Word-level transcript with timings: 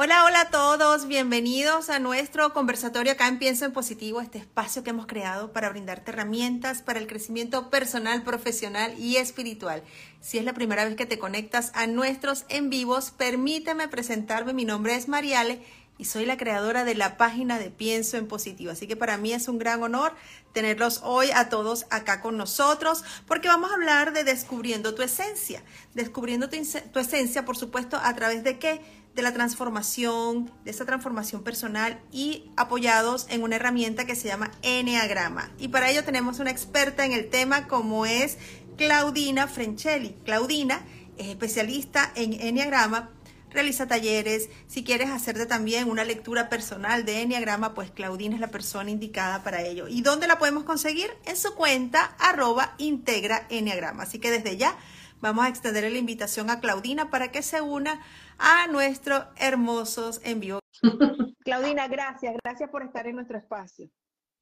Hola, 0.00 0.24
hola 0.24 0.42
a 0.42 0.50
todos, 0.50 1.08
bienvenidos 1.08 1.90
a 1.90 1.98
nuestro 1.98 2.52
conversatorio 2.52 3.10
acá 3.10 3.26
en 3.26 3.40
Pienso 3.40 3.64
en 3.64 3.72
Positivo, 3.72 4.20
este 4.20 4.38
espacio 4.38 4.84
que 4.84 4.90
hemos 4.90 5.08
creado 5.08 5.52
para 5.52 5.70
brindarte 5.70 6.12
herramientas 6.12 6.82
para 6.82 7.00
el 7.00 7.08
crecimiento 7.08 7.68
personal, 7.68 8.22
profesional 8.22 8.96
y 8.96 9.16
espiritual. 9.16 9.82
Si 10.20 10.38
es 10.38 10.44
la 10.44 10.52
primera 10.52 10.84
vez 10.84 10.94
que 10.94 11.04
te 11.04 11.18
conectas 11.18 11.72
a 11.74 11.88
nuestros 11.88 12.44
en 12.48 12.70
vivos, 12.70 13.10
permíteme 13.10 13.88
presentarme, 13.88 14.52
mi 14.52 14.64
nombre 14.64 14.94
es 14.94 15.08
Mariale 15.08 15.62
y 15.98 16.04
soy 16.04 16.26
la 16.26 16.36
creadora 16.36 16.84
de 16.84 16.94
la 16.94 17.16
página 17.16 17.58
de 17.58 17.70
Pienso 17.70 18.16
en 18.16 18.28
Positivo. 18.28 18.70
Así 18.70 18.86
que 18.86 18.94
para 18.94 19.16
mí 19.16 19.32
es 19.32 19.48
un 19.48 19.58
gran 19.58 19.82
honor 19.82 20.14
tenerlos 20.52 21.00
hoy 21.02 21.30
a 21.34 21.48
todos 21.48 21.86
acá 21.90 22.20
con 22.20 22.36
nosotros, 22.36 23.02
porque 23.26 23.48
vamos 23.48 23.72
a 23.72 23.74
hablar 23.74 24.12
de 24.12 24.22
descubriendo 24.22 24.94
tu 24.94 25.02
esencia. 25.02 25.60
Descubriendo 25.94 26.48
tu, 26.48 26.56
tu 26.92 27.00
esencia, 27.00 27.44
por 27.44 27.56
supuesto, 27.56 27.98
a 28.00 28.14
través 28.14 28.44
de 28.44 28.60
qué? 28.60 28.80
De 29.18 29.22
la 29.22 29.32
transformación, 29.32 30.48
de 30.64 30.70
esa 30.70 30.86
transformación 30.86 31.42
personal 31.42 32.00
y 32.12 32.52
apoyados 32.56 33.26
en 33.30 33.42
una 33.42 33.56
herramienta 33.56 34.06
que 34.06 34.14
se 34.14 34.28
llama 34.28 34.52
Enneagrama. 34.62 35.50
Y 35.58 35.66
para 35.66 35.90
ello 35.90 36.04
tenemos 36.04 36.38
una 36.38 36.52
experta 36.52 37.04
en 37.04 37.10
el 37.10 37.28
tema 37.28 37.66
como 37.66 38.06
es 38.06 38.38
Claudina 38.76 39.48
Frenchelli. 39.48 40.14
Claudina 40.24 40.82
es 41.16 41.26
especialista 41.30 42.12
en 42.14 42.32
Enneagrama, 42.32 43.10
realiza 43.50 43.88
talleres. 43.88 44.50
Si 44.68 44.84
quieres 44.84 45.10
hacerte 45.10 45.46
también 45.46 45.90
una 45.90 46.04
lectura 46.04 46.48
personal 46.48 47.04
de 47.04 47.22
Enneagrama, 47.22 47.74
pues 47.74 47.90
Claudina 47.90 48.36
es 48.36 48.40
la 48.40 48.52
persona 48.52 48.88
indicada 48.88 49.42
para 49.42 49.62
ello. 49.62 49.88
¿Y 49.88 50.02
dónde 50.02 50.28
la 50.28 50.38
podemos 50.38 50.62
conseguir? 50.62 51.10
En 51.24 51.36
su 51.36 51.56
cuenta 51.56 52.14
arroba 52.20 52.76
integra 52.78 53.48
Enneagrama. 53.48 54.04
Así 54.04 54.20
que 54.20 54.30
desde 54.30 54.56
ya 54.56 54.76
vamos 55.20 55.44
a 55.44 55.48
extender 55.48 55.90
la 55.90 55.98
invitación 55.98 56.50
a 56.50 56.60
Claudina 56.60 57.10
para 57.10 57.32
que 57.32 57.42
se 57.42 57.60
una 57.60 58.00
a 58.38 58.66
nuestros 58.68 59.24
hermosos 59.36 60.20
envíos. 60.24 60.60
Claudina, 61.44 61.88
gracias, 61.88 62.34
gracias 62.42 62.70
por 62.70 62.82
estar 62.82 63.06
en 63.06 63.16
nuestro 63.16 63.38
espacio. 63.38 63.90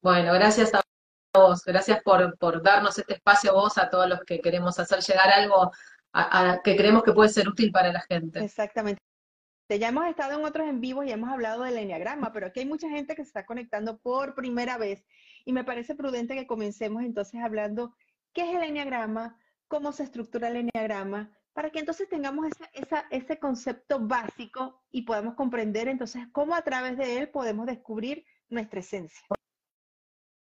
Bueno, 0.01 0.33
gracias 0.33 0.73
a 0.73 0.81
vos, 1.33 1.63
gracias 1.65 2.01
por, 2.03 2.37
por 2.37 2.61
darnos 2.61 2.97
este 2.97 3.15
espacio 3.15 3.51
a 3.51 3.53
vos, 3.53 3.77
a 3.77 3.89
todos 3.89 4.07
los 4.07 4.19
que 4.21 4.39
queremos 4.39 4.79
hacer 4.79 4.99
llegar 4.99 5.29
algo 5.29 5.71
a, 6.13 6.61
que 6.63 6.75
creemos 6.75 7.03
que 7.03 7.13
puede 7.13 7.29
ser 7.29 7.47
útil 7.47 7.71
para 7.71 7.91
la 7.91 8.01
gente. 8.01 8.43
Exactamente. 8.43 9.01
Ya 9.69 9.89
hemos 9.89 10.07
estado 10.07 10.39
en 10.39 10.45
otros 10.45 10.67
en 10.67 10.79
vivo 10.79 11.03
y 11.03 11.11
hemos 11.11 11.29
hablado 11.29 11.63
del 11.63 11.77
enneagrama, 11.77 12.31
pero 12.31 12.47
aquí 12.47 12.61
hay 12.61 12.65
mucha 12.65 12.89
gente 12.89 13.15
que 13.15 13.23
se 13.23 13.29
está 13.29 13.45
conectando 13.45 13.97
por 13.97 14.33
primera 14.33 14.77
vez 14.77 15.05
y 15.43 15.51
me 15.51 15.65
parece 15.65 15.93
prudente 15.93 16.35
que 16.35 16.47
comencemos 16.47 17.03
entonces 17.03 17.41
hablando 17.43 17.93
qué 18.33 18.49
es 18.49 18.55
el 18.55 18.63
enneagrama, 18.63 19.37
cómo 19.67 19.91
se 19.91 20.03
estructura 20.03 20.47
el 20.47 20.69
enneagrama, 20.69 21.36
para 21.57 21.71
que 21.71 21.79
entonces 21.79 22.07
tengamos 22.07 22.45
ese 23.09 23.39
concepto 23.39 23.97
básico 23.99 24.79
y 24.91 25.01
podamos 25.01 25.33
comprender 25.33 25.87
entonces 25.87 26.27
cómo 26.31 26.53
a 26.53 26.61
través 26.61 26.99
de 26.99 27.17
él 27.17 27.29
podemos 27.29 27.65
descubrir 27.65 28.23
nuestra 28.47 28.79
esencia. 28.79 29.25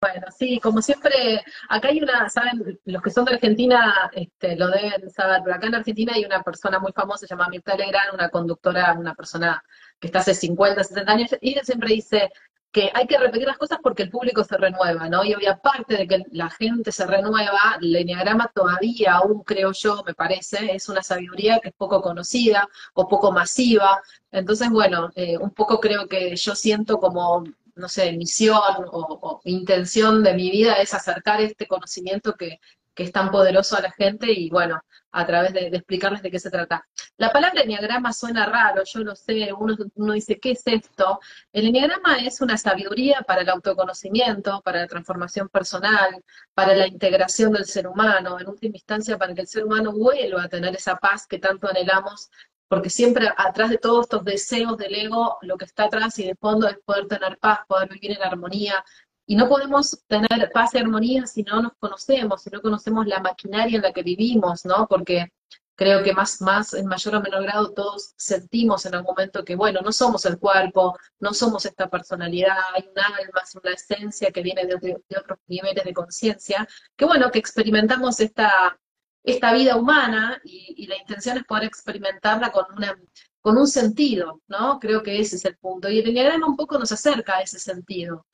Bueno, 0.01 0.25
sí, 0.35 0.59
como 0.59 0.81
siempre, 0.81 1.43
acá 1.69 1.89
hay 1.89 2.01
una, 2.01 2.27
saben, 2.27 2.79
los 2.85 3.03
que 3.03 3.11
son 3.11 3.25
de 3.25 3.35
Argentina 3.35 4.09
este, 4.13 4.55
lo 4.55 4.67
deben 4.69 5.07
saber, 5.11 5.41
pero 5.43 5.55
acá 5.55 5.67
en 5.67 5.75
Argentina 5.75 6.13
hay 6.15 6.25
una 6.25 6.41
persona 6.41 6.79
muy 6.79 6.91
famosa, 6.91 7.27
se 7.27 7.35
llama 7.35 7.49
Mirta 7.49 7.75
Legrand, 7.75 8.15
una 8.15 8.29
conductora, 8.29 8.93
una 8.93 9.13
persona 9.13 9.63
que 9.99 10.07
está 10.07 10.19
hace 10.21 10.33
50, 10.33 10.83
60 10.83 11.11
años, 11.11 11.35
y 11.39 11.51
ella 11.51 11.63
siempre 11.63 11.93
dice, 11.93 12.31
que 12.75 12.91
hay 12.93 13.07
que 13.07 13.17
repetir 13.17 13.47
las 13.47 13.57
cosas 13.57 13.79
porque 13.81 14.03
el 14.03 14.09
público 14.09 14.43
se 14.43 14.57
renueva, 14.57 15.07
¿no? 15.07 15.23
Y 15.23 15.33
aparte 15.45 15.95
de 15.95 16.07
que 16.09 16.23
la 16.31 16.49
gente 16.49 16.91
se 16.91 17.07
renueva, 17.07 17.77
el 17.81 17.95
enneagrama 17.95 18.51
todavía, 18.53 19.13
aún 19.13 19.43
creo 19.43 19.71
yo, 19.71 20.03
me 20.05 20.13
parece, 20.13 20.75
es 20.75 20.89
una 20.89 21.01
sabiduría 21.01 21.61
que 21.61 21.69
es 21.69 21.73
poco 21.73 22.01
conocida 22.01 22.67
o 22.93 23.07
poco 23.07 23.31
masiva. 23.31 24.01
Entonces, 24.29 24.69
bueno, 24.69 25.09
eh, 25.15 25.37
un 25.37 25.51
poco 25.51 25.79
creo 25.79 26.09
que 26.09 26.35
yo 26.35 26.53
siento 26.53 26.99
como, 26.99 27.45
no 27.75 27.87
sé, 27.87 28.11
misión 28.11 28.59
o 28.91 29.39
intención 29.45 30.21
de 30.21 30.33
mi 30.33 30.51
vida 30.51 30.73
es 30.73 30.93
acercar 30.93 31.39
este 31.39 31.67
conocimiento 31.67 32.33
que, 32.33 32.59
que 32.95 33.03
es 33.03 33.11
tan 33.11 33.29
poderoso 33.29 33.77
a 33.77 33.81
la 33.81 33.91
gente 33.91 34.31
y 34.31 34.49
bueno, 34.49 34.81
a 35.11 35.25
través 35.25 35.53
de, 35.53 35.67
explicarles 35.67 36.21
de 36.21 36.31
qué 36.31 36.39
se 36.39 36.49
trata. 36.49 36.87
La 37.17 37.31
palabra 37.31 37.61
enneagrama 37.61 38.11
suena 38.13 38.45
raro, 38.45 38.83
yo 38.85 38.99
lo 39.01 39.15
sé, 39.15 39.49
uno, 39.53 39.75
uno 39.95 40.13
dice, 40.13 40.39
¿qué 40.39 40.51
es 40.51 40.63
esto? 40.65 41.19
El 41.53 41.67
enneagrama 41.67 42.17
es 42.17 42.41
una 42.41 42.57
sabiduría 42.57 43.21
para 43.21 43.41
el 43.41 43.49
autoconocimiento, 43.49 44.61
para 44.63 44.81
la 44.81 44.87
transformación 44.87 45.49
personal, 45.49 46.23
para 46.53 46.75
la 46.75 46.87
integración 46.87 47.53
del 47.53 47.65
ser 47.65 47.87
humano, 47.87 48.39
en 48.39 48.49
última 48.49 48.75
instancia 48.75 49.17
para 49.17 49.33
que 49.33 49.41
el 49.41 49.47
ser 49.47 49.65
humano 49.65 49.91
vuelva 49.91 50.43
a 50.43 50.49
tener 50.49 50.75
esa 50.75 50.95
paz 50.95 51.27
que 51.27 51.39
tanto 51.39 51.67
anhelamos 51.67 52.29
porque 52.67 52.89
siempre 52.89 53.29
atrás 53.37 53.69
de 53.69 53.77
todos 53.77 54.05
estos 54.05 54.23
deseos 54.23 54.77
del 54.77 54.95
ego, 54.95 55.37
lo 55.41 55.57
que 55.57 55.65
está 55.65 55.85
atrás 55.85 56.17
y 56.19 56.25
de 56.25 56.35
fondo 56.35 56.67
es 56.67 56.77
poder 56.83 57.07
tener 57.07 57.37
paz, 57.37 57.59
poder 57.67 57.89
vivir 57.89 58.11
en 58.11 58.23
armonía, 58.23 58.83
y 59.27 59.35
no 59.35 59.49
podemos 59.49 60.03
tener 60.07 60.51
paz 60.53 60.73
y 60.73 60.77
armonía 60.77 61.25
si 61.25 61.43
no 61.43 61.61
nos 61.61 61.73
conocemos, 61.79 62.43
si 62.43 62.49
no 62.49 62.61
conocemos 62.61 63.07
la 63.07 63.19
maquinaria 63.19 63.77
en 63.77 63.81
la 63.81 63.91
que 63.91 64.03
vivimos, 64.03 64.65
¿no? 64.65 64.87
Porque 64.87 65.31
creo 65.75 66.03
que 66.03 66.13
más, 66.13 66.41
más, 66.41 66.73
en 66.73 66.87
mayor 66.87 67.15
o 67.15 67.21
menor 67.21 67.43
grado, 67.43 67.73
todos 67.73 68.13
sentimos 68.17 68.85
en 68.85 68.95
algún 68.95 69.13
momento 69.15 69.43
que, 69.43 69.55
bueno, 69.55 69.81
no 69.81 69.91
somos 69.91 70.25
el 70.25 70.39
cuerpo, 70.39 70.97
no 71.19 71.33
somos 71.33 71.65
esta 71.65 71.89
personalidad, 71.89 72.57
hay 72.73 72.87
un 72.89 72.99
alma, 72.99 73.41
una 73.61 73.73
esencia 73.73 74.31
que 74.31 74.41
viene 74.41 74.65
de, 74.65 74.75
otros 75.17 75.39
niveles 75.47 75.83
de 75.83 75.93
conciencia, 75.93 76.67
que 76.95 77.05
bueno, 77.05 77.31
que 77.31 77.39
experimentamos 77.39 78.19
esta, 78.19 78.79
esta 79.23 79.53
vida 79.53 79.75
humana 79.75 80.39
y, 80.43 80.85
la 80.87 80.97
intención 80.97 81.37
es 81.37 81.43
poder 81.45 81.65
experimentarla 81.65 82.51
con 82.51 82.65
una 82.75 82.95
con 83.41 83.57
un 83.59 83.67
sentido, 83.67 84.41
¿no? 84.47 84.79
Creo 84.79 85.03
que 85.03 85.19
ese 85.19 85.35
es 85.35 85.45
el 85.45 85.55
punto. 85.57 85.87
Y 85.87 85.99
el 85.99 86.09
enneagrama 86.09 86.47
un 86.47 86.55
poco 86.55 86.79
nos 86.79 86.91
acerca 86.91 87.37
a 87.37 87.41
ese 87.41 87.59
sentido. 87.59 88.25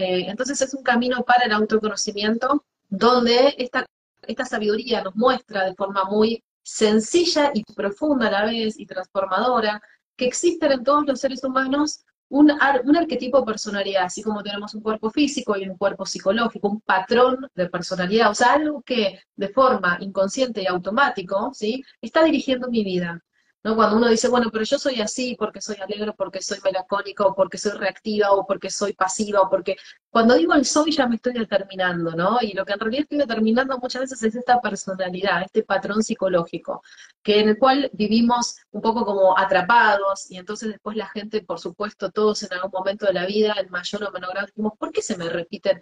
Eh, 0.00 0.30
entonces 0.30 0.60
es 0.62 0.72
un 0.72 0.82
camino 0.82 1.22
para 1.24 1.44
el 1.44 1.52
autoconocimiento 1.52 2.64
donde 2.88 3.54
esta, 3.58 3.84
esta 4.22 4.46
sabiduría 4.46 5.02
nos 5.04 5.14
muestra 5.14 5.66
de 5.66 5.74
forma 5.74 6.04
muy 6.04 6.42
sencilla 6.62 7.50
y 7.52 7.62
profunda 7.74 8.28
a 8.28 8.30
la 8.30 8.44
vez 8.46 8.78
y 8.78 8.86
transformadora 8.86 9.82
que 10.16 10.24
existen 10.26 10.72
en 10.72 10.84
todos 10.84 11.06
los 11.06 11.20
seres 11.20 11.44
humanos 11.44 12.00
un, 12.30 12.50
un, 12.84 12.96
arquetipo 12.96 13.40
de 13.40 13.46
personalidad, 13.46 14.04
así 14.04 14.22
como 14.22 14.42
tenemos 14.42 14.74
un 14.74 14.80
cuerpo 14.80 15.10
físico 15.10 15.56
y 15.56 15.68
un 15.68 15.76
cuerpo 15.76 16.06
psicológico, 16.06 16.68
un 16.68 16.80
patrón 16.80 17.48
de 17.54 17.68
personalidad, 17.68 18.30
o 18.30 18.34
sea, 18.34 18.54
algo 18.54 18.82
que 18.82 19.20
de 19.36 19.48
forma 19.48 19.98
inconsciente 20.00 20.62
y 20.62 20.66
automático, 20.66 21.50
¿sí? 21.52 21.84
Está 22.00 22.22
dirigiendo 22.22 22.68
mi 22.68 22.84
vida. 22.84 23.20
¿No? 23.62 23.76
Cuando 23.76 23.96
uno 23.96 24.08
dice, 24.08 24.28
bueno, 24.28 24.48
pero 24.50 24.64
yo 24.64 24.78
soy 24.78 25.00
así 25.00 25.36
porque 25.38 25.60
soy 25.60 25.76
alegre, 25.76 26.12
porque 26.16 26.40
soy 26.42 26.58
melancólico, 26.64 27.26
o 27.26 27.34
porque 27.34 27.58
soy 27.58 27.72
reactiva, 27.72 28.32
o 28.32 28.46
porque 28.46 28.70
soy 28.70 28.92
pasiva, 28.94 29.40
o 29.42 29.50
porque... 29.50 29.76
Cuando 30.10 30.34
digo 30.34 30.54
el 30.54 30.64
soy 30.64 30.90
ya 30.90 31.06
me 31.06 31.16
estoy 31.16 31.34
determinando, 31.34 32.10
¿no? 32.12 32.38
Y 32.40 32.52
lo 32.52 32.64
que 32.64 32.72
en 32.72 32.80
realidad 32.80 33.02
estoy 33.02 33.18
determinando 33.18 33.78
muchas 33.78 34.02
veces 34.02 34.20
es 34.24 34.34
esta 34.34 34.60
personalidad, 34.60 35.42
este 35.42 35.62
patrón 35.62 36.02
psicológico, 36.02 36.82
que 37.22 37.38
en 37.40 37.50
el 37.50 37.58
cual 37.58 37.90
vivimos 37.92 38.56
un 38.72 38.82
poco 38.82 39.04
como 39.04 39.38
atrapados, 39.38 40.28
y 40.30 40.36
entonces 40.36 40.70
después 40.70 40.96
la 40.96 41.06
gente, 41.08 41.42
por 41.42 41.60
supuesto, 41.60 42.10
todos 42.10 42.42
en 42.42 42.52
algún 42.54 42.72
momento 42.72 43.06
de 43.06 43.12
la 43.12 43.24
vida, 43.26 43.54
en 43.58 43.70
mayor 43.70 44.02
o 44.02 44.10
menor 44.10 44.30
grado, 44.30 44.46
decimos, 44.46 44.72
¿por 44.78 44.90
qué 44.90 45.00
se 45.00 45.16
me 45.16 45.28
repiten? 45.28 45.80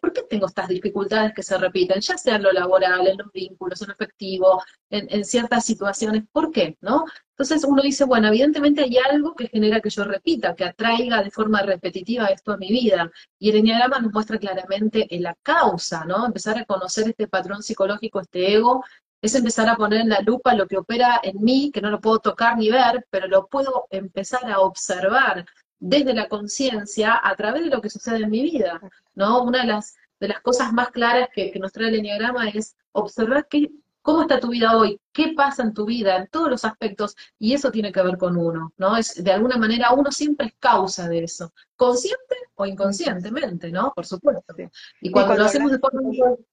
¿Por 0.00 0.12
qué 0.12 0.22
tengo 0.22 0.46
estas 0.46 0.68
dificultades 0.68 1.32
que 1.34 1.42
se 1.42 1.58
repiten? 1.58 2.00
Ya 2.00 2.16
sea 2.16 2.36
en 2.36 2.44
lo 2.44 2.52
laboral, 2.52 3.06
en 3.08 3.18
los 3.18 3.32
vínculos, 3.32 3.82
en 3.82 3.88
lo 3.88 3.94
efectivo, 3.94 4.62
en, 4.90 5.08
en 5.10 5.24
ciertas 5.24 5.64
situaciones, 5.64 6.22
¿por 6.30 6.52
qué? 6.52 6.78
¿No? 6.80 7.04
Entonces 7.30 7.64
uno 7.64 7.82
dice, 7.82 8.04
bueno, 8.04 8.28
evidentemente 8.28 8.82
hay 8.82 8.96
algo 8.98 9.34
que 9.34 9.48
genera 9.48 9.80
que 9.80 9.90
yo 9.90 10.04
repita, 10.04 10.54
que 10.54 10.64
atraiga 10.64 11.22
de 11.22 11.30
forma 11.30 11.62
repetitiva 11.62 12.26
esto 12.26 12.52
a 12.52 12.56
mi 12.56 12.68
vida. 12.68 13.10
Y 13.38 13.50
el 13.50 13.56
enneagrama 13.56 13.98
nos 13.98 14.12
muestra 14.12 14.38
claramente 14.38 15.08
la 15.18 15.34
causa, 15.42 16.04
¿no? 16.04 16.26
Empezar 16.26 16.58
a 16.58 16.64
conocer 16.64 17.08
este 17.08 17.26
patrón 17.26 17.62
psicológico, 17.62 18.20
este 18.20 18.54
ego, 18.54 18.84
es 19.20 19.34
empezar 19.34 19.68
a 19.68 19.76
poner 19.76 20.02
en 20.02 20.10
la 20.10 20.20
lupa 20.20 20.54
lo 20.54 20.66
que 20.68 20.76
opera 20.76 21.20
en 21.22 21.42
mí, 21.42 21.70
que 21.72 21.80
no 21.80 21.90
lo 21.90 22.00
puedo 22.00 22.18
tocar 22.18 22.58
ni 22.58 22.70
ver, 22.70 23.06
pero 23.10 23.26
lo 23.26 23.46
puedo 23.46 23.86
empezar 23.90 24.50
a 24.50 24.60
observar 24.60 25.46
desde 25.80 26.14
la 26.14 26.28
conciencia 26.28 27.20
a 27.22 27.34
través 27.34 27.64
de 27.64 27.70
lo 27.70 27.80
que 27.80 27.90
sucede 27.90 28.22
en 28.22 28.30
mi 28.30 28.42
vida, 28.42 28.80
¿no? 29.14 29.42
Una 29.42 29.62
de 29.62 29.66
las, 29.68 29.96
de 30.20 30.28
las 30.28 30.40
cosas 30.40 30.72
más 30.72 30.90
claras 30.90 31.28
que, 31.34 31.50
que 31.50 31.58
nos 31.58 31.72
trae 31.72 31.88
el 31.88 31.96
enneagrama 31.96 32.48
es 32.48 32.76
observar 32.92 33.48
qué, 33.48 33.70
cómo 34.04 34.20
está 34.20 34.38
tu 34.38 34.48
vida 34.48 34.76
hoy, 34.76 35.00
qué 35.12 35.32
pasa 35.34 35.62
en 35.62 35.72
tu 35.72 35.86
vida, 35.86 36.18
en 36.18 36.26
todos 36.28 36.50
los 36.50 36.64
aspectos, 36.66 37.16
y 37.38 37.54
eso 37.54 37.70
tiene 37.70 37.90
que 37.90 38.02
ver 38.02 38.18
con 38.18 38.36
uno, 38.36 38.74
¿no? 38.76 38.98
Es, 38.98 39.24
de 39.24 39.32
alguna 39.32 39.56
manera 39.56 39.94
uno 39.94 40.12
siempre 40.12 40.48
es 40.48 40.54
causa 40.58 41.08
de 41.08 41.24
eso, 41.24 41.54
consciente 41.74 42.36
o 42.54 42.66
inconscientemente, 42.66 43.70
¿no? 43.72 43.94
Por 43.96 44.04
supuesto. 44.04 44.54
Y 45.00 45.10
cuando, 45.10 45.36
lo 45.36 45.44
hacemos 45.46 45.72
de 45.72 45.78
forma... 45.78 46.02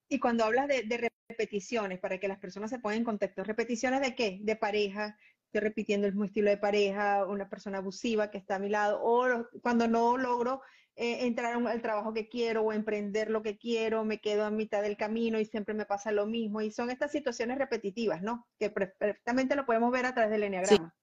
Y 0.07 0.17
cuando 0.17 0.45
hablas 0.45 0.69
de, 0.69 1.11
repeticiones, 1.27 1.99
para 1.99 2.19
que 2.19 2.29
las 2.29 2.39
personas 2.39 2.69
se 2.69 2.79
pongan 2.79 2.99
en 2.99 3.03
contexto, 3.03 3.43
¿repeticiones 3.43 3.99
de 3.99 4.15
qué? 4.15 4.39
De 4.41 4.55
pareja, 4.55 5.17
estoy 5.47 5.59
repitiendo 5.59 6.07
el 6.07 6.13
mismo 6.13 6.23
estilo 6.23 6.49
de 6.49 6.57
pareja, 6.57 7.25
una 7.25 7.49
persona 7.49 7.79
abusiva 7.79 8.31
que 8.31 8.37
está 8.37 8.55
a 8.55 8.59
mi 8.59 8.69
lado, 8.69 9.01
o 9.03 9.27
cuando 9.61 9.89
no 9.89 10.15
logro 10.15 10.61
eh, 10.95 11.25
entrar 11.25 11.55
al 11.55 11.81
trabajo 11.81 12.13
que 12.13 12.27
quiero 12.27 12.63
o 12.63 12.73
emprender 12.73 13.29
lo 13.29 13.41
que 13.41 13.57
quiero, 13.57 14.03
me 14.03 14.19
quedo 14.19 14.45
a 14.45 14.51
mitad 14.51 14.81
del 14.81 14.97
camino 14.97 15.39
y 15.39 15.45
siempre 15.45 15.73
me 15.73 15.85
pasa 15.85 16.11
lo 16.11 16.25
mismo. 16.25 16.61
Y 16.61 16.71
son 16.71 16.89
estas 16.89 17.11
situaciones 17.11 17.57
repetitivas, 17.57 18.21
¿no? 18.21 18.47
Que 18.59 18.69
perfectamente 18.69 19.55
lo 19.55 19.65
podemos 19.65 19.91
ver 19.91 20.05
a 20.05 20.13
través 20.13 20.31
del 20.31 20.43
enneagrama. 20.43 20.93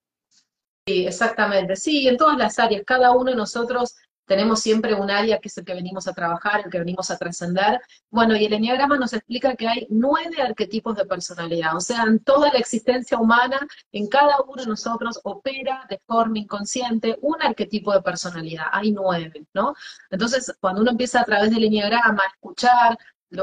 exactamente. 0.87 1.76
Sí, 1.76 2.06
en 2.06 2.17
todas 2.17 2.37
las 2.38 2.58
áreas. 2.58 2.82
Cada 2.87 3.12
uno 3.12 3.31
de 3.31 3.37
nosotros 3.37 3.96
tenemos 4.28 4.60
siempre 4.60 4.94
un 4.94 5.10
área 5.10 5.40
que 5.40 5.48
es 5.48 5.58
el 5.58 5.64
que 5.64 5.75
venimos 5.75 6.06
a 6.06 6.12
trabajar, 6.12 6.60
el 6.64 6.70
que 6.70 6.78
venimos 6.78 7.10
a 7.10 7.16
trascender. 7.16 7.80
Bueno, 8.10 8.36
y 8.36 8.44
el 8.44 8.52
Enneagrama 8.52 8.98
nos 8.98 9.14
explica 9.14 9.56
que 9.56 9.66
hay 9.66 9.86
nueve 9.90 10.40
arquetipos 10.40 10.94
de 10.96 11.06
personalidad, 11.06 11.75
o 11.75 11.80
sea, 11.80 12.04
en 12.04 12.20
toda 12.20 12.52
la 12.52 12.58
existencia 12.58 13.19
humana, 13.19 13.58
en 13.90 14.06
cada 14.06 14.42
uno 14.46 14.62
de 14.62 14.69
nosotros 14.69 15.19
opera 15.25 15.86
de 15.88 15.98
forma 16.06 16.38
inconsciente 16.38 17.16
un 17.22 17.42
arquetipo 17.42 17.92
de 17.92 18.02
personalidad, 18.02 18.66
hay 18.70 18.92
nueve, 18.92 19.46
¿no? 19.54 19.75
Entonces, 20.10 20.54
cuando 20.60 20.82
uno 20.82 20.90
empieza 20.90 21.20
a 21.20 21.24
través 21.24 21.50
del 21.50 21.64
Enneagrama 21.64 22.22
a 22.22 22.28
escuchar 22.34 22.98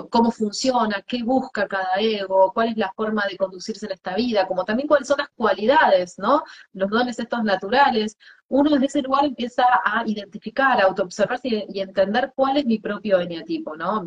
cómo 0.09 0.31
funciona, 0.31 1.03
qué 1.07 1.23
busca 1.23 1.67
cada 1.67 1.95
ego, 1.99 2.51
cuál 2.53 2.69
es 2.69 2.77
la 2.77 2.91
forma 2.95 3.25
de 3.27 3.37
conducirse 3.37 3.85
en 3.85 3.93
esta 3.93 4.15
vida, 4.15 4.47
como 4.47 4.65
también 4.65 4.87
cuáles 4.87 5.07
son 5.07 5.17
las 5.19 5.29
cualidades, 5.35 6.17
¿no? 6.17 6.43
Los 6.73 6.89
dones 6.89 7.19
estos 7.19 7.43
naturales. 7.43 8.17
Uno 8.47 8.71
desde 8.71 8.85
ese 8.85 9.01
lugar 9.01 9.25
empieza 9.25 9.63
a 9.83 10.03
identificar, 10.05 10.79
a 10.79 10.85
autoobservarse 10.85 11.65
y, 11.69 11.79
entender 11.79 12.31
cuál 12.35 12.57
es 12.57 12.65
mi 12.65 12.79
propio 12.79 13.19
eneatipo, 13.19 13.75
¿no? 13.75 14.03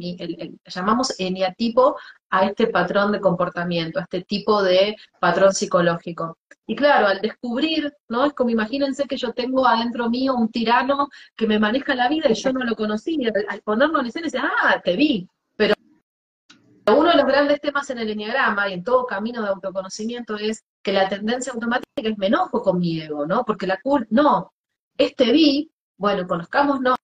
llamamos 0.66 1.14
eneatipo 1.18 1.96
a 2.30 2.46
este 2.46 2.68
patrón 2.68 3.12
de 3.12 3.20
comportamiento, 3.20 3.98
a 3.98 4.02
este 4.02 4.22
tipo 4.22 4.62
de 4.62 4.96
patrón 5.20 5.52
psicológico. 5.52 6.38
Y 6.66 6.76
claro, 6.76 7.06
al 7.06 7.20
descubrir, 7.20 7.94
¿no? 8.08 8.26
Es 8.26 8.34
como 8.34 8.50
imagínense 8.50 9.04
que 9.04 9.16
yo 9.16 9.32
tengo 9.32 9.66
adentro 9.66 10.10
mío 10.10 10.34
un 10.34 10.50
tirano 10.50 11.08
que 11.34 11.46
me 11.46 11.58
maneja 11.58 11.94
la 11.94 12.08
vida 12.08 12.28
y 12.30 12.34
yo 12.34 12.52
no 12.52 12.62
lo 12.64 12.76
conocí, 12.76 13.16
y 13.18 13.26
al, 13.26 13.62
ponerlo 13.62 14.00
en 14.00 14.06
escena, 14.06 14.24
dice, 14.26 14.38
ah, 14.38 14.80
te 14.84 14.94
vi, 14.94 15.28
uno 16.92 17.10
de 17.10 17.16
los 17.16 17.26
grandes 17.26 17.60
temas 17.60 17.88
en 17.90 17.98
el 17.98 18.10
enneagrama 18.10 18.68
y 18.68 18.74
en 18.74 18.84
todo 18.84 19.06
camino 19.06 19.42
de 19.42 19.48
autoconocimiento 19.48 20.36
es 20.36 20.64
que 20.82 20.92
la 20.92 21.08
tendencia 21.08 21.52
automática 21.52 22.08
es 22.08 22.18
me 22.18 22.28
enojo 22.28 22.62
con 22.62 22.78
mi 22.78 23.00
ego, 23.00 23.26
¿no? 23.26 23.44
Porque 23.44 23.66
la 23.66 23.80
culpa, 23.80 24.06
no, 24.10 24.52
este 24.96 25.32
vi, 25.32 25.70
bueno, 25.96 26.26
conozcámonos, 26.26 26.96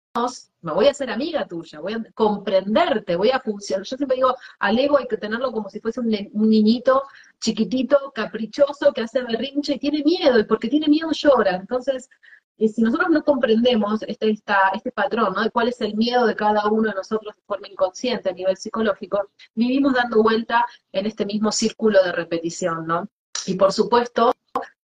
me 0.62 0.72
voy 0.72 0.86
a 0.86 0.92
hacer 0.92 1.10
amiga 1.10 1.46
tuya, 1.46 1.80
voy 1.80 1.94
a 1.94 2.04
comprenderte, 2.14 3.16
voy 3.16 3.30
a 3.30 3.40
funcionar. 3.40 3.84
Yo 3.84 3.96
siempre 3.96 4.16
digo, 4.16 4.34
al 4.60 4.78
ego 4.78 4.98
hay 4.98 5.06
que 5.06 5.16
tenerlo 5.16 5.52
como 5.52 5.68
si 5.68 5.80
fuese 5.80 6.00
un, 6.00 6.08
niñito 6.08 7.02
chiquitito, 7.40 8.12
caprichoso, 8.14 8.92
que 8.92 9.02
hace 9.02 9.22
berrinche 9.22 9.74
y 9.74 9.78
tiene 9.78 10.02
miedo, 10.04 10.38
y 10.38 10.44
porque 10.44 10.68
tiene 10.68 10.88
miedo 10.88 11.10
llora. 11.12 11.56
Entonces, 11.56 12.08
y 12.56 12.68
si 12.68 12.82
nosotros 12.82 13.10
no 13.10 13.24
comprendemos 13.24 14.02
este, 14.02 14.30
este 14.30 14.92
patrón, 14.92 15.34
¿no? 15.34 15.42
De 15.42 15.50
cuál 15.50 15.68
es 15.68 15.80
el 15.80 15.96
miedo 15.96 16.26
de 16.26 16.36
cada 16.36 16.66
uno 16.68 16.88
de 16.88 16.94
nosotros 16.94 17.34
de 17.34 17.42
forma 17.46 17.68
inconsciente 17.68 18.30
a 18.30 18.32
nivel 18.32 18.56
psicológico, 18.56 19.30
vivimos 19.54 19.94
dando 19.94 20.22
vuelta 20.22 20.64
en 20.92 21.06
este 21.06 21.26
mismo 21.26 21.50
círculo 21.50 22.02
de 22.02 22.12
repetición, 22.12 22.86
¿no? 22.86 23.08
Y 23.46 23.54
por 23.54 23.72
supuesto, 23.72 24.32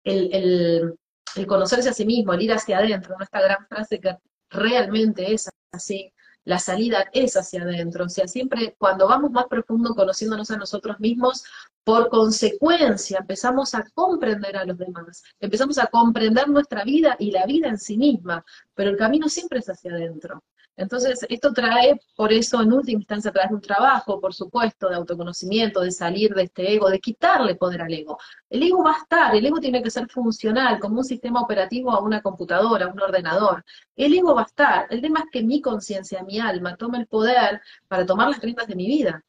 el, 0.05 0.97
el 1.37 1.47
conocerse 1.47 1.91
a 1.91 1.95
sí 1.95 2.07
mismo, 2.07 2.33
el 2.33 2.43
ir 2.43 2.53
hacia 2.53 2.79
adentro, 2.79 3.15
¿no? 3.17 3.25
Esta 3.25 3.41
gran 3.41 3.67
frase 3.67 4.01
que 4.01 4.17
realmente 4.49 5.33
es 5.33 5.49
así, 5.73 6.13
la 6.45 6.59
salida 6.59 7.07
es 7.13 7.37
hacia 7.37 7.63
adentro. 7.63 8.05
O 8.07 8.09
sea, 8.09 8.27
siempre 8.27 8.75
cuando 8.79 9.09
vamos 9.09 9.31
más 9.31 9.47
profundo 9.47 9.95
conociéndonos 9.95 10.51
a 10.51 10.57
nosotros 10.57 10.99
mismos, 11.01 11.45
por 11.85 12.09
consecuencia 12.09 13.19
empezamos 13.19 13.75
a 13.75 13.85
comprender 13.95 14.57
a 14.57 14.65
los 14.65 14.79
demás, 14.79 15.23
empezamos 15.41 15.79
a 15.79 15.87
comprender 15.87 16.49
nuestra 16.49 16.85
vida 16.85 17.17
y 17.19 17.31
la 17.31 17.47
vida 17.47 17.69
en 17.69 17.79
sí 17.79 17.97
misma, 17.97 18.45
pero 18.75 18.91
el 18.91 18.97
camino 18.97 19.29
siempre 19.29 19.61
es 19.61 19.69
hacia 19.69 19.93
adentro. 19.93 20.43
Entonces, 20.81 21.27
esto 21.29 21.53
trae, 21.53 22.01
por 22.17 22.33
eso, 22.33 22.63
en 22.63 22.73
última 22.73 23.01
instancia, 23.01 23.31
trae 23.31 23.53
un 23.53 23.61
trabajo, 23.61 24.19
por 24.19 24.33
supuesto, 24.33 24.89
de 24.89 24.97
autoconocimiento, 24.97 25.83
de 25.83 25.91
salir 25.91 26.35
de 26.35 26.45
este 26.45 26.73
ego, 26.73 26.89
de 26.89 26.99
quitarle 26.99 27.55
poder 27.55 27.83
al 27.83 27.93
ego. 27.93 28.19
El 28.49 28.63
ego 28.63 28.83
va 28.83 28.93
a 28.95 28.99
estar, 28.99 29.37
el 29.37 29.45
ego 29.45 29.61
tiene 29.61 29.83
que 29.83 29.91
ser 29.91 30.09
funcional, 30.09 30.81
como 30.81 30.99
un 30.99 31.05
sistema 31.05 31.43
operativo 31.43 31.93
a 31.93 32.01
una 32.01 32.23
computadora, 32.23 32.87
a 32.87 32.89
un 32.89 32.99
ordenador. 32.99 33.63
El 33.95 34.15
ego 34.15 34.35
va 34.35 34.43
a 34.43 34.47
estar. 34.47 34.87
El 34.89 35.03
tema 35.03 35.21
es 35.21 35.27
que 35.31 35.43
mi 35.43 35.61
conciencia, 35.61 36.23
mi 36.23 36.41
alma, 36.41 36.77
tome 36.77 36.97
el 36.97 37.07
poder 37.07 37.61
para 37.87 38.07
tomar 38.07 38.31
las 38.31 38.41
riendas 38.41 38.67
de 38.67 38.75
mi 38.75 38.87
vida. 38.87 39.23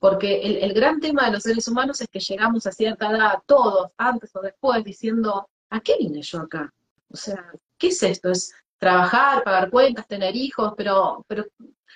Porque 0.00 0.42
el, 0.42 0.74
gran 0.74 1.00
tema 1.00 1.24
de 1.24 1.32
los 1.32 1.42
seres 1.42 1.66
humanos 1.68 2.02
es 2.02 2.08
que 2.08 2.20
llegamos 2.20 2.66
a 2.66 2.72
cierta 2.72 3.10
edad, 3.10 3.38
todos, 3.46 3.90
antes 3.96 4.30
o 4.36 4.42
después, 4.42 4.84
diciendo, 4.84 5.48
¿a 5.70 5.80
qué 5.80 5.96
vine 5.98 6.20
yo 6.20 6.40
acá? 6.40 6.72
O 7.10 7.16
sea, 7.16 7.50
¿qué 7.78 7.88
es 7.88 8.02
esto? 8.02 8.30
Es 8.30 8.52
trabajar, 8.78 9.42
pagar 9.44 9.70
cuentas, 9.70 10.06
tener 10.06 10.34
hijos, 10.36 10.74
pero, 10.76 11.24
pero 11.28 11.44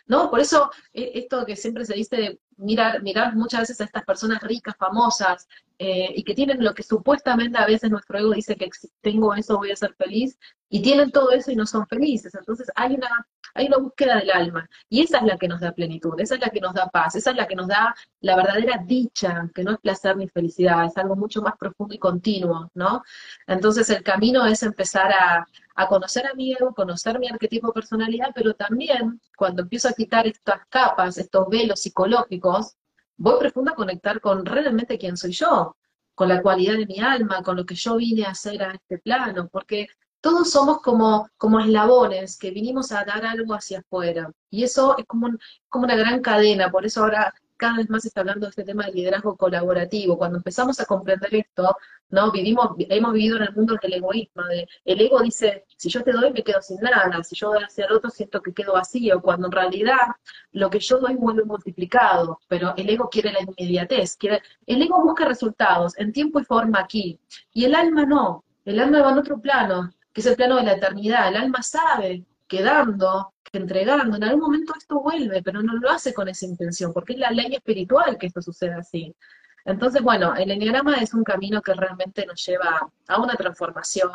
¿no? 0.06 0.30
Por 0.30 0.40
eso 0.40 0.70
eh, 0.92 1.12
esto 1.14 1.44
que 1.46 1.56
siempre 1.56 1.84
se 1.84 1.94
dice, 1.94 2.40
mirar, 2.56 3.02
mirar 3.02 3.34
muchas 3.36 3.60
veces 3.60 3.80
a 3.80 3.84
estas 3.84 4.04
personas 4.04 4.42
ricas, 4.42 4.76
famosas, 4.76 5.46
eh, 5.78 6.12
y 6.14 6.22
que 6.22 6.34
tienen 6.34 6.62
lo 6.62 6.74
que 6.74 6.82
supuestamente 6.82 7.58
a 7.58 7.66
veces 7.66 7.90
nuestro 7.90 8.18
ego 8.18 8.32
dice 8.32 8.56
que 8.56 8.68
tengo 9.00 9.34
eso, 9.34 9.56
voy 9.58 9.70
a 9.72 9.76
ser 9.76 9.94
feliz, 9.94 10.38
y 10.68 10.80
tienen 10.82 11.10
todo 11.10 11.30
eso 11.32 11.50
y 11.50 11.56
no 11.56 11.66
son 11.66 11.86
felices. 11.86 12.34
Entonces 12.34 12.70
hay 12.74 12.94
una, 12.94 13.26
hay 13.54 13.66
una 13.66 13.78
búsqueda 13.78 14.16
del 14.16 14.30
alma, 14.30 14.68
y 14.88 15.02
esa 15.02 15.18
es 15.18 15.24
la 15.24 15.38
que 15.38 15.48
nos 15.48 15.60
da 15.60 15.72
plenitud, 15.72 16.18
esa 16.20 16.34
es 16.34 16.40
la 16.40 16.50
que 16.50 16.60
nos 16.60 16.74
da 16.74 16.88
paz, 16.88 17.14
esa 17.16 17.30
es 17.30 17.36
la 17.36 17.46
que 17.46 17.56
nos 17.56 17.68
da 17.68 17.94
la 18.20 18.36
verdadera 18.36 18.82
dicha, 18.84 19.48
que 19.54 19.64
no 19.64 19.72
es 19.72 19.78
placer 19.78 20.16
ni 20.16 20.28
felicidad, 20.28 20.84
es 20.86 20.96
algo 20.96 21.16
mucho 21.16 21.42
más 21.42 21.56
profundo 21.58 21.94
y 21.94 21.98
continuo, 21.98 22.70
¿no? 22.74 23.02
Entonces 23.46 23.88
el 23.90 24.02
camino 24.02 24.46
es 24.46 24.62
empezar 24.62 25.12
a, 25.12 25.46
a 25.74 25.88
conocer 25.88 26.26
a 26.26 26.34
mi 26.34 26.52
ego, 26.52 26.74
conocer 26.74 27.18
mi 27.18 27.28
arquetipo 27.28 27.68
de 27.68 27.72
personalidad, 27.74 28.30
pero 28.34 28.54
también 28.54 29.20
cuando 29.36 29.62
empiezo 29.62 29.88
a 29.88 29.92
quitar 29.92 30.26
estas 30.26 30.66
capas, 30.68 31.18
estos 31.18 31.48
velos 31.48 31.80
psicológicos, 31.80 32.76
voy 33.16 33.38
profundo 33.38 33.72
a 33.72 33.74
conectar 33.74 34.20
con 34.20 34.44
realmente 34.44 34.98
quién 34.98 35.16
soy 35.16 35.32
yo, 35.32 35.76
con 36.14 36.28
la 36.28 36.42
cualidad 36.42 36.76
de 36.76 36.86
mi 36.86 37.00
alma, 37.00 37.42
con 37.42 37.56
lo 37.56 37.64
que 37.64 37.74
yo 37.74 37.96
vine 37.96 38.24
a 38.24 38.30
hacer 38.30 38.62
a 38.62 38.72
este 38.72 38.98
plano, 38.98 39.48
porque 39.48 39.88
todos 40.20 40.50
somos 40.50 40.80
como, 40.80 41.28
como 41.36 41.58
eslabones 41.58 42.38
que 42.38 42.50
vinimos 42.50 42.92
a 42.92 43.04
dar 43.04 43.26
algo 43.26 43.54
hacia 43.54 43.80
afuera. 43.80 44.30
Y 44.50 44.62
eso 44.62 44.96
es 44.96 45.04
como, 45.06 45.30
como 45.68 45.84
una 45.84 45.96
gran 45.96 46.20
cadena, 46.20 46.70
por 46.70 46.86
eso 46.86 47.02
ahora 47.02 47.34
cada 47.62 47.76
vez 47.76 47.88
más 47.88 48.04
está 48.04 48.22
hablando 48.22 48.46
de 48.46 48.50
este 48.50 48.64
tema 48.64 48.86
del 48.86 48.96
liderazgo 48.96 49.36
colaborativo. 49.36 50.18
Cuando 50.18 50.38
empezamos 50.38 50.80
a 50.80 50.84
comprender 50.84 51.32
esto, 51.32 51.76
¿no? 52.10 52.32
Vivimos, 52.32 52.70
hemos 52.76 53.12
vivido 53.12 53.36
en 53.36 53.44
el 53.44 53.54
mundo 53.54 53.76
del 53.80 53.92
egoísmo, 53.94 54.42
el 54.84 55.00
ego 55.00 55.20
dice, 55.22 55.64
si 55.76 55.88
yo 55.88 56.02
te 56.02 56.10
doy 56.10 56.32
me 56.32 56.42
quedo 56.42 56.60
sin 56.60 56.80
nada, 56.80 57.22
si 57.22 57.36
yo 57.36 57.52
doy 57.52 57.62
hacia 57.62 57.84
el 57.86 57.92
otro 57.92 58.10
siento 58.10 58.42
que 58.42 58.52
quedo 58.52 58.72
vacío, 58.72 59.22
cuando 59.22 59.46
en 59.46 59.52
realidad 59.52 60.08
lo 60.50 60.70
que 60.70 60.80
yo 60.80 60.98
doy 60.98 61.14
vuelve 61.14 61.44
multiplicado, 61.44 62.40
pero 62.48 62.74
el 62.76 62.90
ego 62.90 63.08
quiere 63.08 63.30
la 63.32 63.42
inmediatez, 63.42 64.16
quiere, 64.16 64.42
el 64.66 64.82
ego 64.82 65.00
busca 65.00 65.24
resultados 65.24 65.96
en 65.98 66.12
tiempo 66.12 66.40
y 66.40 66.44
forma 66.44 66.80
aquí, 66.80 67.20
y 67.54 67.64
el 67.64 67.76
alma 67.76 68.04
no, 68.04 68.44
el 68.64 68.80
alma 68.80 69.02
va 69.02 69.12
en 69.12 69.18
otro 69.18 69.40
plano, 69.40 69.92
que 70.12 70.20
es 70.20 70.26
el 70.26 70.34
plano 70.34 70.56
de 70.56 70.64
la 70.64 70.72
eternidad, 70.72 71.28
el 71.28 71.36
alma 71.36 71.62
sabe 71.62 72.24
quedando, 72.52 73.32
entregando, 73.50 74.18
en 74.18 74.24
algún 74.24 74.42
momento 74.42 74.74
esto 74.76 75.00
vuelve, 75.00 75.42
pero 75.42 75.62
no 75.62 75.72
lo 75.72 75.88
hace 75.88 76.12
con 76.12 76.28
esa 76.28 76.44
intención, 76.44 76.92
porque 76.92 77.14
es 77.14 77.18
la 77.18 77.30
ley 77.30 77.54
espiritual 77.54 78.18
que 78.18 78.26
esto 78.26 78.42
suceda 78.42 78.76
así. 78.76 79.16
Entonces, 79.64 80.02
bueno, 80.02 80.34
el 80.34 80.50
enneagrama 80.50 80.96
es 80.96 81.14
un 81.14 81.24
camino 81.24 81.62
que 81.62 81.72
realmente 81.72 82.26
nos 82.26 82.44
lleva 82.44 82.92
a 83.08 83.22
una 83.22 83.36
transformación, 83.36 84.10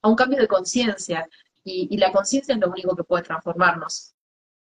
a 0.00 0.08
un, 0.08 0.16
cambio 0.16 0.38
de 0.38 0.48
conciencia, 0.48 1.28
y, 1.62 1.94
la 1.98 2.10
conciencia 2.10 2.54
es 2.54 2.60
lo 2.60 2.70
único 2.70 2.96
que 2.96 3.04
puede 3.04 3.24
transformarnos. 3.24 4.14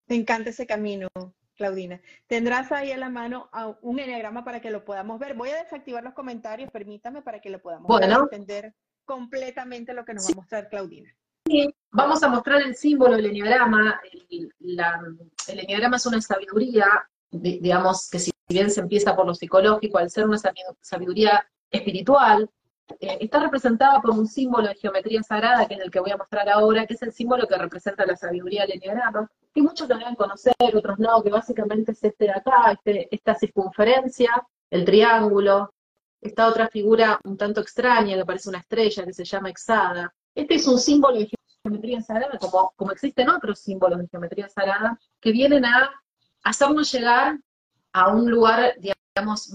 Me 0.08 0.18
encanta 0.18 0.50
ese 0.50 0.68
camino, 0.68 1.08
Claudina. 1.56 2.02
Tendrás 2.28 2.74
ahí 2.74 2.92
en 2.92 3.00
la 3.00 3.10
mano 3.10 3.50
un 3.82 4.00
enneagrama 4.00 4.44
para 4.44 4.60
que 4.60 4.70
lo 4.70 4.84
podamos 4.84 5.18
ver. 5.18 5.34
Voy 5.34 5.52
a 5.52 5.64
desactivar 5.64 6.04
los 6.04 6.14
comentarios, 6.14 6.70
permítame, 6.72 7.22
para 7.22 7.40
que 7.40 7.50
lo 7.50 7.62
podamos 7.62 7.90
entender 8.02 8.74
completamente 9.06 9.94
lo 9.94 10.04
que 10.04 10.14
nos 10.14 10.28
va 10.28 10.32
a 10.34 10.36
mostrar 10.36 10.68
Claudina 10.68 11.16
vamos 11.98 12.22
a 12.22 12.30
mostrar 12.30 12.62
el 12.62 12.76
símbolo 12.76 13.16
del 13.16 13.26
enneagrama. 13.26 14.00
El, 14.30 14.54
el 15.48 15.60
enneagrama 15.60 15.98
es 15.98 16.06
una 16.06 16.22
sabiduría, 16.22 16.86
digamos, 17.32 18.08
que 18.10 18.20
si 18.20 18.32
bien 18.48 18.70
se 18.70 18.82
empieza 18.82 19.16
por 19.16 19.26
lo 19.26 19.34
psicológico, 19.34 19.98
al 19.98 20.12
ser 20.12 20.26
una 20.26 20.38
sabiduría 20.80 21.46
espiritual, 21.72 22.48
eh, 23.00 23.18
está 23.20 23.40
representada 23.40 24.00
por 24.00 24.12
un 24.12 24.28
símbolo 24.28 24.68
de 24.68 24.76
geometría 24.76 25.24
sagrada, 25.24 25.68
que 25.68 25.74
es 25.74 25.80
el 25.80 25.90
que 25.90 26.00
voy 26.00 26.12
a 26.12 26.18
mostrar 26.18 26.48
ahora, 26.50 26.86
que 26.86 26.94
es 26.94 27.02
el 27.02 27.12
símbolo 27.12 27.48
que 27.48 27.58
representa 27.58 28.06
la 28.06 28.16
sabiduría 28.16 28.62
del 28.62 28.74
enneagrama, 28.74 29.30
que 29.54 29.62
muchos 29.64 29.90
lo 29.90 29.98
deben 29.98 30.16
conocer, 30.16 30.54
otros 30.76 31.00
no, 31.00 31.24
que 31.24 31.32
básicamente 31.32 31.94
es 31.94 32.04
este 32.04 32.26
de 32.26 32.32
acá, 32.32 32.74
este, 32.74 33.08
esta 33.14 33.34
circunferencia, 33.34 34.30
el 34.70 34.86
triángulo, 34.86 35.74
esta 36.22 36.48
otra 36.48 36.68
figura 36.68 37.20
un 37.24 37.38
tanto 37.38 37.60
extraña 37.60 38.16
que 38.16 38.26
parece 38.26 38.50
una 38.50 38.60
estrella 38.60 39.04
que 39.04 39.14
se 39.14 39.26
llama 39.26 39.50
hexada. 39.50 40.14
Este 40.36 40.56
es 40.56 40.68
un 40.68 40.78
símbolo 40.78 41.18
de 41.18 41.28
geometría 41.68 42.02
sagrada, 42.02 42.38
como, 42.40 42.74
como 42.76 42.92
existen 42.92 43.30
otros 43.30 43.60
símbolos 43.60 44.00
de 44.00 44.08
geometría 44.08 44.50
sagrada, 44.50 45.00
que 45.20 45.32
vienen 45.32 45.66
a 45.66 45.92
hacernos 46.44 46.92
llegar 46.92 47.40
a 47.94 48.10
un 48.10 48.30
lugar, 48.30 48.76
digamos, 48.80 49.52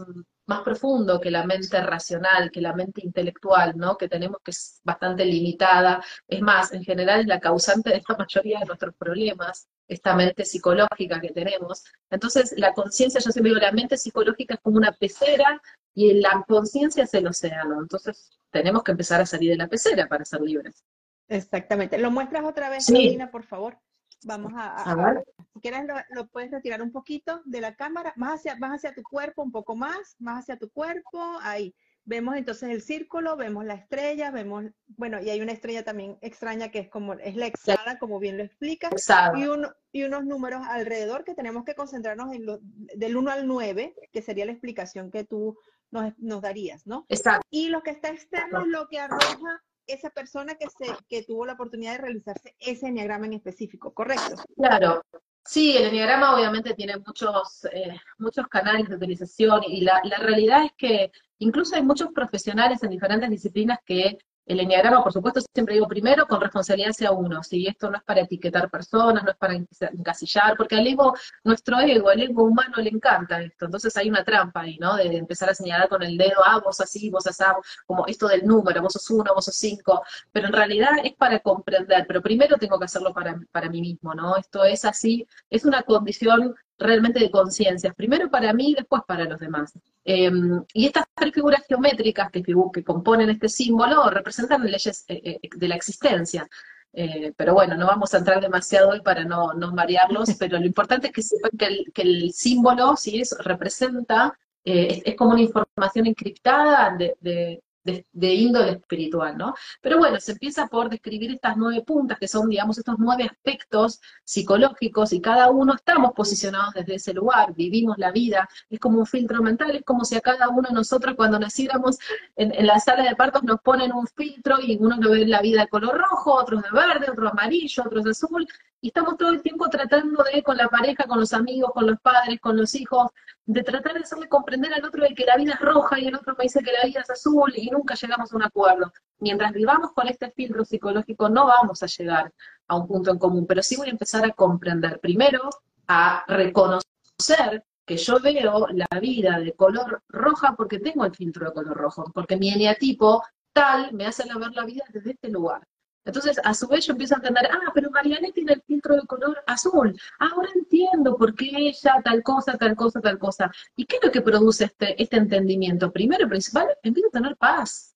más 0.46 0.62
profundo 0.62 1.20
que 1.20 1.30
la 1.30 1.46
mente 1.46 1.80
racional, 1.80 2.50
que 2.50 2.60
la 2.60 2.74
mente 2.74 3.00
intelectual, 3.04 3.76
¿no? 3.76 3.96
Que 3.96 4.08
tenemos 4.08 4.38
que 4.44 4.50
es 4.50 4.80
bastante 4.84 5.24
limitada. 5.24 6.02
Es 6.26 6.40
más, 6.40 6.72
en 6.72 6.84
general 6.84 7.20
es 7.20 7.26
la 7.26 7.40
causante 7.40 7.90
de 7.90 8.02
la 8.06 8.16
mayoría 8.16 8.58
de 8.60 8.66
nuestros 8.66 8.94
problemas. 8.96 9.68
esta 9.88 10.14
mente 10.14 10.44
psicológica 10.44 11.20
que 11.20 11.30
tenemos. 11.30 11.84
Entonces, 12.10 12.54
la 12.56 12.72
conciencia, 12.72 13.20
yo 13.20 13.30
siempre 13.30 13.50
digo, 13.50 13.60
la 13.60 13.72
mente 13.72 13.96
psicológica 13.98 14.54
es 14.54 14.60
como 14.60 14.78
una 14.78 14.92
pecera 14.92 15.60
y 15.94 16.14
la 16.14 16.44
conciencia 16.48 17.04
es 17.04 17.14
el 17.14 17.26
océano. 17.26 17.80
Entonces, 17.80 18.30
tenemos 18.50 18.82
que 18.82 18.92
empezar 18.92 19.20
a 19.20 19.26
salir 19.26 19.50
de 19.50 19.56
la 19.56 19.68
pecera 19.68 20.08
para 20.08 20.24
ser 20.24 20.40
libres. 20.40 20.82
Exactamente. 21.32 21.98
¿Lo 21.98 22.10
muestras 22.10 22.44
otra 22.44 22.68
vez, 22.68 22.84
sí. 22.84 23.18
por 23.30 23.44
favor? 23.44 23.78
Vamos 24.24 24.52
a, 24.54 24.94
ver. 24.94 25.24
Si 25.52 25.60
quieres, 25.60 25.84
lo, 26.10 26.28
puedes 26.28 26.50
retirar 26.50 26.80
un 26.82 26.92
poquito 26.92 27.42
de 27.44 27.60
la 27.60 27.74
cámara, 27.74 28.12
más 28.16 28.40
hacia, 28.40 28.56
más 28.56 28.76
hacia 28.76 28.94
tu 28.94 29.02
cuerpo, 29.02 29.42
un 29.42 29.50
poco 29.50 29.74
más, 29.74 30.16
más 30.18 30.40
hacia 30.44 30.58
tu 30.58 30.70
cuerpo, 30.70 31.38
ahí. 31.42 31.74
Vemos 32.04 32.36
entonces 32.36 32.70
el 32.70 32.82
círculo, 32.82 33.36
vemos 33.36 33.64
la 33.64 33.74
estrella, 33.74 34.32
vemos, 34.32 34.64
bueno, 34.96 35.20
y 35.20 35.30
hay 35.30 35.40
una 35.40 35.52
estrella 35.52 35.84
también 35.84 36.18
extraña 36.20 36.70
que 36.70 36.80
es 36.80 36.88
como, 36.88 37.14
es 37.14 37.36
la 37.36 37.46
hexada, 37.46 37.98
como 37.98 38.18
bien 38.18 38.36
lo 38.36 38.42
explica, 38.42 38.90
y, 39.36 39.44
y 39.92 40.04
unos 40.04 40.24
números 40.24 40.62
alrededor 40.68 41.24
que 41.24 41.34
tenemos 41.34 41.64
que 41.64 41.76
concentrarnos 41.76 42.32
en 42.34 42.46
lo, 42.46 42.58
del 42.60 43.16
1 43.16 43.30
al 43.30 43.46
9, 43.46 43.94
que 44.12 44.22
sería 44.22 44.46
la 44.46 44.52
explicación 44.52 45.12
que 45.12 45.24
tú 45.24 45.56
nos, 45.92 46.12
nos 46.18 46.42
darías, 46.42 46.86
¿no? 46.88 47.06
Exacto. 47.08 47.46
Y 47.50 47.68
lo 47.68 47.82
que 47.84 47.90
está 47.90 48.08
externo 48.08 48.62
es 48.62 48.66
lo 48.68 48.88
que 48.88 48.98
arroja 48.98 49.62
esa 49.86 50.10
persona 50.10 50.54
que, 50.54 50.66
se, 50.66 50.92
que 51.08 51.22
tuvo 51.22 51.46
la 51.46 51.54
oportunidad 51.54 51.92
de 51.92 51.98
realizarse 51.98 52.54
ese 52.60 52.88
enneagrama 52.88 53.26
en 53.26 53.34
específico, 53.34 53.92
¿correcto? 53.92 54.36
Claro, 54.56 55.02
Sí, 55.44 55.76
el 55.76 55.86
enneagrama 55.86 56.36
obviamente 56.36 56.72
tiene 56.74 56.96
muchos, 56.98 57.64
eh, 57.72 57.96
muchos 58.18 58.46
canales 58.46 58.88
de 58.88 58.94
utilización 58.94 59.62
y 59.66 59.80
la, 59.80 60.00
la, 60.04 60.18
realidad 60.18 60.64
es 60.64 60.72
que 60.78 61.10
incluso 61.38 61.74
hay 61.74 61.82
muchos 61.82 62.10
profesionales 62.14 62.80
en 62.82 62.90
diferentes 62.90 63.28
disciplinas 63.28 63.80
que 63.84 64.18
el 64.46 64.60
enneagrama, 64.60 65.02
por 65.02 65.12
supuesto, 65.12 65.40
siempre 65.54 65.74
digo 65.74 65.86
primero 65.86 66.26
con 66.26 66.40
responsabilidad 66.40 66.90
hacia 66.90 67.12
uno, 67.12 67.42
si 67.42 67.66
esto 67.66 67.90
no 67.90 67.98
es 67.98 68.02
para 68.02 68.22
etiquetar 68.22 68.70
personas, 68.70 69.22
no 69.22 69.30
es 69.30 69.36
para 69.36 69.54
encasillar, 69.54 70.56
porque 70.56 70.76
al 70.76 70.86
ego, 70.86 71.14
nuestro 71.44 71.80
ego, 71.80 72.10
el 72.10 72.22
ego 72.22 72.44
humano 72.44 72.76
le 72.78 72.90
encanta 72.90 73.40
esto, 73.40 73.66
entonces 73.66 73.96
hay 73.96 74.08
una 74.10 74.24
trampa 74.24 74.62
ahí, 74.62 74.78
¿no? 74.78 74.96
De, 74.96 75.12
empezar 75.16 75.50
a 75.50 75.54
señalar 75.54 75.88
con 75.88 76.02
el 76.02 76.16
dedo, 76.16 76.42
ah, 76.44 76.60
vos 76.64 76.80
así, 76.80 77.10
vos 77.10 77.26
así, 77.26 77.44
como 77.86 78.06
esto 78.06 78.28
del 78.28 78.44
número, 78.46 78.82
vos 78.82 78.92
sos 78.94 79.08
uno, 79.10 79.32
vos 79.34 79.44
sos 79.44 79.56
cinco, 79.56 80.02
pero 80.32 80.46
en 80.48 80.52
realidad 80.52 80.90
es 81.04 81.14
para 81.14 81.38
comprender, 81.40 82.06
pero 82.06 82.22
primero 82.22 82.56
tengo 82.56 82.78
que 82.78 82.86
hacerlo 82.86 83.12
para, 83.12 83.40
para 83.52 83.68
mí 83.68 83.80
mismo, 83.80 84.14
¿no? 84.14 84.36
Esto 84.36 84.64
es 84.64 84.84
así, 84.84 85.26
es 85.50 85.64
una 85.64 85.82
condición 85.82 86.54
realmente 86.82 87.20
de 87.20 87.30
conciencia, 87.30 87.92
primero 87.94 88.30
para 88.30 88.52
mí 88.52 88.70
y 88.70 88.74
después 88.74 89.02
para 89.06 89.24
los 89.24 89.40
demás. 89.40 89.72
Em, 90.04 90.62
y 90.74 90.86
estas 90.86 91.04
tres 91.14 91.32
figuras 91.32 91.62
geométricas 91.68 92.30
que, 92.30 92.42
que, 92.42 92.84
componen 92.84 93.30
este 93.30 93.48
símbolo 93.48 94.10
representan 94.10 94.64
leyes 94.64 95.04
eh, 95.08 95.38
eh, 95.42 95.48
de 95.56 95.68
la 95.68 95.76
existencia. 95.76 96.48
Eh, 96.94 97.32
pero 97.36 97.54
bueno, 97.54 97.74
no 97.76 97.86
vamos 97.86 98.12
a 98.12 98.18
entrar 98.18 98.40
demasiado 98.40 98.90
hoy 98.90 99.00
para 99.00 99.24
no, 99.24 99.54
no 99.54 99.72
marearlos, 99.72 100.28
pero 100.38 100.58
lo 100.58 100.66
importante 100.66 101.08
es 101.08 101.12
que 101.12 101.22
sepan 101.22 101.52
que 101.58 101.66
el, 101.66 101.92
que 101.94 102.02
el 102.02 102.32
símbolo, 102.32 102.96
si 102.96 103.20
es, 103.20 103.34
representa, 103.40 104.38
es, 104.64 105.02
es, 105.04 105.16
como 105.16 105.32
una 105.32 105.40
información 105.40 106.06
encriptada 106.06 106.96
de, 106.96 107.16
de, 107.20 107.62
índole 107.84 108.72
espiritual, 108.72 109.36
¿no? 109.36 109.54
Pero 109.80 109.98
bueno, 109.98 110.20
se 110.20 110.32
empieza 110.32 110.66
por 110.68 110.88
describir 110.88 111.32
estas 111.32 111.56
nueve 111.56 111.82
puntas, 111.82 112.18
que 112.18 112.28
son, 112.28 112.48
digamos, 112.48 112.78
estos 112.78 112.96
nueve 112.98 113.24
aspectos 113.24 114.00
psicológicos, 114.24 115.12
y 115.12 115.20
cada 115.20 115.50
uno 115.50 115.74
estamos 115.74 116.12
posicionados 116.12 116.74
desde 116.74 116.94
ese 116.96 117.14
lugar, 117.14 117.54
vivimos 117.54 117.98
la 117.98 118.12
vida, 118.12 118.48
es 118.70 118.78
como 118.78 118.98
un 118.98 119.06
filtro 119.06 119.42
mental, 119.42 119.76
es 119.76 119.84
como 119.84 120.04
si 120.04 120.16
a 120.16 120.20
cada 120.20 120.48
uno 120.48 120.68
de 120.68 120.74
nosotros 120.74 121.14
cuando 121.16 121.38
naciéramos 121.38 121.98
en, 122.36 122.54
en 122.54 122.66
la 122.66 122.78
sala 122.78 123.04
de 123.04 123.16
partos 123.16 123.42
nos 123.42 123.60
ponen 123.60 123.92
un 123.92 124.06
filtro 124.06 124.56
y 124.60 124.76
uno 124.80 124.96
lo 125.00 125.10
ve 125.10 125.26
la 125.26 125.42
vida 125.42 125.62
de 125.62 125.68
color 125.68 125.98
rojo, 125.98 126.34
otros 126.34 126.62
de 126.62 126.70
verde, 126.70 127.10
otros 127.10 127.32
amarillo, 127.32 127.82
otros 127.84 128.04
de 128.04 128.10
azul, 128.10 128.46
y 128.82 128.88
estamos 128.88 129.16
todo 129.16 129.30
el 129.30 129.42
tiempo 129.42 129.68
tratando 129.68 130.24
de, 130.24 130.42
con 130.42 130.56
la 130.56 130.68
pareja, 130.68 131.04
con 131.04 131.20
los 131.20 131.32
amigos, 131.32 131.70
con 131.72 131.86
los 131.86 132.00
padres, 132.00 132.40
con 132.40 132.56
los 132.56 132.74
hijos, 132.74 133.10
de 133.46 133.62
tratar 133.62 133.94
de 133.94 134.00
hacerle 134.00 134.28
comprender 134.28 134.74
al 134.74 134.84
otro 134.84 135.04
de 135.04 135.14
que 135.14 135.24
la 135.24 135.36
vida 135.36 135.54
es 135.54 135.60
roja 135.60 136.00
y 136.00 136.08
el 136.08 136.16
otro 136.16 136.34
me 136.36 136.42
dice 136.42 136.64
que 136.64 136.72
la 136.72 136.84
vida 136.84 137.00
es 137.00 137.08
azul 137.08 137.52
y 137.54 137.70
nunca 137.70 137.94
llegamos 137.94 138.32
a 138.32 138.36
un 138.36 138.42
acuerdo. 138.42 138.92
Mientras 139.20 139.52
vivamos 139.52 139.92
con 139.92 140.08
este 140.08 140.32
filtro 140.32 140.64
psicológico 140.64 141.28
no 141.28 141.46
vamos 141.46 141.80
a 141.84 141.86
llegar 141.86 142.32
a 142.66 142.76
un 142.76 142.88
punto 142.88 143.12
en 143.12 143.18
común, 143.20 143.46
pero 143.46 143.62
sí 143.62 143.76
voy 143.76 143.86
a 143.86 143.92
empezar 143.92 144.24
a 144.24 144.32
comprender. 144.32 144.98
Primero, 144.98 145.48
a 145.86 146.24
reconocer 146.26 147.64
que 147.86 147.96
yo 147.96 148.18
veo 148.18 148.66
la 148.66 149.00
vida 149.00 149.38
de 149.38 149.52
color 149.52 150.02
roja 150.08 150.56
porque 150.56 150.80
tengo 150.80 151.04
el 151.04 151.14
filtro 151.14 151.46
de 151.46 151.52
color 151.52 151.76
rojo, 151.76 152.10
porque 152.12 152.36
mi 152.36 152.50
eneatipo 152.50 153.22
tal 153.52 153.92
me 153.92 154.06
hace 154.06 154.24
ver 154.24 154.52
la 154.52 154.64
vida 154.64 154.82
desde 154.92 155.12
este 155.12 155.28
lugar. 155.28 155.62
Entonces, 156.04 156.40
a 156.42 156.54
su 156.54 156.66
vez 156.68 156.86
yo 156.86 156.92
empiezo 156.92 157.14
a 157.14 157.18
entender, 157.18 157.48
ah, 157.50 157.70
pero 157.74 157.90
Marianne 157.90 158.32
tiene 158.32 158.54
el 158.54 158.62
filtro 158.62 158.96
de 158.96 159.06
color 159.06 159.42
azul. 159.46 159.98
Ahora 160.18 160.48
entiendo 160.54 161.16
por 161.16 161.34
qué 161.34 161.50
ella 161.54 162.00
tal 162.04 162.22
cosa, 162.22 162.56
tal 162.58 162.74
cosa, 162.74 163.00
tal 163.00 163.18
cosa. 163.18 163.50
¿Y 163.76 163.84
qué 163.86 163.96
es 163.96 164.04
lo 164.04 164.10
que 164.10 164.20
produce 164.20 164.64
este, 164.64 165.00
este 165.00 165.16
entendimiento? 165.16 165.92
Primero 165.92 166.26
y 166.26 166.28
principal, 166.28 166.68
empiezo 166.82 167.08
a 167.08 167.12
tener 167.12 167.36
paz. 167.36 167.92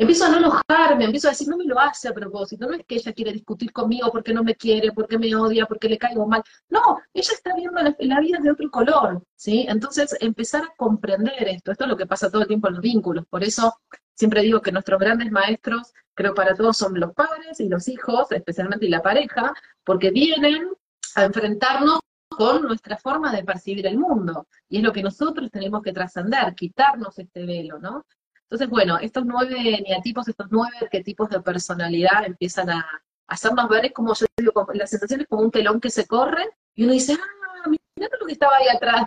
Empiezo 0.00 0.24
a 0.24 0.28
no 0.30 0.38
enojarme, 0.38 1.04
empiezo 1.04 1.28
a 1.28 1.32
decir, 1.32 1.46
no 1.46 1.58
me 1.58 1.66
lo 1.66 1.78
hace 1.78 2.08
a 2.08 2.14
propósito, 2.14 2.66
no 2.66 2.72
es 2.72 2.86
que 2.86 2.94
ella 2.94 3.12
quiere 3.12 3.34
discutir 3.34 3.70
conmigo 3.70 4.10
porque 4.10 4.32
no 4.32 4.42
me 4.42 4.54
quiere, 4.54 4.92
porque 4.92 5.18
me 5.18 5.34
odia, 5.34 5.66
porque 5.66 5.90
le 5.90 5.98
caigo 5.98 6.26
mal. 6.26 6.42
No, 6.70 6.98
ella 7.12 7.32
está 7.34 7.54
viendo 7.54 7.82
la, 7.82 7.94
la 7.98 8.20
vida 8.20 8.38
de 8.40 8.50
otro 8.50 8.70
color, 8.70 9.22
¿sí? 9.34 9.66
Entonces, 9.68 10.16
empezar 10.20 10.62
a 10.62 10.72
comprender 10.74 11.46
esto, 11.48 11.70
esto 11.70 11.84
es 11.84 11.90
lo 11.90 11.98
que 11.98 12.06
pasa 12.06 12.30
todo 12.30 12.40
el 12.40 12.48
tiempo 12.48 12.68
en 12.68 12.74
los 12.74 12.82
vínculos, 12.82 13.26
por 13.28 13.44
eso 13.44 13.74
siempre 14.20 14.42
digo 14.42 14.60
que 14.60 14.70
nuestros 14.70 15.00
grandes 15.00 15.32
maestros 15.32 15.94
creo 16.14 16.34
para 16.34 16.54
todos 16.54 16.76
son 16.76 17.00
los 17.00 17.14
padres 17.14 17.58
y 17.58 17.70
los 17.70 17.88
hijos, 17.88 18.30
especialmente 18.32 18.84
y 18.84 18.90
la 18.90 19.00
pareja, 19.00 19.54
porque 19.82 20.10
vienen 20.10 20.68
a 21.14 21.24
enfrentarnos 21.24 22.00
con 22.28 22.62
nuestra 22.62 22.98
forma 22.98 23.34
de 23.34 23.42
percibir 23.42 23.86
el 23.86 23.96
mundo. 23.96 24.46
Y 24.68 24.76
es 24.76 24.82
lo 24.82 24.92
que 24.92 25.02
nosotros 25.02 25.50
tenemos 25.50 25.82
que 25.82 25.94
trascender, 25.94 26.54
quitarnos 26.54 27.18
este 27.18 27.46
velo, 27.46 27.78
¿no? 27.78 28.04
Entonces, 28.42 28.68
bueno, 28.68 28.98
estos 28.98 29.24
nueve 29.24 29.82
neatipos, 29.88 30.28
estos 30.28 30.48
nueve 30.50 30.76
arquetipos 30.82 31.30
de 31.30 31.40
personalidad 31.40 32.26
empiezan 32.26 32.68
a 32.68 32.86
hacernos 33.26 33.70
ver, 33.70 33.86
es 33.86 33.92
como 33.92 34.12
yo 34.12 34.26
digo, 34.36 34.68
la 34.74 34.86
sensación 34.86 35.24
como 35.30 35.42
un 35.44 35.50
telón 35.50 35.80
que 35.80 35.88
se 35.88 36.06
corre 36.06 36.44
y 36.74 36.84
uno 36.84 36.92
dice, 36.92 37.14
ah, 37.14 37.70
mirá 38.00 38.10
todo 38.10 38.20
lo 38.20 38.26
que 38.26 38.32
estaba 38.32 38.56
ahí 38.56 38.68
atrás 38.68 39.06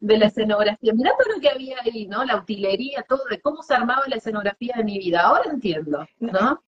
de, 0.00 0.18
la 0.18 0.26
escenografía, 0.26 0.92
mirá 0.94 1.12
todo 1.18 1.34
lo 1.34 1.40
que 1.40 1.50
había 1.50 1.76
ahí, 1.82 2.06
¿no? 2.06 2.24
La 2.24 2.36
utilería, 2.36 3.02
todo, 3.02 3.22
de 3.30 3.40
cómo 3.40 3.62
se 3.62 3.74
armaba 3.74 4.02
la 4.08 4.16
escenografía 4.16 4.74
de 4.76 4.84
mi 4.84 4.98
vida. 4.98 5.20
Ahora 5.20 5.50
entiendo, 5.50 6.06
¿no? 6.18 6.64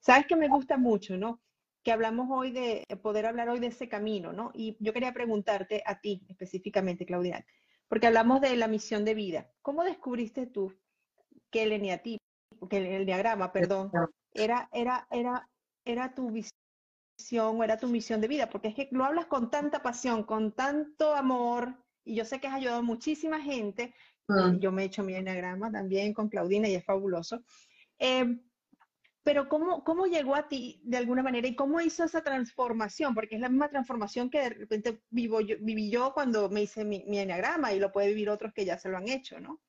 Sabes 0.00 0.26
que 0.26 0.36
me 0.36 0.48
gusta 0.48 0.76
mucho, 0.76 1.16
¿no? 1.16 1.40
Que 1.84 1.92
hablamos 1.92 2.28
hoy 2.30 2.50
de, 2.50 2.84
poder 3.00 3.26
hablar 3.26 3.48
hoy 3.48 3.60
de 3.60 3.68
ese 3.68 3.88
camino, 3.88 4.32
¿no? 4.32 4.50
Y 4.54 4.76
yo 4.80 4.92
quería 4.92 5.12
preguntarte 5.12 5.82
a 5.86 6.00
ti 6.00 6.26
específicamente, 6.28 7.06
Claudia, 7.06 7.46
porque 7.88 8.08
hablamos 8.08 8.40
de 8.40 8.56
la 8.56 8.66
misión 8.66 9.04
de 9.04 9.14
vida. 9.14 9.50
¿Cómo 9.62 9.84
descubriste 9.84 10.46
tú 10.46 10.74
que 11.50 11.62
el 11.62 11.72
eneatipo, 11.72 12.22
que 12.68 12.96
el 12.96 13.06
diagrama, 13.06 13.52
perdón, 13.52 13.92
era, 14.32 14.68
era, 14.72 15.06
era, 15.10 15.48
era 15.84 16.14
tu 16.14 16.30
visión? 16.30 16.57
O 17.40 17.64
era 17.64 17.76
tu 17.76 17.88
misión 17.88 18.20
de 18.20 18.28
vida, 18.28 18.48
porque 18.48 18.68
es 18.68 18.74
que 18.74 18.88
lo 18.90 19.04
hablas 19.04 19.26
con 19.26 19.50
tanta 19.50 19.82
pasión, 19.82 20.22
con 20.24 20.52
tanto 20.52 21.14
amor, 21.14 21.74
y 22.04 22.14
yo 22.14 22.24
sé 22.24 22.40
que 22.40 22.46
has 22.46 22.54
ayudado 22.54 22.78
a 22.78 22.82
muchísima 22.82 23.40
gente. 23.40 23.94
Mm. 24.28 24.58
Yo 24.58 24.72
me 24.72 24.82
he 24.82 24.86
hecho 24.86 25.02
mi 25.02 25.14
enagrama 25.14 25.70
también 25.70 26.14
con 26.14 26.28
Claudina 26.28 26.68
y 26.68 26.74
es 26.74 26.84
fabuloso. 26.84 27.42
Eh, 27.98 28.38
pero 29.22 29.48
¿cómo, 29.48 29.84
¿cómo 29.84 30.06
llegó 30.06 30.34
a 30.34 30.48
ti 30.48 30.80
de 30.84 30.96
alguna 30.96 31.22
manera 31.22 31.46
y 31.46 31.54
cómo 31.54 31.82
hizo 31.82 32.04
esa 32.04 32.22
transformación? 32.22 33.14
Porque 33.14 33.34
es 33.34 33.42
la 33.42 33.50
misma 33.50 33.68
transformación 33.68 34.30
que 34.30 34.40
de 34.40 34.50
repente 34.50 35.02
vivo 35.10 35.42
yo, 35.42 35.56
viví 35.60 35.90
yo 35.90 36.14
cuando 36.14 36.48
me 36.48 36.62
hice 36.62 36.84
mi, 36.84 37.04
mi 37.06 37.18
enagrama 37.18 37.74
y 37.74 37.78
lo 37.78 37.92
puede 37.92 38.08
vivir 38.08 38.30
otros 38.30 38.54
que 38.54 38.64
ya 38.64 38.78
se 38.78 38.88
lo 38.88 38.96
han 38.96 39.08
hecho, 39.08 39.38
¿no? 39.38 39.60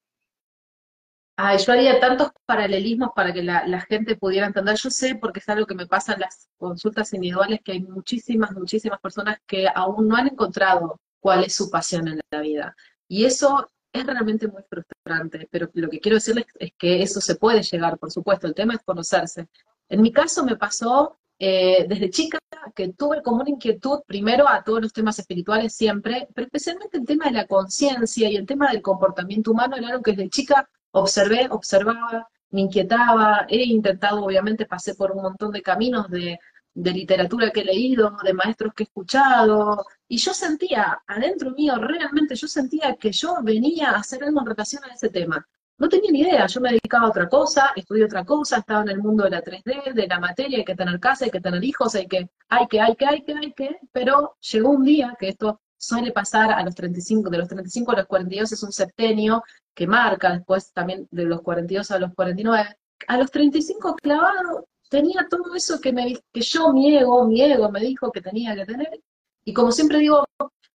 Ay, 1.41 1.58
yo 1.58 1.72
haría 1.72 2.01
tantos 2.01 2.31
paralelismos 2.46 3.12
para 3.15 3.31
que 3.31 3.41
la, 3.41 3.79
gente 3.88 4.17
pudiera 4.17 4.46
entender. 4.46 4.75
Yo 4.75 4.89
sé, 4.89 5.15
porque 5.15 5.39
es 5.39 5.48
algo 5.48 5.65
que 5.65 5.74
me 5.74 5.88
pasa 5.88 6.12
en 6.13 6.19
las 6.19 6.50
consultas 6.58 7.13
individuales, 7.13 7.62
que 7.63 7.72
hay 7.72 7.79
muchísimas, 7.81 8.51
muchísimas 8.51 9.00
personas 9.00 9.38
que 9.48 9.65
aún 9.74 10.10
no 10.10 10.17
han 10.17 10.27
encontrado 10.27 11.00
cuál 11.22 11.46
es 11.46 11.55
su 11.55 11.69
pasión 11.69 12.10
en 12.10 12.19
la 12.29 12.41
vida. 12.41 12.75
Y 13.08 13.24
eso 13.24 13.69
es 13.93 14.05
realmente 14.05 14.50
muy 14.50 14.63
frustrante, 14.69 15.48
pero 15.50 15.69
lo 15.75 15.89
que 15.89 16.01
quiero 16.01 16.17
decirles 16.17 16.46
es 16.60 16.74
que 16.77 17.01
eso 17.01 17.22
se 17.22 17.36
puede 17.36 17.63
llegar, 17.63 17.98
por 17.98 18.12
supuesto, 18.12 18.46
el 18.46 18.53
tema 18.53 18.74
es 18.74 18.81
conocerse. 18.84 19.48
En 19.88 20.01
mi 20.01 20.12
caso 20.12 20.43
me 20.43 20.58
pasó 20.58 21.19
eh, 21.39 21.86
desde 21.88 22.10
chica 22.10 22.38
que 22.75 22.89
tuve 22.89 23.22
como 23.24 23.39
una 23.43 23.50
inquietud 23.50 24.01
primero 24.05 24.46
a 24.50 24.62
todos 24.62 24.81
los 24.81 24.91
temas 24.91 25.17
espirituales 25.19 25.74
siempre, 25.74 26.27
pero 26.36 26.48
especialmente 26.48 26.98
el 26.98 27.05
tema 27.05 27.27
de 27.27 27.31
la 27.31 27.48
conciencia 27.48 28.29
y 28.29 28.36
el 28.36 28.46
tema 28.46 28.69
del 28.69 28.81
comportamiento 28.81 29.51
humano 29.51 29.77
era 29.77 29.88
algo 29.88 30.03
que 30.03 30.12
desde 30.12 30.29
chica 30.29 30.69
observé, 30.91 31.48
observaba, 31.50 32.27
me 32.51 32.62
inquietaba, 32.62 33.46
he 33.50 33.63
intentado, 33.63 34.24
obviamente 34.24 34.65
pasé 34.65 34.96
por 34.96 35.12
un 35.12 35.22
montón 35.22 35.51
de 35.51 35.62
caminos 35.62 36.10
de, 36.10 36.39
literatura 36.74 37.51
que 37.51 37.62
he 37.62 37.65
leído, 37.65 38.15
de 38.24 38.34
maestros 38.34 38.74
que 38.74 38.84
he 38.84 38.86
escuchado, 38.86 39.86
y 40.08 40.17
yo 40.17 40.34
sentía, 40.34 41.01
adentro 41.08 41.51
mío, 41.51 41.75
realmente 41.75 42.36
yo 42.36 42.48
sentía 42.48 42.96
que 42.96 43.12
yo 43.12 43.38
venía 43.43 43.91
a 43.91 43.98
hacer 43.98 44.24
algo 44.24 44.39
en 44.39 44.46
relación 44.46 44.84
a 44.86 44.93
ese 44.93 45.10
tema. 45.10 45.46
No 45.77 45.89
tenía 45.89 46.12
ni 46.12 46.22
idea, 46.22 46.46
yo 46.48 46.62
me 46.62 46.69
dedicaba 46.69 47.08
a 47.08 47.10
otra 47.10 47.29
cosa, 47.29 47.72
estudié 47.75 48.05
otra 48.05 48.25
cosa, 48.25 48.58
estaba 48.58 48.81
en 48.81 48.89
el 48.89 49.00
mundo 49.00 49.24
de 49.25 49.29
la 49.31 49.43
3D, 49.43 49.93
de 49.93 50.08
la 50.08 50.19
materia, 50.19 50.58
hay 50.60 50.65
que 50.65 50.75
tener 50.75 51.00
casa, 51.00 51.25
hay 51.25 51.31
que 51.31 51.41
tener 51.41 51.63
hijos, 51.63 51.96
hay 51.96 52.08
que 52.08 52.29
hay 52.50 52.67
que, 52.67 52.81
hay 52.81 52.96
que, 52.96 53.05
hay 53.05 53.24
que, 53.24 53.34
hay 53.34 53.53
que, 53.53 53.77
pero 53.91 54.36
llegó 54.39 54.69
un 54.72 54.84
día 54.84 55.15
que 55.19 55.29
esto 55.29 55.62
suele 55.79 56.12
pasar 56.12 56.51
a 56.51 56.62
los 56.63 56.75
35, 56.75 57.29
de 57.29 57.38
los 57.38 57.48
35 57.48 57.91
a 57.91 57.95
los 57.95 58.05
42 58.05 58.51
es 58.51 58.63
un 58.63 58.71
septenio 58.71 59.43
que 59.74 59.88
marca 59.88 60.33
después 60.33 60.71
también 60.74 61.07
de 61.09 61.24
los 61.24 61.41
42 61.41 61.89
a 61.91 62.00
los 62.00 62.13
49. 62.13 62.77
A 63.07 63.17
los 63.17 63.31
35 63.31 63.95
clavado 63.95 64.67
tenía 64.89 65.25
todo 65.29 65.55
eso 65.55 65.79
que, 65.79 65.93
me, 65.93 66.19
que 66.33 66.41
yo, 66.41 66.74
mi 66.74 66.95
ego, 66.98 67.25
me 67.71 67.79
dijo 67.79 68.12
que 68.12 68.21
tenía 68.21 68.55
que 68.55 68.65
tener. 68.65 69.01
Y 69.45 69.53
como 69.53 69.71
siempre 69.71 70.00
digo, 70.00 70.25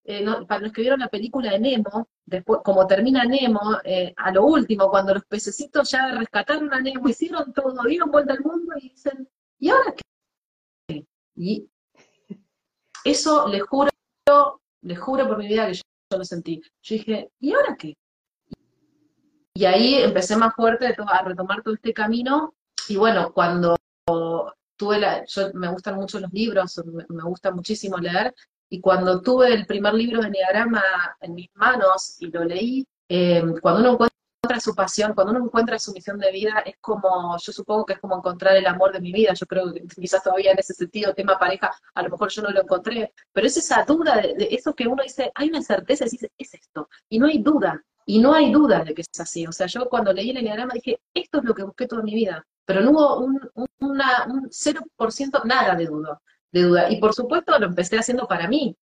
eh, 0.04 0.24
para 0.48 0.62
los 0.62 0.72
que 0.72 0.80
vieron 0.80 1.00
la 1.00 1.08
película 1.08 1.50
de 1.50 1.58
Nemo, 1.58 2.08
después, 2.24 2.60
como 2.64 2.86
termina 2.86 3.24
Nemo, 3.24 3.78
eh, 3.84 4.14
a 4.16 4.32
lo 4.32 4.46
último, 4.46 4.88
cuando 4.88 5.12
los 5.12 5.24
pececitos 5.26 5.90
ya 5.90 6.12
rescataron 6.12 6.72
a 6.72 6.80
Nemo, 6.80 7.08
hicieron 7.08 7.52
todo, 7.52 7.82
dieron 7.84 8.10
vuelta 8.10 8.32
al 8.32 8.40
mundo 8.40 8.74
y 8.80 8.88
dicen, 8.88 9.28
¿y 9.58 9.68
ahora 9.68 9.94
qué? 9.94 11.06
Y 11.36 11.68
eso 13.04 13.48
le 13.48 13.60
juro 13.60 13.90
les 14.84 14.98
juro 14.98 15.26
por 15.26 15.38
mi 15.38 15.48
vida 15.48 15.66
que 15.66 15.74
yo, 15.74 15.82
lo 16.16 16.24
sentí. 16.24 16.60
Yo 16.82 16.94
dije, 16.94 17.30
¿y 17.40 17.52
ahora 17.52 17.76
qué? 17.78 17.94
Y 19.54 19.64
ahí 19.64 19.94
empecé 19.96 20.36
más 20.36 20.54
fuerte 20.54 20.86
a 20.86 21.22
retomar 21.22 21.62
todo 21.62 21.74
este 21.74 21.92
camino. 21.92 22.54
Y 22.88 22.96
bueno, 22.96 23.32
cuando 23.32 23.76
tuve 24.76 24.98
la, 24.98 25.24
yo 25.26 25.50
me 25.54 25.68
gustan 25.68 25.96
mucho 25.96 26.20
los 26.20 26.32
libros, 26.32 26.80
me, 27.08 27.22
gusta 27.22 27.50
muchísimo 27.50 27.96
leer, 27.96 28.34
y 28.68 28.80
cuando 28.80 29.20
tuve 29.22 29.54
el 29.54 29.66
primer 29.66 29.94
libro 29.94 30.20
de 30.20 30.28
Enneagrama 30.28 30.82
en 31.20 31.34
mis 31.34 31.48
manos 31.54 32.16
y 32.20 32.26
lo 32.26 32.44
leí, 32.44 32.86
eh, 33.08 33.42
cuando 33.62 33.80
uno 33.80 33.92
encuentra 33.92 34.13
encuentra 34.44 34.60
su 34.60 34.74
pasión, 34.74 35.14
cuando 35.14 35.32
uno 35.32 35.44
encuentra 35.44 35.78
su 35.78 35.92
misión 35.92 36.18
de 36.18 36.30
vida, 36.30 36.62
es 36.66 36.76
como, 36.80 37.36
yo 37.38 37.52
supongo 37.52 37.86
que 37.86 37.94
es 37.94 37.98
como 37.98 38.16
encontrar 38.16 38.56
el 38.56 38.66
amor 38.66 38.92
de 38.92 39.00
mi 39.00 39.12
vida, 39.12 39.32
yo 39.34 39.46
creo 39.46 39.72
que 39.72 39.86
quizás 39.86 40.22
todavía 40.22 40.52
en 40.52 40.58
ese 40.58 40.74
sentido, 40.74 41.14
tema 41.14 41.38
pareja, 41.38 41.70
a 41.94 42.02
lo 42.02 42.10
mejor 42.10 42.30
yo 42.30 42.42
no 42.42 42.50
lo 42.50 42.62
encontré, 42.62 43.12
pero 43.32 43.46
es 43.46 43.56
esa 43.56 43.84
duda 43.84 44.16
de, 44.16 44.48
eso 44.50 44.74
que 44.74 44.86
uno 44.86 45.02
dice, 45.02 45.32
hay 45.34 45.48
una 45.48 45.62
certeza, 45.62 46.04
dice, 46.04 46.30
es 46.36 46.54
esto, 46.54 46.88
y 47.08 47.18
no 47.18 47.26
hay 47.26 47.38
duda, 47.38 47.82
y 48.06 48.20
no 48.20 48.34
hay 48.34 48.52
duda 48.52 48.84
de 48.84 48.94
que 48.94 49.02
es 49.02 49.20
así, 49.20 49.46
o 49.46 49.52
sea, 49.52 49.66
yo 49.66 49.88
cuando 49.88 50.12
leí 50.12 50.30
el 50.30 50.36
enneagrama 50.36 50.74
dije, 50.74 51.00
esto 51.14 51.38
es 51.38 51.44
lo 51.44 51.54
que 51.54 51.64
busqué 51.64 51.86
toda 51.86 52.02
mi 52.02 52.14
vida, 52.14 52.46
pero 52.66 52.80
no 52.82 52.90
hubo 52.90 53.18
un, 53.20 53.40
una, 53.80 54.26
un 54.28 54.50
0% 54.50 55.44
nada 55.44 55.74
de 55.74 55.86
duda, 55.86 56.20
de 56.52 56.62
duda, 56.62 56.90
y 56.90 57.00
por 57.00 57.14
supuesto 57.14 57.58
lo 57.58 57.66
empecé 57.66 57.98
haciendo 57.98 58.28
para 58.28 58.46
mí, 58.46 58.76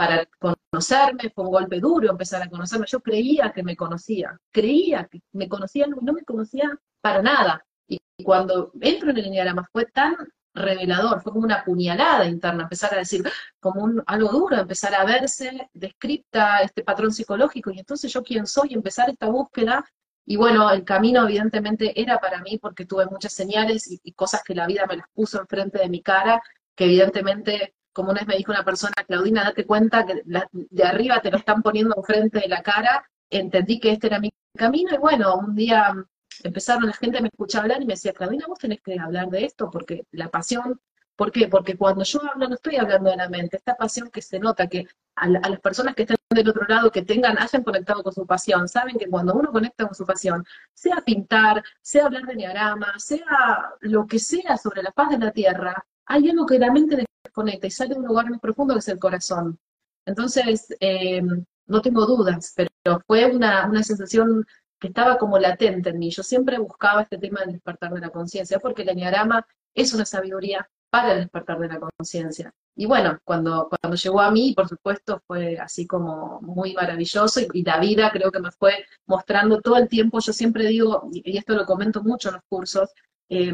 para 0.00 0.26
conocerme, 0.38 1.28
fue 1.28 1.44
un 1.44 1.50
golpe 1.50 1.78
duro 1.78 2.10
empezar 2.10 2.40
a 2.40 2.48
conocerme. 2.48 2.86
Yo 2.88 3.00
creía 3.00 3.52
que 3.52 3.62
me 3.62 3.76
conocía, 3.76 4.40
creía 4.50 5.04
que 5.04 5.20
me 5.32 5.46
conocía, 5.46 5.86
no 5.86 6.14
me 6.14 6.24
conocía 6.24 6.70
para 7.02 7.20
nada. 7.20 7.66
Y, 7.86 8.00
cuando 8.24 8.72
entro 8.80 9.10
en 9.10 9.18
el 9.18 9.26
enneagrama 9.26 9.68
fue 9.70 9.84
tan 9.84 10.16
revelador, 10.54 11.20
fue 11.20 11.32
como 11.32 11.44
una 11.44 11.62
puñalada 11.64 12.24
interna, 12.24 12.62
empezar 12.62 12.94
a 12.94 12.98
decir, 12.98 13.22
como 13.60 13.84
un, 13.84 14.02
algo 14.06 14.30
duro, 14.30 14.56
empezar 14.56 14.94
a 14.94 15.04
verse 15.04 15.68
descripta 15.74 16.60
este 16.60 16.82
patrón 16.82 17.12
psicológico, 17.12 17.70
y 17.70 17.80
entonces 17.80 18.10
yo 18.10 18.22
quién 18.22 18.46
soy, 18.46 18.72
empezar 18.72 19.10
esta 19.10 19.26
búsqueda, 19.28 19.84
y 20.24 20.36
bueno, 20.36 20.70
el 20.70 20.82
camino 20.82 21.24
evidentemente 21.24 22.00
era 22.00 22.18
para 22.18 22.40
mí 22.40 22.56
porque 22.56 22.86
tuve 22.86 23.04
muchas 23.04 23.34
señales 23.34 23.90
y, 23.90 24.00
y 24.02 24.12
cosas 24.12 24.42
que 24.42 24.54
la 24.54 24.66
vida 24.66 24.86
me 24.86 24.96
las 24.96 25.08
puso 25.12 25.38
enfrente 25.38 25.78
de 25.78 25.90
mi 25.90 26.02
cara, 26.02 26.42
que 26.74 26.86
evidentemente 26.86 27.74
como 27.92 28.10
una 28.10 28.20
vez 28.20 28.28
me 28.28 28.36
dijo 28.36 28.52
una 28.52 28.64
persona, 28.64 28.92
Claudina, 29.06 29.44
date 29.44 29.66
cuenta 29.66 30.06
que 30.06 30.22
de 30.24 30.84
arriba 30.84 31.20
te 31.20 31.30
lo 31.30 31.38
están 31.38 31.62
poniendo 31.62 31.94
enfrente 31.96 32.40
de 32.40 32.48
la 32.48 32.62
cara, 32.62 33.04
entendí 33.30 33.80
que 33.80 33.92
este 33.92 34.08
era 34.08 34.20
mi 34.20 34.30
camino, 34.56 34.94
y 34.94 34.98
bueno, 34.98 35.36
un 35.36 35.54
día 35.54 35.94
empezaron 36.42 36.86
la 36.86 36.92
gente 36.92 37.20
me 37.20 37.28
escuchaba 37.28 37.64
hablar 37.64 37.82
y 37.82 37.86
me 37.86 37.94
decía, 37.94 38.12
Claudina, 38.12 38.46
vos 38.46 38.58
tenés 38.58 38.80
que 38.80 38.98
hablar 38.98 39.28
de 39.28 39.44
esto, 39.44 39.70
porque 39.70 40.04
la 40.12 40.28
pasión, 40.28 40.80
¿por 41.16 41.32
qué? 41.32 41.48
Porque 41.48 41.76
cuando 41.76 42.04
yo 42.04 42.20
hablo 42.22 42.48
no 42.48 42.54
estoy 42.54 42.76
hablando 42.76 43.10
de 43.10 43.16
la 43.16 43.28
mente, 43.28 43.56
esta 43.56 43.76
pasión 43.76 44.10
que 44.10 44.22
se 44.22 44.38
nota, 44.38 44.66
que 44.68 44.86
a, 45.16 45.28
las 45.28 45.60
personas 45.60 45.94
que 45.94 46.02
estén 46.02 46.16
del 46.30 46.48
otro 46.48 46.64
lado, 46.66 46.90
que 46.90 47.02
tengan, 47.02 47.38
hayan 47.38 47.62
conectado 47.64 48.02
con 48.02 48.12
su 48.12 48.26
pasión, 48.26 48.68
saben 48.68 48.96
que 48.96 49.08
cuando 49.08 49.34
uno 49.34 49.50
conecta 49.50 49.84
con 49.84 49.94
su 49.94 50.06
pasión, 50.06 50.44
sea 50.72 51.02
pintar, 51.04 51.62
sea 51.82 52.06
hablar 52.06 52.22
de 52.24 52.36
diagrama, 52.36 52.94
sea 52.98 53.74
lo 53.80 54.06
que 54.06 54.18
sea 54.18 54.56
sobre 54.56 54.82
la 54.82 54.92
paz 54.92 55.10
de 55.10 55.18
la 55.18 55.32
tierra, 55.32 55.84
hay 56.06 56.30
algo 56.30 56.46
que 56.46 56.58
la 56.58 56.72
mente 56.72 57.04
desconecta 57.30 57.66
y 57.66 57.70
sale 57.70 57.94
de 57.94 58.00
un 58.00 58.06
lugar 58.06 58.28
más 58.30 58.40
profundo 58.40 58.74
que 58.74 58.80
es 58.80 58.88
el 58.88 58.98
corazón. 58.98 59.58
Entonces, 60.06 60.66
eh, 60.80 61.22
no 61.66 61.80
tengo 61.82 62.06
dudas, 62.06 62.52
pero 62.56 63.00
fue 63.06 63.26
una, 63.26 63.66
una 63.68 63.82
sensación 63.82 64.44
que 64.78 64.88
estaba 64.88 65.18
como 65.18 65.38
latente 65.38 65.90
en 65.90 65.98
mí. 65.98 66.10
Yo 66.10 66.22
siempre 66.22 66.58
buscaba 66.58 67.02
este 67.02 67.18
tema 67.18 67.40
del 67.40 67.52
despertar 67.52 67.92
de 67.92 68.00
la 68.00 68.10
conciencia, 68.10 68.58
porque 68.58 68.82
el 68.82 68.88
enneagrama 68.90 69.46
es 69.74 69.92
una 69.94 70.04
sabiduría 70.04 70.68
para 70.90 71.12
el 71.12 71.20
despertar 71.20 71.58
de 71.58 71.68
la 71.68 71.78
conciencia. 71.78 72.52
Y 72.74 72.86
bueno, 72.86 73.18
cuando, 73.24 73.68
cuando 73.68 73.96
llegó 73.96 74.20
a 74.20 74.30
mí, 74.30 74.54
por 74.54 74.68
supuesto, 74.68 75.22
fue 75.26 75.58
así 75.58 75.86
como 75.86 76.40
muy 76.40 76.72
maravilloso 76.74 77.40
y, 77.52 77.62
la 77.62 77.78
vida 77.78 78.10
creo 78.10 78.32
que 78.32 78.40
me 78.40 78.50
fue 78.50 78.84
mostrando 79.06 79.60
todo 79.60 79.76
el 79.76 79.88
tiempo. 79.88 80.18
Yo 80.20 80.32
siempre 80.32 80.66
digo, 80.66 81.08
y, 81.12 81.36
esto 81.36 81.54
lo 81.54 81.66
comento 81.66 82.02
mucho 82.02 82.30
en 82.30 82.36
los 82.36 82.44
cursos, 82.48 82.90
eh, 83.28 83.52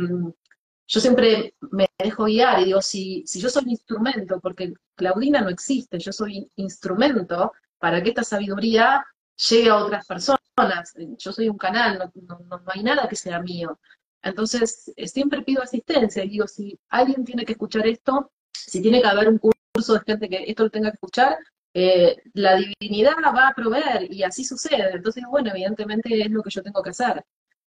yo 0.87 1.01
siempre 1.01 1.55
me 1.73 1.89
dejo 1.99 2.25
guiar 2.25 2.61
y 2.61 2.67
digo, 2.67 2.81
si, 2.81 3.25
si 3.27 3.41
yo 3.41 3.51
soy 3.51 3.65
instrumento, 3.67 4.41
porque 4.41 4.73
Claudina 4.95 5.41
no 5.41 5.49
existe, 5.49 5.99
yo 5.99 6.13
soy 6.13 6.51
instrumento 6.57 7.53
para 7.79 8.03
que 8.03 8.11
esta 8.11 8.23
sabiduría 8.23 9.05
llegue 9.49 9.71
a 9.71 9.77
otras 9.77 10.07
personas. 10.07 10.41
Yo 11.19 11.33
soy 11.33 11.49
un 11.49 11.59
canal, 11.59 12.11
no, 12.15 12.41
no, 12.49 12.63
hay 12.67 12.83
nada 12.83 13.09
que 13.09 13.17
sea 13.17 13.41
mío. 13.41 13.79
Entonces, 14.23 14.93
eh, 14.97 15.09
siempre 15.09 15.43
pido 15.43 15.63
asistencia 15.63 16.25
y 16.25 16.31
digo, 16.31 16.47
si 16.47 16.79
alguien 16.89 17.25
tiene 17.25 17.45
que 17.45 17.53
escuchar 17.53 17.87
esto, 17.87 18.33
si 18.53 18.81
tiene 18.81 19.01
que 19.01 19.09
haber 19.09 19.29
un 19.29 19.39
curso 19.39 19.95
de 19.95 20.01
gente 20.07 20.29
que 20.29 20.45
esto 20.47 20.65
lo 20.65 20.71
tenga 20.71 20.91
que 20.91 20.95
escuchar, 20.95 21.37
eh, 21.75 22.17
la 22.33 22.57
divinidad 22.57 23.17
va 23.23 23.49
a 23.49 23.55
proveer 23.55 24.13
y 24.13 24.23
así 24.23 24.45
sucede. 24.45 24.93
Entonces, 24.95 25.25
bueno, 25.29 25.51
evidentemente 25.51 26.23
es 26.23 26.31
lo 26.31 26.43
que 26.43 26.51
yo 26.51 26.63
tengo 26.63 26.83
que 26.83 26.91
hacer. 26.91 27.25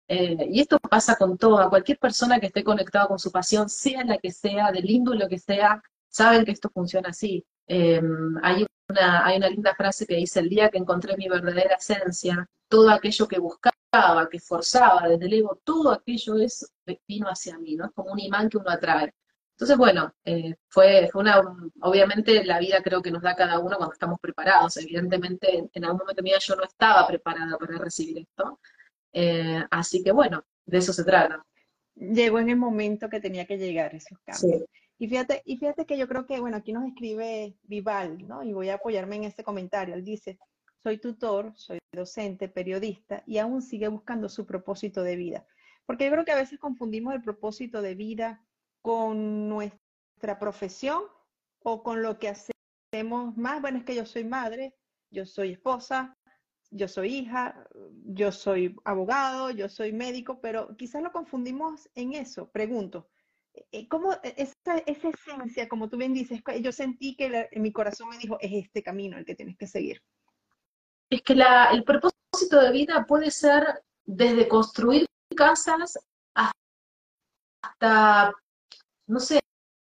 Eh, 0.08 0.48
y 0.50 0.60
esto 0.60 0.78
pasa 0.78 1.16
con 1.16 1.36
toda, 1.36 1.68
cualquier 1.68 1.98
persona 1.98 2.40
que 2.40 2.46
esté 2.46 2.64
conectada 2.64 3.06
con 3.06 3.18
su 3.18 3.30
pasión, 3.30 3.68
sea 3.68 4.04
la 4.04 4.16
que 4.18 4.32
sea, 4.32 4.72
de 4.72 4.80
lindo 4.80 5.14
lo 5.14 5.28
que 5.28 5.38
sea, 5.38 5.82
saben 6.08 6.44
que 6.46 6.52
esto 6.52 6.70
funciona 6.70 7.10
así. 7.10 7.44
Eh, 7.66 8.00
hay, 8.42 8.66
una, 8.88 9.26
hay 9.26 9.36
una 9.36 9.50
linda 9.50 9.74
frase 9.74 10.06
que 10.06 10.16
dice, 10.16 10.40
el 10.40 10.48
día 10.48 10.70
que 10.70 10.78
encontré 10.78 11.16
mi 11.16 11.28
verdadera 11.28 11.74
esencia, 11.74 12.48
todo 12.68 12.90
aquello 12.90 13.28
que 13.28 13.38
buscaba, 13.38 14.28
que 14.30 14.40
forzaba 14.40 15.08
desde 15.08 15.26
el 15.26 15.32
ego, 15.34 15.60
todo 15.62 15.92
aquello 15.92 16.36
es, 16.38 16.72
vino 17.06 17.28
hacia 17.28 17.58
mí, 17.58 17.76
¿no? 17.76 17.86
Es 17.86 17.92
como 17.92 18.12
un 18.12 18.20
imán 18.20 18.48
que 18.48 18.56
uno 18.56 18.70
atrae. 18.70 19.12
Entonces, 19.52 19.76
bueno, 19.76 20.14
eh, 20.24 20.54
fue, 20.68 21.08
fue 21.12 21.22
una, 21.22 21.42
obviamente 21.80 22.44
la 22.44 22.60
vida 22.60 22.80
creo 22.82 23.02
que 23.02 23.10
nos 23.10 23.22
da 23.22 23.34
cada 23.34 23.58
uno 23.58 23.76
cuando 23.76 23.92
estamos 23.92 24.20
preparados. 24.20 24.76
Evidentemente, 24.76 25.68
en 25.72 25.84
algún 25.84 25.98
momento 25.98 26.22
vida 26.22 26.38
yo 26.38 26.54
no 26.54 26.64
estaba 26.64 27.06
preparada 27.06 27.58
para 27.58 27.76
recibir 27.78 28.18
esto, 28.18 28.60
eh, 29.12 29.64
así 29.70 30.02
que 30.02 30.12
bueno, 30.12 30.44
de 30.66 30.78
eso 30.78 30.92
se 30.92 31.04
trata. 31.04 31.44
Llegó 31.94 32.38
en 32.38 32.50
el 32.50 32.56
momento 32.56 33.08
que 33.08 33.20
tenía 33.20 33.46
que 33.46 33.58
llegar 33.58 33.94
esos 33.94 34.18
cambios. 34.20 34.64
Y 34.98 35.08
fíjate, 35.08 35.42
y 35.44 35.56
fíjate 35.56 35.86
que 35.86 35.96
yo 35.96 36.08
creo 36.08 36.26
que, 36.26 36.40
bueno, 36.40 36.56
aquí 36.56 36.72
nos 36.72 36.84
escribe 36.84 37.56
Vival, 37.62 38.26
¿no? 38.26 38.42
Y 38.42 38.52
voy 38.52 38.68
a 38.68 38.74
apoyarme 38.74 39.16
en 39.16 39.24
este 39.24 39.44
comentario. 39.44 39.94
Él 39.94 40.04
dice, 40.04 40.38
soy 40.82 40.98
tutor, 40.98 41.52
soy 41.54 41.78
docente, 41.92 42.48
periodista 42.48 43.22
y 43.26 43.38
aún 43.38 43.62
sigue 43.62 43.88
buscando 43.88 44.28
su 44.28 44.44
propósito 44.44 45.02
de 45.02 45.16
vida. 45.16 45.46
Porque 45.86 46.04
yo 46.04 46.10
creo 46.10 46.24
que 46.24 46.32
a 46.32 46.36
veces 46.36 46.58
confundimos 46.58 47.14
el 47.14 47.22
propósito 47.22 47.80
de 47.80 47.94
vida 47.94 48.44
con 48.82 49.48
nuestra 49.48 50.38
profesión 50.38 51.02
o 51.62 51.82
con 51.82 52.02
lo 52.02 52.18
que 52.18 52.28
hacemos 52.28 53.36
más. 53.36 53.60
Bueno, 53.60 53.78
es 53.78 53.84
que 53.84 53.94
yo 53.94 54.04
soy 54.04 54.24
madre, 54.24 54.74
yo 55.10 55.24
soy 55.26 55.52
esposa, 55.52 56.17
yo 56.70 56.88
soy 56.88 57.14
hija, 57.14 57.66
yo 58.04 58.32
soy 58.32 58.76
abogado, 58.84 59.50
yo 59.50 59.68
soy 59.68 59.92
médico, 59.92 60.40
pero 60.40 60.76
quizás 60.76 61.02
lo 61.02 61.12
confundimos 61.12 61.88
en 61.94 62.14
eso. 62.14 62.50
Pregunto, 62.50 63.08
eh, 63.72 63.88
¿cómo 63.88 64.12
esa, 64.22 64.78
esencia, 64.86 65.68
como 65.68 65.88
tú 65.88 65.96
bien 65.96 66.12
dices, 66.12 66.42
yo 66.60 66.72
sentí 66.72 67.16
que 67.16 67.48
en 67.50 67.62
mi 67.62 67.72
corazón 67.72 68.08
me 68.10 68.18
dijo, 68.18 68.38
es 68.40 68.64
este 68.64 68.82
camino 68.82 69.16
el 69.16 69.24
que 69.24 69.34
tienes 69.34 69.56
que 69.56 69.66
seguir? 69.66 70.02
Es 71.10 71.22
que 71.22 71.32
el 71.72 71.84
propósito 71.84 72.60
de 72.60 72.70
vida 72.70 73.06
puede 73.06 73.30
ser 73.30 73.82
desde 74.04 74.46
construir 74.46 75.06
casas 75.34 75.98
hasta, 77.62 78.32
no 79.06 79.20
sé, 79.20 79.40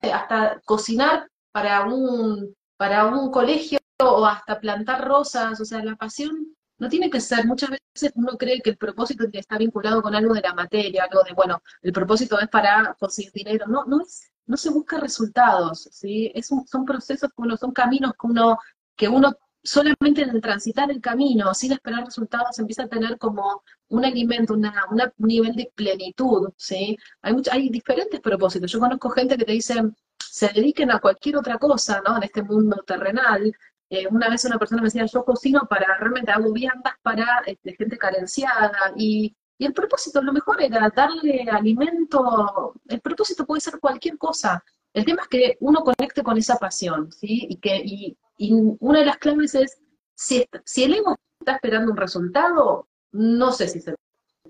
hasta 0.02 0.60
cocinar 0.64 1.28
para 1.52 1.84
un, 1.86 2.54
para 2.76 3.06
un 3.06 3.30
colegio 3.30 3.78
o 4.02 4.24
hasta 4.24 4.60
plantar 4.60 5.06
rosas, 5.06 5.60
o 5.60 5.64
sea, 5.64 5.84
la 5.84 5.96
pasión 5.96 6.56
no 6.80 6.88
tiene 6.88 7.10
que 7.10 7.20
ser, 7.20 7.46
muchas 7.46 7.70
veces 7.70 8.12
uno 8.16 8.36
cree 8.36 8.60
que 8.60 8.70
el 8.70 8.76
propósito 8.76 9.24
está 9.32 9.58
vinculado 9.58 10.02
con 10.02 10.14
algo 10.14 10.34
de 10.34 10.40
la 10.40 10.54
materia, 10.54 11.04
algo 11.04 11.22
de, 11.22 11.34
bueno, 11.34 11.62
el 11.82 11.92
propósito 11.92 12.40
es 12.40 12.48
para 12.48 12.96
conseguir 12.98 13.32
dinero, 13.32 13.66
no, 13.68 13.84
no 13.84 14.00
es, 14.00 14.32
no 14.46 14.56
se 14.56 14.70
busca 14.70 14.98
resultados, 14.98 15.88
¿sí? 15.92 16.32
Es 16.34 16.48
son 16.48 16.84
procesos 16.84 17.30
que 17.30 17.42
uno, 17.42 17.56
son 17.56 17.72
caminos 17.72 18.12
que 18.18 18.26
uno, 18.26 18.58
que 18.96 19.08
uno 19.08 19.36
solamente 19.62 20.22
en 20.22 20.40
transitar 20.40 20.90
el 20.90 21.00
camino, 21.00 21.52
sin 21.54 21.72
esperar 21.72 22.04
resultados, 22.04 22.58
empieza 22.58 22.84
a 22.84 22.88
tener 22.88 23.18
como 23.18 23.62
un 23.88 24.04
alimento, 24.04 24.54
una, 24.54 24.72
un 24.90 25.28
nivel 25.28 25.54
de 25.54 25.70
plenitud, 25.74 26.50
¿sí? 26.56 26.96
Hay, 27.22 27.34
hay 27.50 27.68
diferentes 27.68 28.20
propósitos. 28.20 28.72
Yo 28.72 28.80
conozco 28.80 29.10
gente 29.10 29.36
que 29.36 29.44
te 29.44 29.52
dice, 29.52 29.74
se 30.18 30.48
dediquen 30.48 30.90
a 30.90 31.00
cualquier 31.00 31.36
otra 31.36 31.58
cosa, 31.58 32.00
¿no? 32.06 32.16
En 32.16 32.22
este 32.22 32.42
mundo 32.42 32.82
terrenal. 32.86 33.52
Eh, 33.90 34.06
una 34.08 34.28
vez 34.28 34.44
una 34.44 34.58
persona 34.58 34.80
me 34.80 34.86
decía, 34.86 35.04
yo 35.04 35.24
cocino 35.24 35.66
para, 35.68 35.98
realmente 35.98 36.30
hago 36.30 36.52
viandas 36.52 36.94
para 37.02 37.42
este, 37.44 37.74
gente 37.74 37.98
carenciada 37.98 38.92
y, 38.96 39.36
y 39.58 39.66
el 39.66 39.74
propósito, 39.74 40.22
lo 40.22 40.32
mejor 40.32 40.62
era 40.62 40.88
darle 40.94 41.42
alimento, 41.50 42.74
el 42.86 43.00
propósito 43.00 43.44
puede 43.44 43.60
ser 43.60 43.80
cualquier 43.80 44.16
cosa. 44.16 44.64
El 44.94 45.04
tema 45.04 45.22
es 45.22 45.28
que 45.28 45.56
uno 45.60 45.82
conecte 45.82 46.22
con 46.22 46.38
esa 46.38 46.56
pasión, 46.56 47.10
¿sí? 47.12 47.46
Y, 47.48 47.56
que, 47.56 47.76
y, 47.84 48.16
y 48.36 48.52
una 48.78 49.00
de 49.00 49.06
las 49.06 49.18
claves 49.18 49.54
es, 49.56 49.78
si, 50.14 50.46
si 50.64 50.84
el 50.84 50.94
ego 50.94 51.16
está 51.40 51.56
esperando 51.56 51.90
un 51.90 51.96
resultado, 51.96 52.88
no 53.12 53.50
sé 53.52 53.68
si 53.68 53.78
es 53.78 53.88
el 53.88 53.96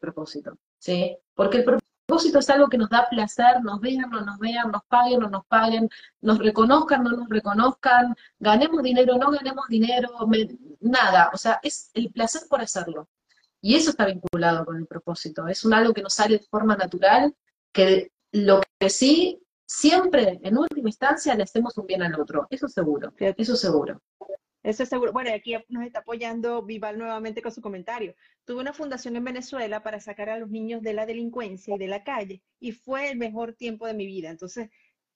propósito, 0.01 0.59
¿sí? 0.79 1.17
Porque 1.35 1.59
el 1.59 1.65
propósito 1.65 1.80
es 2.17 2.51
algo 2.51 2.69
que 2.69 2.79
nos 2.79 2.91
da 2.91 3.09
placer, 3.09 3.63
nos 3.63 3.81
vean, 3.81 4.11
no 4.11 4.21
nos 4.23 4.39
vean, 4.39 4.71
nos 4.71 4.85
paguen, 4.85 5.21
no 5.21 5.29
nos 5.29 5.45
paguen, 5.47 5.89
nos 6.21 6.39
reconozcan, 6.39 7.05
no 7.05 7.11
nos 7.11 7.29
reconozcan, 7.29 8.15
ganemos 8.39 8.83
dinero, 8.83 9.17
no 9.19 9.31
ganemos 9.31 9.67
dinero, 9.69 10.09
nada, 10.81 11.31
o 11.33 11.37
sea, 11.37 11.61
es 11.63 11.91
el 11.95 12.11
placer 12.13 12.43
por 12.49 12.61
hacerlo. 12.61 13.09
Y 13.63 13.75
eso 13.75 13.91
está 13.91 14.07
vinculado 14.07 14.65
con 14.65 14.77
el 14.77 14.87
propósito, 14.87 15.47
es 15.47 15.65
un 15.65 15.75
algo 15.75 15.93
que 15.93 16.03
nos 16.03 16.15
sale 16.15 16.39
de 16.39 16.45
forma 16.45 16.77
natural, 16.77 17.35
que 17.73 18.13
lo 18.33 18.61
que 18.79 18.91
sí, 18.91 19.43
siempre, 19.67 20.41
en 20.43 20.57
última 20.59 20.89
instancia, 20.89 21.35
le 21.35 21.43
hacemos 21.43 21.77
un 21.77 21.87
bien 21.87 22.03
al 22.03 22.19
otro, 22.21 22.47
eso 22.51 22.69
seguro, 22.69 23.13
eso 23.19 23.57
seguro. 23.57 24.01
Eso 24.63 24.83
es 24.83 24.89
seguro. 24.89 25.13
Bueno, 25.13 25.31
aquí 25.35 25.57
nos 25.69 25.85
está 25.85 26.01
apoyando 26.01 26.63
Vival 26.63 26.99
nuevamente 26.99 27.41
con 27.41 27.53
su 27.53 27.63
comentario. 27.63 28.15
Tuve 28.45 28.61
una 28.61 28.73
fundación 28.73 29.17
en 29.17 29.25
Venezuela 29.25 29.83
para 29.83 30.01
sacar 30.01 30.29
a 30.29 30.39
los 30.39 30.51
niños 30.51 30.83
de 30.83 30.93
la 30.93 31.07
delincuencia 31.07 31.75
y 31.75 31.79
de 31.79 31.89
la 31.89 32.05
calle 32.05 32.43
y 32.59 32.73
fue 32.73 33.11
el 33.11 33.17
mejor 33.17 33.55
tiempo 33.55 33.87
de 33.87 33.95
mi 33.95 34.07
vida. 34.07 34.29
Entonces, 34.29 34.69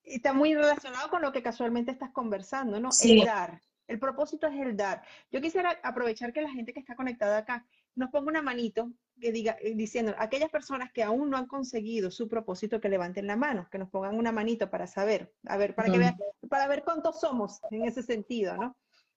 está 0.03 0.33
muy 0.33 0.55
relacionado 0.55 1.11
con 1.11 1.23
lo 1.23 1.33
que 1.33 1.43
casualmente 1.43 1.91
estás 1.91 2.11
conversando, 2.11 2.81
¿no? 2.81 2.91
El 3.03 3.25
dar. 3.25 3.61
El 3.87 3.99
propósito 3.99 4.47
es 4.47 4.59
el 4.59 4.77
dar. 4.77 5.03
Yo 5.31 5.43
quisiera 5.43 5.79
aprovechar 5.83 6.33
que 6.33 6.41
la 6.41 6.51
gente 6.51 6.73
que 6.73 6.81
está 6.81 6.97
conectada 6.97 7.39
acá 7.39 7.67
nos 7.95 8.11
ponga 8.11 8.31
una 8.31 8.43
manito 8.43 8.91
que 9.21 9.31
diga, 9.31 9.57
eh, 9.61 9.75
diciendo, 9.75 10.15
aquellas 10.19 10.51
personas 10.51 10.91
que 10.91 11.03
aún 11.03 11.31
no 11.31 11.37
han 11.37 11.47
conseguido 11.47 12.11
su 12.11 12.29
propósito, 12.29 12.81
que 12.81 12.89
levanten 12.89 13.27
la 13.27 13.37
mano, 13.37 13.69
que 13.71 13.79
nos 13.79 13.91
pongan 13.91 14.17
una 14.17 14.33
manito 14.33 14.71
para 14.71 14.87
saber, 14.87 15.33
a 15.47 15.57
ver, 15.57 15.75
para 15.75 15.93
que 15.93 15.99
vean, 15.99 16.17
para 16.49 16.67
ver 16.67 16.83
cuántos 16.83 17.21
somos 17.21 17.61
en 17.71 17.85
ese 17.85 18.03
sentido, 18.03 18.57
¿no? 18.57 18.77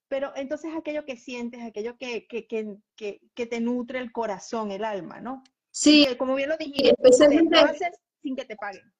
Pero 0.09 0.31
entonces 0.35 0.71
aquello 0.75 1.05
que 1.05 1.17
sientes, 1.17 1.61
aquello 1.61 1.97
que, 1.97 2.27
que, 2.27 2.47
que, 2.47 3.21
que 3.33 3.45
te 3.45 3.59
nutre 3.59 3.99
el 3.99 4.11
corazón, 4.11 4.71
el 4.71 4.85
alma, 4.85 5.19
¿no? 5.19 5.43
Sí. 5.71 6.07
como 6.17 6.35
bien 6.35 6.49
lo 6.49 6.57
dijiste, 6.57 6.89
especialmente 6.89 7.57
sin 8.21 8.35
que 8.35 8.45
te 8.45 8.55
paguen. 8.55 8.91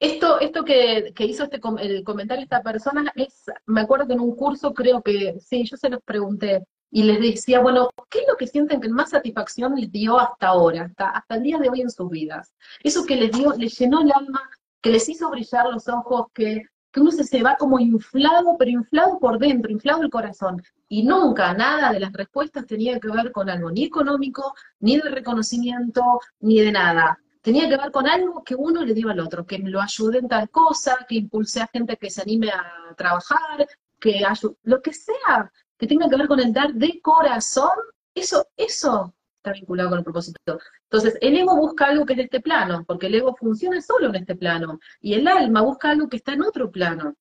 Esto, 0.00 0.38
esto 0.40 0.64
que, 0.64 1.12
que 1.14 1.24
hizo 1.24 1.44
este, 1.44 1.60
el 1.80 2.04
comentario 2.04 2.42
esta 2.42 2.62
persona 2.62 3.10
es, 3.14 3.44
me 3.66 3.80
acuerdo 3.80 4.06
que 4.06 4.12
en 4.12 4.20
un 4.20 4.36
curso 4.36 4.74
creo 4.74 5.02
que, 5.02 5.38
sí, 5.40 5.64
yo 5.64 5.76
se 5.76 5.88
los 5.88 6.02
pregunté, 6.02 6.62
y 6.90 7.02
les 7.02 7.20
decía, 7.20 7.60
bueno, 7.60 7.90
¿qué 8.10 8.20
es 8.20 8.24
lo 8.28 8.36
que 8.36 8.46
sienten 8.46 8.80
que 8.80 8.88
más 8.88 9.10
satisfacción 9.10 9.74
les 9.74 9.90
dio 9.90 10.18
hasta 10.18 10.48
ahora, 10.48 10.84
hasta, 10.84 11.10
hasta 11.10 11.34
el 11.34 11.42
día 11.42 11.58
de 11.58 11.68
hoy 11.68 11.80
en 11.80 11.90
sus 11.90 12.08
vidas? 12.08 12.54
Eso 12.82 13.04
que 13.04 13.16
les 13.16 13.32
dio, 13.32 13.52
les 13.54 13.76
llenó 13.78 14.02
el 14.02 14.12
alma, 14.12 14.48
que 14.80 14.90
les 14.90 15.08
hizo 15.08 15.30
brillar 15.30 15.66
los 15.70 15.88
ojos, 15.88 16.26
que, 16.32 16.62
que 16.94 17.00
uno 17.00 17.10
se, 17.10 17.42
va 17.42 17.56
como 17.56 17.80
inflado, 17.80 18.56
pero 18.56 18.70
inflado 18.70 19.18
por 19.18 19.40
dentro, 19.40 19.72
inflado 19.72 20.02
el 20.02 20.10
corazón. 20.10 20.62
Y 20.88 21.02
nunca 21.02 21.52
nada 21.52 21.92
de 21.92 21.98
las 21.98 22.12
respuestas 22.12 22.66
tenía 22.66 23.00
que 23.00 23.08
ver 23.08 23.32
con 23.32 23.50
algo 23.50 23.68
ni 23.72 23.82
económico, 23.82 24.54
ni 24.78 24.96
de 25.00 25.10
reconocimiento, 25.10 26.20
ni 26.38 26.60
de 26.60 26.70
nada. 26.70 27.18
Tenía 27.42 27.68
que 27.68 27.76
ver 27.76 27.90
con 27.90 28.06
algo 28.06 28.44
que 28.44 28.54
uno 28.54 28.84
le 28.84 28.94
dio 28.94 29.10
al 29.10 29.18
otro, 29.18 29.44
que 29.44 29.58
lo 29.58 29.80
ayude 29.82 30.18
en 30.18 30.28
tal 30.28 30.48
cosa, 30.50 31.04
que 31.08 31.16
impulse 31.16 31.60
a 31.60 31.66
gente 31.66 31.96
que 31.96 32.10
se 32.10 32.22
anime 32.22 32.50
a 32.50 32.94
trabajar, 32.96 33.66
que 33.98 34.24
ayude, 34.24 34.54
lo 34.62 34.80
que 34.80 34.92
sea, 34.92 35.50
que 35.76 35.88
tenga 35.88 36.08
que 36.08 36.16
ver 36.16 36.28
con 36.28 36.38
el 36.38 36.52
dar 36.52 36.74
de 36.74 37.00
corazón, 37.02 37.72
eso, 38.14 38.46
eso 38.56 39.12
está 39.44 39.52
vinculado 39.52 39.90
con 39.90 39.98
el 39.98 40.04
propósito. 40.04 40.58
Entonces, 40.84 41.18
el 41.20 41.36
ego 41.36 41.56
busca 41.56 41.86
algo 41.86 42.06
que 42.06 42.14
es 42.14 42.16
de 42.16 42.22
este 42.24 42.40
plano, 42.40 42.84
porque 42.86 43.06
el 43.06 43.14
ego 43.14 43.36
funciona 43.36 43.80
solo 43.82 44.08
en 44.08 44.16
este 44.16 44.34
plano, 44.34 44.78
y 45.00 45.14
el 45.14 45.28
alma 45.28 45.60
busca 45.60 45.90
algo 45.90 46.08
que 46.08 46.16
está 46.16 46.32
en 46.32 46.42
otro 46.42 46.70
plano. 46.70 47.14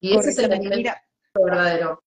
Y 0.00 0.16
ese 0.16 0.30
es 0.30 0.38
el 0.38 0.58
mira, 0.58 1.00
verdadero. 1.32 2.02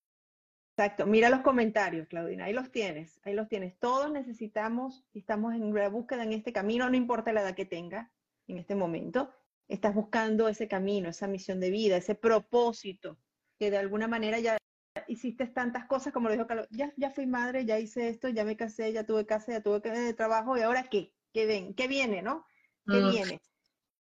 Exacto, 0.77 1.05
mira 1.05 1.29
los 1.29 1.39
comentarios, 1.39 2.07
Claudina, 2.09 2.45
ahí 2.45 2.53
los 2.53 2.69
tienes, 2.69 3.21
ahí 3.23 3.33
los 3.33 3.47
tienes. 3.47 3.79
Todos 3.79 4.11
necesitamos, 4.11 5.05
estamos 5.13 5.53
en 5.53 5.73
la 5.73 5.87
búsqueda 5.87 6.23
en 6.23 6.33
este 6.33 6.51
camino, 6.51 6.89
no 6.89 6.97
importa 6.97 7.31
la 7.31 7.41
edad 7.41 7.55
que 7.55 7.65
tenga 7.65 8.11
en 8.47 8.57
este 8.57 8.75
momento, 8.75 9.33
estás 9.69 9.95
buscando 9.95 10.49
ese 10.49 10.67
camino, 10.67 11.07
esa 11.07 11.27
misión 11.27 11.61
de 11.61 11.69
vida, 11.69 11.95
ese 11.95 12.15
propósito, 12.15 13.17
que 13.57 13.71
de 13.71 13.77
alguna 13.77 14.09
manera 14.09 14.37
ya 14.39 14.57
hiciste 15.07 15.47
tantas 15.47 15.85
cosas, 15.85 16.13
como 16.13 16.27
lo 16.27 16.33
dijo 16.33 16.47
Carlos, 16.47 16.67
ya, 16.71 16.91
ya 16.97 17.11
fui 17.11 17.25
madre, 17.25 17.65
ya 17.65 17.79
hice 17.79 18.09
esto, 18.09 18.29
ya 18.29 18.43
me 18.43 18.57
casé, 18.57 18.93
ya 18.93 19.05
tuve 19.05 19.25
casa, 19.25 19.51
ya 19.51 19.61
tuve 19.61 19.81
que 19.81 20.13
trabajo, 20.13 20.57
y 20.57 20.61
ahora 20.61 20.83
qué, 20.83 21.13
qué 21.33 21.45
ven, 21.45 21.73
qué 21.73 21.87
viene, 21.87 22.21
¿no? 22.21 22.45
¿Qué 22.87 22.97
mm. 22.97 23.11
viene? 23.11 23.41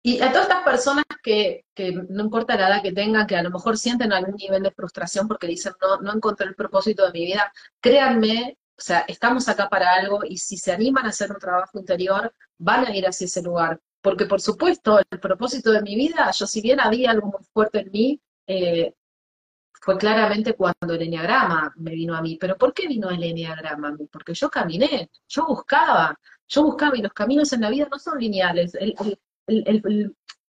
Y 0.05 0.21
a 0.21 0.31
todas 0.33 0.49
estas 0.49 0.63
personas 0.63 1.05
que, 1.23 1.65
que, 1.73 1.93
no 1.93 2.25
importa 2.25 2.57
la 2.57 2.67
edad 2.67 2.81
que 2.81 2.91
tengan, 2.91 3.25
que 3.25 3.37
a 3.37 3.43
lo 3.43 3.51
mejor 3.51 3.77
sienten 3.77 4.11
algún 4.11 4.35
nivel 4.35 4.61
de 4.61 4.71
frustración 4.71 5.29
porque 5.29 5.47
dicen, 5.47 5.73
no, 5.81 6.01
no 6.01 6.13
encontré 6.13 6.47
el 6.47 6.55
propósito 6.55 7.05
de 7.05 7.13
mi 7.17 7.25
vida, 7.25 7.53
créanme, 7.79 8.57
o 8.77 8.81
sea, 8.81 9.05
estamos 9.07 9.47
acá 9.47 9.69
para 9.69 9.93
algo 9.93 10.19
y 10.25 10.37
si 10.37 10.57
se 10.57 10.73
animan 10.73 11.05
a 11.05 11.09
hacer 11.09 11.31
un 11.31 11.39
trabajo 11.39 11.79
interior, 11.79 12.33
van 12.57 12.85
a 12.85 12.95
ir 12.95 13.07
hacia 13.07 13.25
ese 13.25 13.41
lugar. 13.41 13.79
Porque 14.01 14.25
por 14.25 14.41
supuesto, 14.41 14.99
el 14.99 15.19
propósito 15.21 15.71
de 15.71 15.81
mi 15.81 15.95
vida, 15.95 16.29
yo 16.31 16.45
si 16.47 16.59
bien 16.59 16.81
había 16.81 17.11
algo 17.11 17.27
muy 17.27 17.45
fuerte 17.53 17.79
en 17.79 17.91
mí, 17.91 18.21
eh, 18.47 18.93
fue 19.83 19.97
claramente 19.97 20.53
cuando 20.53 20.93
el 20.93 21.01
enneagrama 21.01 21.73
me 21.75 21.91
vino 21.91 22.15
a 22.15 22.21
mí. 22.21 22.37
¿Pero 22.39 22.57
por 22.57 22.73
qué 22.73 22.87
vino 22.87 23.09
el 23.09 23.21
enneagrama 23.21 23.89
a 23.89 23.91
mí? 23.91 24.07
Porque 24.09 24.33
yo 24.33 24.49
caminé, 24.49 25.11
yo 25.27 25.45
buscaba, 25.45 26.17
yo 26.47 26.63
buscaba 26.63 26.97
y 26.97 27.01
los 27.01 27.11
caminos 27.11 27.51
en 27.51 27.61
la 27.61 27.69
vida 27.69 27.89
no 27.91 27.99
son 27.99 28.17
lineales. 28.17 28.77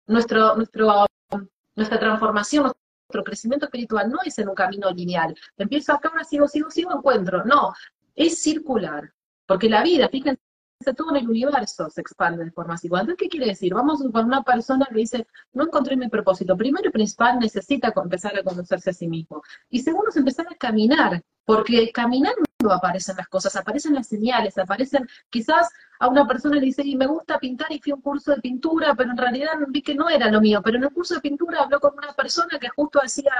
nuestro, 0.07 0.55
nuestra 0.55 1.99
transformación, 1.99 2.63
nuestro 2.63 3.23
crecimiento 3.23 3.67
espiritual 3.67 4.09
no 4.09 4.17
es 4.25 4.39
en 4.39 4.49
un 4.49 4.55
camino 4.55 4.89
lineal. 4.89 5.35
Empiezo 5.57 5.93
acá, 5.93 6.09
ahora 6.09 6.23
sigo, 6.23 6.47
sigo, 6.47 6.71
sigo, 6.71 6.91
encuentro. 6.91 7.45
No, 7.45 7.71
es 8.15 8.41
circular. 8.41 9.13
Porque 9.45 9.69
la 9.69 9.83
vida, 9.83 10.09
fíjense 10.09 10.41
todo 10.79 11.09
en 11.09 11.17
el 11.17 11.29
universo 11.29 11.89
se 11.89 12.01
expande 12.01 12.45
de 12.45 12.51
forma. 12.51 12.75
Entonces, 12.81 13.15
¿qué 13.17 13.27
quiere 13.27 13.47
decir? 13.47 13.73
Vamos 13.73 14.01
con 14.11 14.25
una 14.25 14.43
persona 14.43 14.87
que 14.89 14.99
dice, 14.99 15.27
no 15.53 15.63
encontré 15.65 15.97
mi 15.97 16.07
propósito. 16.07 16.55
Primero 16.55 16.87
y 16.87 16.91
principal, 16.91 17.37
necesita 17.39 17.93
empezar 17.95 18.37
a 18.37 18.43
conocerse 18.43 18.91
a 18.91 18.93
sí 18.93 19.07
mismo. 19.07 19.41
Y 19.69 19.81
segundo, 19.81 20.09
es 20.09 20.17
empezar 20.17 20.47
a 20.49 20.55
caminar, 20.55 21.21
porque 21.49 21.91
caminando 21.91 22.43
aparecen 22.69 23.17
las 23.17 23.27
cosas, 23.27 23.55
aparecen 23.55 23.95
las 23.95 24.05
señales, 24.05 24.55
aparecen, 24.59 25.09
quizás 25.31 25.67
a 25.99 26.07
una 26.07 26.27
persona 26.27 26.57
le 26.57 26.61
dice, 26.61 26.83
y 26.85 26.95
me 26.95 27.07
gusta 27.07 27.39
pintar 27.39 27.71
y 27.71 27.79
fui 27.79 27.91
a 27.91 27.95
un 27.95 28.01
curso 28.01 28.35
de 28.35 28.39
pintura, 28.39 28.93
pero 28.93 29.09
en 29.09 29.17
realidad 29.17 29.53
vi 29.69 29.81
que 29.81 29.95
no 29.95 30.07
era 30.09 30.29
lo 30.29 30.41
mío, 30.41 30.61
pero 30.63 30.77
en 30.77 30.83
el 30.83 30.91
curso 30.91 31.15
de 31.15 31.21
pintura 31.21 31.61
habló 31.63 31.79
con 31.79 31.93
una 31.97 32.13
persona 32.13 32.59
que 32.59 32.69
justo 32.69 32.99
hacía 33.01 33.31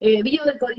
eh, 0.00 0.22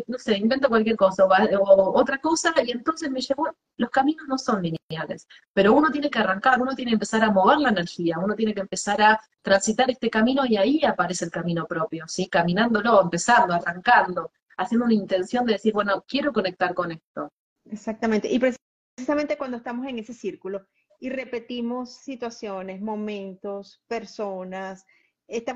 no 0.07 0.17
sé, 0.17 0.37
invento 0.39 0.69
cualquier 0.69 0.95
cosa, 0.95 1.23
o, 1.25 1.99
otra 1.99 2.17
cosa, 2.17 2.51
y 2.65 2.71
entonces 2.71 3.11
me 3.11 3.21
llevó, 3.21 3.55
los 3.77 3.91
caminos 3.91 4.27
no 4.27 4.39
son 4.39 4.63
lineales, 4.63 5.27
pero 5.53 5.73
uno 5.73 5.91
tiene 5.91 6.09
que 6.09 6.17
arrancar, 6.17 6.59
uno 6.59 6.73
tiene 6.73 6.89
que 6.89 6.95
empezar 6.95 7.23
a 7.23 7.29
mover 7.29 7.59
la 7.59 7.69
energía, 7.69 8.17
uno 8.17 8.33
tiene 8.33 8.55
que 8.55 8.61
empezar 8.61 8.99
a 9.03 9.21
transitar 9.43 9.91
este 9.91 10.09
camino 10.09 10.47
y 10.47 10.57
ahí 10.57 10.83
aparece 10.83 11.25
el 11.25 11.31
camino 11.31 11.67
propio, 11.67 12.05
¿sí? 12.07 12.27
Caminándolo, 12.27 13.03
empezando, 13.03 13.53
arrancando, 13.53 14.31
haciendo 14.57 14.85
una 14.85 14.93
intención 14.93 15.45
de 15.45 15.53
decir, 15.53 15.73
bueno, 15.73 16.03
quiero 16.07 16.33
conectar 16.33 16.73
con 16.73 16.91
esto. 16.91 17.31
Exactamente. 17.65 18.29
Y 18.31 18.39
precisamente 18.39 19.37
cuando 19.37 19.57
estamos 19.57 19.87
en 19.87 19.99
ese 19.99 20.13
círculo 20.13 20.67
y 20.99 21.09
repetimos 21.09 21.93
situaciones, 21.95 22.81
momentos, 22.81 23.81
personas, 23.87 24.85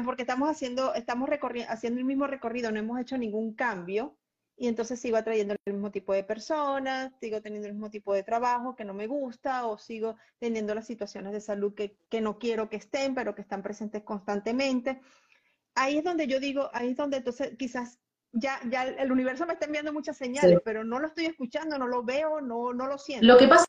porque 0.03 0.23
estamos 0.23 0.49
haciendo, 0.49 0.93
estamos 0.93 1.29
haciendo 1.67 1.99
el 1.99 2.05
mismo 2.05 2.27
recorrido, 2.27 2.71
no 2.71 2.79
hemos 2.79 2.99
hecho 2.99 3.17
ningún 3.17 3.53
cambio, 3.53 4.17
y 4.57 4.67
entonces 4.67 4.99
sigo 5.01 5.17
atrayendo 5.17 5.55
el 5.65 5.73
mismo 5.73 5.91
tipo 5.91 6.13
de 6.13 6.23
personas, 6.23 7.11
sigo 7.19 7.41
teniendo 7.41 7.67
el 7.67 7.73
mismo 7.73 7.89
tipo 7.89 8.13
de 8.13 8.23
trabajo 8.23 8.75
que 8.75 8.85
no 8.85 8.93
me 8.93 9.05
gusta, 9.07 9.67
o 9.67 9.77
sigo 9.77 10.15
teniendo 10.39 10.73
las 10.73 10.87
situaciones 10.87 11.33
de 11.33 11.41
salud 11.41 11.73
que, 11.75 11.97
que 12.09 12.21
no 12.21 12.39
quiero 12.39 12.69
que 12.69 12.77
estén, 12.77 13.15
pero 13.15 13.35
que 13.35 13.41
están 13.41 13.61
presentes 13.61 14.03
constantemente. 14.03 15.01
Ahí 15.75 15.97
es 15.97 16.05
donde 16.05 16.27
yo 16.27 16.39
digo, 16.39 16.69
ahí 16.73 16.91
es 16.91 16.97
donde 16.97 17.17
entonces 17.17 17.57
quizás 17.57 17.99
ya, 18.35 18.59
ya 18.69 18.83
el 18.83 19.11
universo 19.11 19.45
me 19.45 19.53
está 19.53 19.65
enviando 19.65 19.93
muchas 19.93 20.17
señales, 20.17 20.59
pero 20.63 20.83
no 20.83 20.99
lo 20.99 21.07
estoy 21.07 21.25
escuchando, 21.25 21.79
no 21.79 21.87
lo 21.87 22.03
veo, 22.03 22.41
no, 22.41 22.73
no 22.73 22.87
lo 22.87 22.97
siento. 22.97 23.25
Lo 23.25 23.37
que 23.37 23.47
pasa 23.47 23.65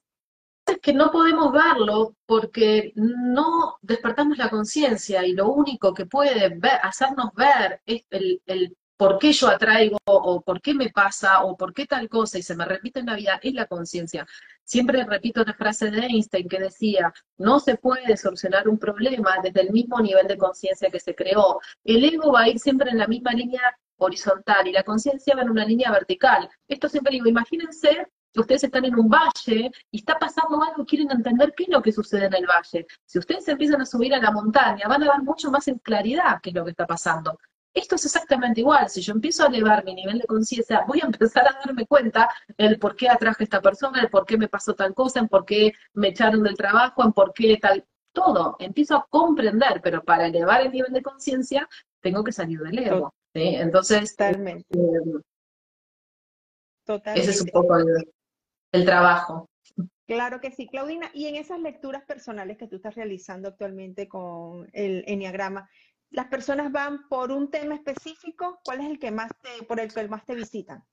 es 0.67 0.79
que 0.81 0.93
no 0.93 1.11
podemos 1.13 1.53
verlo 1.53 2.17
porque 2.27 2.93
no 2.97 3.77
despertamos 3.81 4.37
la 4.39 4.51
conciencia 4.51 5.25
y 5.25 5.33
lo 5.33 5.49
único 5.49 5.95
que 5.95 6.07
puede 6.07 6.49
ver, 6.49 6.81
hacernos 6.83 7.33
ver 7.35 7.81
es 7.87 8.05
el, 8.11 8.43
el 8.47 8.77
por 8.97 9.19
qué 9.19 9.33
yo 9.33 9.49
atraigo 9.49 9.99
o 10.07 10.41
por 10.41 10.61
qué 10.61 10.75
me 10.75 10.91
pasa 10.91 11.45
o 11.45 11.57
por 11.57 11.73
qué 11.73 11.87
tal 11.87 12.09
cosa 12.09 12.39
y 12.39 12.43
se 12.43 12.57
me 12.57 12.65
repite 12.65 13.01
en 13.01 13.07
la 13.07 13.15
vida 13.15 13.39
es 13.43 13.55
la 13.55 13.67
conciencia. 13.67 14.27
siempre 14.65 15.05
repito 15.05 15.43
una 15.43 15.55
frase 15.55 15.91
de 15.91 16.01
Einstein 16.07 16.49
que 16.49 16.59
decía, 16.59 17.13
no 17.37 17.61
se 17.61 17.77
puede 17.77 18.17
solucionar 18.17 18.69
un 18.69 18.79
problema 18.79 19.37
desde 19.43 19.61
el 19.61 19.71
mismo 19.71 20.01
nivel 20.01 20.27
de 20.27 20.39
conciencia 20.39 20.91
que 20.91 20.99
se 20.99 21.15
creó. 21.15 21.61
El 21.85 22.05
ego 22.05 22.33
va 22.33 22.43
a 22.43 22.49
ir 22.49 22.59
siempre 22.59 22.91
en 22.91 22.99
la 22.99 23.07
misma 23.07 23.33
línea 23.33 23.61
horizontal 23.99 24.67
y 24.69 24.73
la 24.73 24.83
conciencia 24.83 25.35
va 25.35 25.43
en 25.43 25.51
una 25.51 25.65
línea 25.65 25.91
vertical. 25.91 26.49
Esto 26.69 26.89
siempre 26.89 27.13
digo, 27.13 27.27
imagínense 27.27 28.07
que 28.33 28.41
ustedes 28.41 28.65
están 28.65 28.85
en 28.85 28.99
un 28.99 29.09
valle 29.09 29.71
y 29.91 29.99
está 29.99 30.19
pasando 30.19 30.63
algo, 30.63 30.85
quieren 30.85 31.11
entender 31.11 31.55
qué 31.57 31.65
es 31.65 31.71
lo 31.71 31.83
que 31.83 31.93
sucede 31.93 32.27
en 32.27 32.35
el 32.35 32.47
valle. 32.47 32.87
Si 33.07 33.19
ustedes 33.19 33.49
empiezan 33.49 33.81
a 33.81 33.87
subir 33.87 34.15
a 34.15 34.19
la 34.19 34.31
montaña, 34.31 34.87
van 34.89 35.03
a 35.03 35.13
ver 35.13 35.23
mucho 35.23 35.51
más 35.51 35.67
en 35.69 35.79
claridad 35.79 36.41
qué 36.43 36.51
es 36.51 36.55
lo 36.55 36.65
que 36.65 36.71
está 36.71 36.87
pasando. 36.87 37.39
Esto 37.77 37.97
es 37.97 38.07
exactamente 38.07 38.61
igual. 38.61 38.89
Si 38.89 39.03
yo 39.03 39.13
empiezo 39.13 39.45
a 39.45 39.49
elevar 39.49 39.85
mi 39.85 39.95
nivel 39.95 40.19
de 40.19 40.27
conciencia, 40.27 40.85
voy 40.89 41.01
a 41.03 41.07
empezar 41.07 41.47
a 41.47 41.59
darme 41.63 41.87
cuenta 41.87 42.27
el 42.57 42.79
por 42.79 42.97
qué 42.97 43.09
atraje 43.09 43.43
a 43.43 43.45
esta 43.45 43.61
persona, 43.61 44.01
el 44.01 44.09
por 44.09 44.25
qué 44.25 44.39
me 44.39 44.49
pasó 44.49 44.75
tal 44.75 44.95
cosa, 44.95 45.21
en 45.21 45.29
por 45.29 45.45
qué 45.45 45.75
me 45.93 46.09
echaron 46.09 46.43
del 46.43 46.57
trabajo, 46.57 47.05
en 47.05 47.13
por 47.13 47.35
qué 47.35 47.59
tal. 47.61 47.85
Todo. 48.13 48.57
Empiezo 48.61 48.97
a 48.97 49.07
comprender, 49.11 49.83
pero 49.83 50.03
para 50.03 50.27
elevar 50.27 50.63
el 50.63 50.73
nivel 50.73 50.91
de 50.91 51.03
conciencia, 51.03 51.69
tengo 52.01 52.25
que 52.25 52.33
salir 52.33 52.61
del 52.61 52.79
ego. 52.79 53.15
Entonces, 53.37 54.17
Totalmente. 54.17 54.67
Totalmente. 56.85 57.21
ese 57.21 57.31
es 57.31 57.41
un 57.43 57.49
poco 57.49 57.77
el, 58.73 58.85
trabajo. 58.85 59.49
Claro 60.07 60.41
que 60.41 60.53
sí, 60.53 60.69
Claudina. 60.69 61.11
Y 61.13 61.27
en 61.27 61.37
esas 61.37 61.61
lecturas 61.61 62.05
personales 62.05 62.57
que 62.57 62.69
tú 62.69 62.77
estás 62.77 62.95
realizando 62.95 63.49
actualmente 63.49 64.09
con 64.09 64.69
el 64.73 65.03
Enneagrama, 65.07 65.69
¿las 66.11 66.29
personas 66.29 66.71
van 66.71 67.09
por 67.09 67.33
un 67.33 67.51
tema 67.51 67.75
específico? 67.75 68.61
¿Cuál 68.65 68.81
es 68.81 68.87
el 68.91 68.99
que 68.99 69.11
más 69.11 69.33
te, 69.43 69.65
por 69.65 69.81
el 69.81 69.93
que 69.93 70.07
más 70.09 70.25
te 70.25 70.35
visitan? 70.35 70.85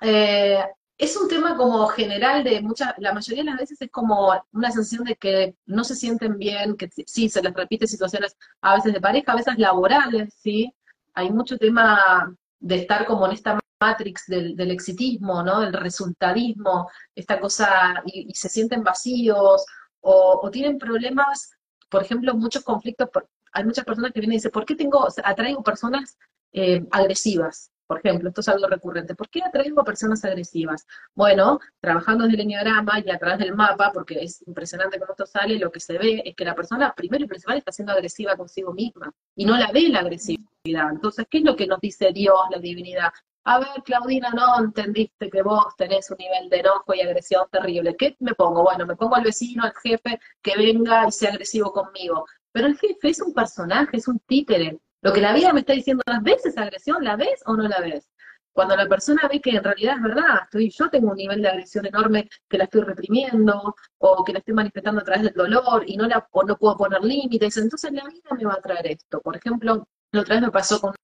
Eh, 0.00 0.64
es 0.98 1.16
un 1.16 1.28
tema 1.28 1.56
como 1.56 1.86
general 1.86 2.42
de 2.42 2.60
muchas, 2.60 2.92
la 2.98 3.14
mayoría 3.14 3.44
de 3.44 3.50
las 3.50 3.58
veces 3.58 3.80
es 3.80 3.90
como 3.90 4.32
una 4.52 4.70
sensación 4.72 5.04
de 5.04 5.14
que 5.14 5.54
no 5.64 5.84
se 5.84 5.94
sienten 5.94 6.36
bien, 6.38 6.76
que 6.76 6.90
sí, 7.06 7.28
se 7.28 7.40
les 7.40 7.54
repite 7.54 7.86
situaciones 7.86 8.36
a 8.60 8.74
veces 8.74 8.92
de 8.92 9.00
pareja, 9.00 9.32
a 9.32 9.36
veces 9.36 9.58
laborales, 9.58 10.34
sí, 10.34 10.74
hay 11.18 11.32
mucho 11.32 11.58
tema 11.58 12.32
de 12.60 12.76
estar 12.76 13.04
como 13.04 13.26
en 13.26 13.32
esta 13.32 13.58
matrix 13.80 14.26
del, 14.26 14.70
exitismo, 14.70 15.42
¿no? 15.42 15.60
Del 15.60 15.72
resultadismo, 15.72 16.88
esta 17.14 17.40
cosa, 17.40 18.02
y, 18.06 18.32
se 18.34 18.48
sienten 18.48 18.84
vacíos, 18.84 19.66
o, 20.00 20.48
tienen 20.52 20.78
problemas, 20.78 21.50
por 21.90 22.02
ejemplo, 22.02 22.34
muchos 22.34 22.62
conflictos, 22.62 23.08
hay 23.52 23.64
muchas 23.64 23.84
personas 23.84 24.12
que 24.12 24.20
vienen 24.20 24.34
y 24.34 24.36
dicen, 24.36 24.52
¿por 24.52 24.64
qué 24.64 24.76
tengo, 24.76 25.08
atraigo 25.24 25.62
personas 25.64 26.16
eh, 26.52 26.86
agresivas? 26.92 27.72
Por 27.88 28.00
ejemplo, 28.00 28.28
esto 28.28 28.42
es 28.42 28.48
algo 28.48 28.68
recurrente. 28.68 29.14
¿Por 29.14 29.30
qué 29.30 29.42
atraigo 29.42 29.80
a 29.80 29.84
personas 29.84 30.22
agresivas? 30.22 30.86
Bueno, 31.14 31.58
trabajando 31.80 32.24
desde 32.24 32.36
el 32.36 32.42
enneagrama 32.42 33.00
y 33.00 33.10
a 33.10 33.18
través 33.18 33.38
del 33.38 33.54
mapa, 33.54 33.92
porque 33.94 34.22
es 34.22 34.46
impresionante 34.46 34.98
cómo 34.98 35.12
esto 35.12 35.24
sale, 35.24 35.58
lo 35.58 35.72
que 35.72 35.80
se 35.80 35.96
ve 35.96 36.22
es 36.22 36.36
que 36.36 36.44
la 36.44 36.54
persona, 36.54 36.92
primero 36.94 37.24
y 37.24 37.28
principal, 37.28 37.56
está 37.56 37.72
siendo 37.72 37.94
agresiva 37.94 38.36
consigo 38.36 38.74
misma 38.74 39.10
y 39.34 39.46
no 39.46 39.56
la 39.56 39.72
ve 39.72 39.88
la 39.88 40.00
agresividad. 40.00 40.90
Entonces, 40.92 41.26
¿qué 41.30 41.38
es 41.38 41.44
lo 41.44 41.56
que 41.56 41.66
nos 41.66 41.80
dice 41.80 42.12
Dios, 42.12 42.38
la 42.50 42.58
divinidad? 42.58 43.10
A 43.44 43.58
ver, 43.60 43.82
Claudina, 43.82 44.28
no 44.30 44.62
entendiste 44.62 45.30
que 45.30 45.40
vos 45.40 45.74
tenés 45.78 46.10
un 46.10 46.18
nivel 46.18 46.50
de 46.50 46.58
enojo 46.58 46.92
y 46.92 47.00
agresión 47.00 47.46
terrible. 47.50 47.96
¿Qué 47.96 48.14
me 48.20 48.34
pongo? 48.34 48.64
Bueno, 48.64 48.84
me 48.84 48.96
pongo 48.96 49.16
al 49.16 49.24
vecino, 49.24 49.64
al 49.64 49.72
jefe, 49.82 50.20
que 50.42 50.54
venga 50.58 51.06
y 51.08 51.12
sea 51.12 51.30
agresivo 51.30 51.72
conmigo. 51.72 52.26
Pero 52.52 52.66
el 52.66 52.76
jefe 52.78 53.08
es 53.08 53.22
un 53.22 53.32
personaje, 53.32 53.96
es 53.96 54.08
un 54.08 54.18
títere. 54.18 54.78
Lo 55.00 55.12
que 55.12 55.20
la 55.20 55.32
vida 55.32 55.52
me 55.52 55.60
está 55.60 55.74
diciendo, 55.74 56.02
¿las 56.06 56.22
veces 56.22 56.46
esa 56.46 56.62
agresión? 56.62 57.04
¿La 57.04 57.16
ves 57.16 57.42
o 57.46 57.56
no 57.56 57.68
la 57.68 57.80
ves? 57.80 58.08
Cuando 58.52 58.76
la 58.76 58.88
persona 58.88 59.28
ve 59.30 59.40
que 59.40 59.50
en 59.50 59.62
realidad 59.62 59.96
es 59.96 60.02
verdad, 60.02 60.40
estoy, 60.42 60.70
yo 60.70 60.90
tengo 60.90 61.12
un 61.12 61.16
nivel 61.16 61.40
de 61.40 61.48
agresión 61.48 61.86
enorme 61.86 62.28
que 62.48 62.58
la 62.58 62.64
estoy 62.64 62.80
reprimiendo, 62.80 63.76
o 63.98 64.24
que 64.24 64.32
la 64.32 64.40
estoy 64.40 64.54
manifestando 64.54 65.00
a 65.00 65.04
través 65.04 65.22
del 65.22 65.34
dolor, 65.34 65.84
y 65.86 65.96
no 65.96 66.08
la, 66.08 66.26
o 66.32 66.42
no 66.42 66.56
puedo 66.56 66.76
poner 66.76 67.04
límites, 67.04 67.56
entonces 67.56 67.92
la 67.92 68.04
vida 68.06 68.30
me 68.36 68.44
va 68.44 68.54
a 68.54 68.60
traer 68.60 68.88
esto. 68.88 69.20
Por 69.20 69.36
ejemplo, 69.36 69.86
la 70.10 70.20
otra 70.22 70.34
vez 70.34 70.42
me 70.42 70.50
pasó 70.50 70.80
con 70.80 70.94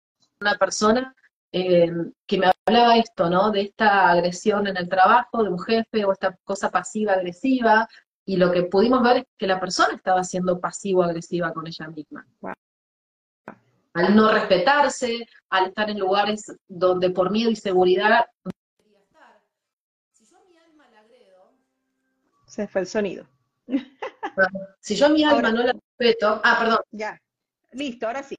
una 0.40 0.56
persona 0.56 1.14
eh, 1.52 1.92
que 2.26 2.38
me 2.38 2.50
hablaba 2.66 2.96
esto, 2.96 3.30
¿no? 3.30 3.52
De 3.52 3.60
esta 3.60 4.10
agresión 4.10 4.66
en 4.66 4.76
el 4.76 4.88
trabajo, 4.88 5.44
de 5.44 5.50
un 5.50 5.60
jefe, 5.60 6.04
o 6.04 6.12
esta 6.12 6.36
cosa 6.42 6.72
pasiva-agresiva, 6.72 7.88
y 8.24 8.36
lo 8.38 8.50
que 8.50 8.64
pudimos 8.64 9.00
ver 9.04 9.18
es 9.18 9.24
que 9.38 9.46
la 9.46 9.60
persona 9.60 9.94
estaba 9.94 10.24
siendo 10.24 10.58
pasivo-agresiva 10.58 11.52
con 11.52 11.68
ella 11.68 11.88
misma 11.88 12.26
al 13.94 14.14
no 14.14 14.30
respetarse, 14.32 15.26
al 15.50 15.68
estar 15.68 15.88
en 15.88 15.98
lugares 15.98 16.52
donde 16.68 17.10
por 17.10 17.30
miedo 17.30 17.50
y 17.50 17.56
seguridad 17.56 18.26
no 18.44 18.50
quería 18.76 18.98
estar. 18.98 19.42
Si 20.12 20.26
yo 20.26 20.36
mi 20.50 20.56
alma 20.58 20.88
la 20.90 21.00
agredo. 21.00 21.52
Se 22.46 22.66
fue 22.66 22.82
el 22.82 22.86
sonido. 22.86 23.26
Si 24.80 24.96
yo 24.96 25.08
mi 25.08 25.24
alma 25.24 25.50
no 25.50 25.62
la 25.62 25.72
respeto. 25.72 26.40
Ah, 26.44 26.56
perdón. 26.58 26.80
Ya. 26.90 27.18
Listo, 27.72 28.06
ahora 28.06 28.22
sí. 28.22 28.36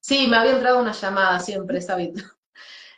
Sí, 0.00 0.26
me 0.28 0.36
había 0.36 0.52
entrado 0.52 0.80
una 0.80 0.92
llamada 0.92 1.40
siempre, 1.40 1.80
sabiendo. 1.80 2.22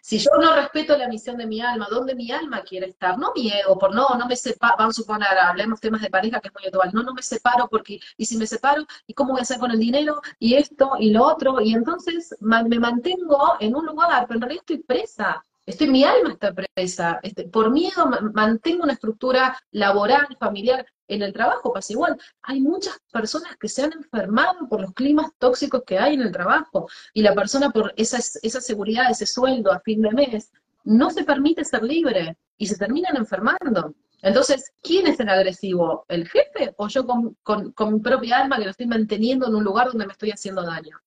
Si 0.02 0.18
yo 0.18 0.30
no 0.40 0.54
respeto 0.54 0.96
la 0.96 1.08
misión 1.08 1.36
de 1.36 1.46
mi 1.46 1.60
alma, 1.60 1.86
¿dónde 1.90 2.14
mi 2.14 2.30
alma 2.30 2.62
quiere 2.62 2.86
estar? 2.86 3.18
No 3.18 3.32
mi 3.34 3.50
ego, 3.50 3.78
por 3.78 3.94
no, 3.94 4.08
no 4.18 4.26
me 4.26 4.36
separo, 4.36 4.74
vamos 4.78 4.98
a 4.98 5.02
suponer, 5.02 5.28
hablemos 5.38 5.80
temas 5.80 6.02
de 6.02 6.10
pareja 6.10 6.40
que 6.40 6.48
es 6.48 6.54
muy 6.54 6.66
actual, 6.66 6.90
no, 6.92 7.02
no 7.02 7.14
me 7.14 7.22
separo 7.22 7.68
porque, 7.68 8.00
y 8.16 8.26
si 8.26 8.36
me 8.36 8.46
separo, 8.46 8.86
¿y 9.06 9.14
cómo 9.14 9.32
voy 9.32 9.40
a 9.40 9.42
hacer 9.42 9.58
con 9.58 9.70
el 9.70 9.78
dinero? 9.78 10.20
Y 10.38 10.54
esto, 10.54 10.92
y 10.98 11.10
lo 11.10 11.24
otro, 11.24 11.60
y 11.60 11.74
entonces 11.74 12.34
me 12.40 12.78
mantengo 12.78 13.56
en 13.60 13.74
un 13.76 13.86
lugar, 13.86 14.26
pero 14.26 14.38
en 14.38 14.42
realidad 14.42 14.62
estoy 14.62 14.78
presa, 14.82 15.44
Estoy, 15.70 15.88
mi 15.88 16.02
alma 16.02 16.32
está 16.32 16.52
presa, 16.52 17.20
este, 17.22 17.44
por 17.44 17.70
miedo 17.70 18.04
mantengo 18.34 18.82
una 18.82 18.94
estructura 18.94 19.56
laboral, 19.70 20.26
familiar, 20.40 20.84
en 21.06 21.22
el 21.22 21.32
trabajo 21.32 21.72
pasa 21.72 21.92
igual. 21.92 22.20
Hay 22.42 22.60
muchas 22.60 22.98
personas 23.12 23.56
que 23.56 23.68
se 23.68 23.84
han 23.84 23.92
enfermado 23.92 24.68
por 24.68 24.80
los 24.80 24.92
climas 24.94 25.30
tóxicos 25.38 25.84
que 25.86 25.96
hay 25.96 26.14
en 26.14 26.22
el 26.22 26.32
trabajo 26.32 26.88
y 27.14 27.22
la 27.22 27.36
persona 27.36 27.70
por 27.70 27.94
esa, 27.96 28.18
esa 28.18 28.60
seguridad, 28.60 29.12
ese 29.12 29.26
sueldo 29.26 29.72
a 29.72 29.78
fin 29.78 30.02
de 30.02 30.10
mes, 30.10 30.50
no 30.82 31.08
se 31.10 31.22
permite 31.22 31.64
ser 31.64 31.84
libre 31.84 32.36
y 32.58 32.66
se 32.66 32.76
terminan 32.76 33.16
enfermando. 33.16 33.94
Entonces, 34.22 34.72
¿quién 34.82 35.06
es 35.06 35.20
el 35.20 35.28
agresivo? 35.28 36.04
¿El 36.08 36.28
jefe 36.28 36.74
o 36.78 36.88
yo 36.88 37.06
con, 37.06 37.92
mi 37.92 38.00
propia 38.00 38.38
alma 38.38 38.58
que 38.58 38.64
lo 38.64 38.70
estoy 38.70 38.86
manteniendo 38.86 39.46
en 39.46 39.54
un 39.54 39.62
lugar 39.62 39.86
donde 39.86 40.06
me 40.06 40.12
estoy 40.12 40.32
haciendo 40.32 40.62
daño? 40.62 41.00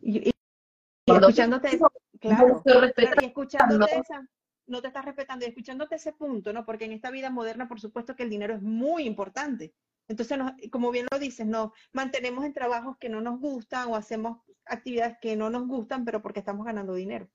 Y, 0.00 0.30
escuchándote, 1.04 1.80
claro, 2.28 2.62
y 3.20 3.24
escuchándote 3.24 3.98
esa, 3.98 4.26
no 4.66 4.80
te 4.80 4.88
estás 4.88 5.04
respetando 5.04 5.44
y 5.44 5.48
escuchándote 5.48 5.96
ese 5.96 6.12
punto, 6.12 6.52
¿no? 6.52 6.64
Porque 6.64 6.84
en 6.84 6.92
esta 6.92 7.10
vida 7.10 7.30
moderna, 7.30 7.68
por 7.68 7.80
supuesto 7.80 8.16
que 8.16 8.22
el 8.22 8.30
dinero 8.30 8.54
es 8.54 8.62
muy 8.62 9.04
importante. 9.04 9.74
Entonces, 10.08 10.38
como 10.70 10.90
bien 10.90 11.06
lo 11.10 11.18
dices, 11.18 11.46
no 11.46 11.72
mantenemos 11.92 12.44
en 12.44 12.52
trabajos 12.52 12.96
que 12.98 13.08
no 13.08 13.20
nos 13.20 13.40
gustan 13.40 13.88
o 13.88 13.96
hacemos 13.96 14.38
actividades 14.66 15.16
que 15.20 15.36
no 15.36 15.50
nos 15.50 15.66
gustan, 15.66 16.04
pero 16.04 16.20
porque 16.20 16.40
estamos 16.40 16.66
ganando 16.66 16.94
dinero. 16.94 17.28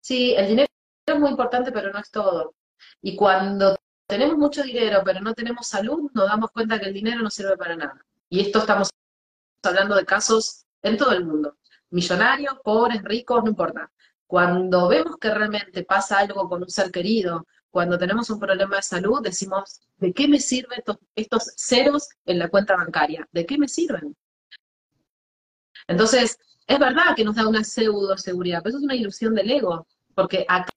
Sí, 0.00 0.34
el 0.36 0.48
dinero 0.48 0.68
es 1.06 1.18
muy 1.18 1.30
importante, 1.30 1.72
pero 1.72 1.92
no 1.92 1.98
es 1.98 2.10
todo. 2.10 2.54
Y 3.00 3.16
cuando 3.16 3.76
tenemos 4.06 4.36
mucho 4.36 4.62
dinero, 4.62 5.02
pero 5.04 5.20
no 5.20 5.34
tenemos 5.34 5.66
salud, 5.66 6.10
nos 6.12 6.28
damos 6.28 6.50
cuenta 6.50 6.78
que 6.78 6.86
el 6.86 6.94
dinero 6.94 7.22
no 7.22 7.30
sirve 7.30 7.56
para 7.56 7.76
nada. 7.76 8.04
Y 8.28 8.40
esto 8.40 8.58
estamos 8.58 8.90
hablando 9.62 9.94
de 9.94 10.04
casos 10.04 10.66
en 10.82 10.96
todo 10.96 11.12
el 11.12 11.24
mundo. 11.24 11.56
Millonarios, 11.90 12.58
pobres, 12.62 13.02
ricos, 13.02 13.42
no 13.42 13.50
importa. 13.50 13.90
Cuando 14.26 14.88
vemos 14.88 15.16
que 15.18 15.30
realmente 15.30 15.84
pasa 15.84 16.18
algo 16.18 16.48
con 16.48 16.62
un 16.62 16.70
ser 16.70 16.90
querido, 16.90 17.46
cuando 17.70 17.98
tenemos 17.98 18.30
un 18.30 18.38
problema 18.38 18.76
de 18.76 18.82
salud, 18.82 19.20
decimos, 19.20 19.80
¿de 19.96 20.12
qué 20.12 20.28
me 20.28 20.38
sirven 20.38 20.80
estos, 21.16 21.52
ceros 21.56 22.08
en 22.24 22.38
la 22.38 22.48
cuenta 22.48 22.76
bancaria? 22.76 23.28
¿De 23.32 23.44
qué 23.44 23.58
me 23.58 23.66
sirven? 23.68 24.16
Entonces, 25.88 26.38
es 26.66 26.78
verdad 26.78 27.16
que 27.16 27.24
nos 27.24 27.34
da 27.34 27.48
una 27.48 27.64
pseudo 27.64 28.16
seguridad, 28.16 28.60
pero 28.62 28.70
eso 28.70 28.78
es 28.78 28.84
una 28.84 28.94
ilusión 28.94 29.34
del 29.34 29.50
ego, 29.50 29.86
porque 30.14 30.46
acá, 30.48 30.70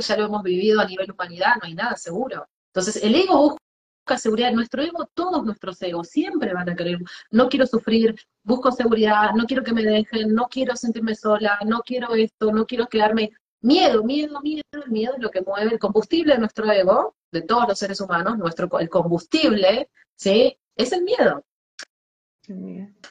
ya 0.00 0.16
lo 0.16 0.24
hemos 0.24 0.42
vivido 0.42 0.80
a 0.80 0.86
nivel 0.86 1.12
humanidad, 1.12 1.56
no 1.60 1.66
hay 1.66 1.74
nada 1.74 1.94
seguro. 1.96 2.48
Entonces, 2.68 3.02
el 3.02 3.14
ego 3.14 3.50
busca 3.50 3.67
seguridad. 4.16 4.52
Nuestro 4.52 4.82
ego, 4.82 5.10
todos 5.12 5.44
nuestros 5.44 5.82
egos, 5.82 6.08
siempre 6.08 6.54
van 6.54 6.70
a 6.70 6.76
querer, 6.76 6.98
no 7.30 7.48
quiero 7.48 7.66
sufrir, 7.66 8.14
busco 8.42 8.72
seguridad, 8.72 9.32
no 9.34 9.44
quiero 9.44 9.62
que 9.62 9.72
me 9.72 9.82
dejen, 9.82 10.34
no 10.34 10.46
quiero 10.48 10.76
sentirme 10.76 11.14
sola, 11.14 11.58
no 11.66 11.80
quiero 11.80 12.14
esto, 12.14 12.52
no 12.52 12.64
quiero 12.64 12.86
quedarme. 12.86 13.32
Miedo, 13.60 14.04
miedo, 14.04 14.40
miedo, 14.40 14.62
el 14.72 14.90
miedo 14.90 15.14
es 15.16 15.22
lo 15.22 15.30
que 15.30 15.42
mueve 15.42 15.72
el 15.72 15.78
combustible 15.78 16.34
de 16.34 16.38
nuestro 16.38 16.70
ego, 16.70 17.16
de 17.32 17.42
todos 17.42 17.68
los 17.68 17.78
seres 17.78 18.00
humanos, 18.00 18.38
nuestro, 18.38 18.68
el 18.78 18.88
combustible, 18.88 19.90
¿sí? 20.14 20.56
Es 20.76 20.92
el 20.92 21.02
miedo. 21.02 21.44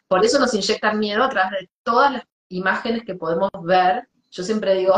Por 0.08 0.26
eso 0.26 0.40
nos 0.40 0.54
inyectan 0.54 1.00
miedo 1.00 1.24
a 1.24 1.30
través 1.30 1.62
de 1.62 1.70
todas 1.84 2.14
las 2.14 2.24
imágenes 2.50 3.04
que 3.04 3.16
podemos 3.16 3.50
ver. 3.64 4.08
Yo 4.32 4.44
siempre 4.44 4.76
digo, 4.76 4.96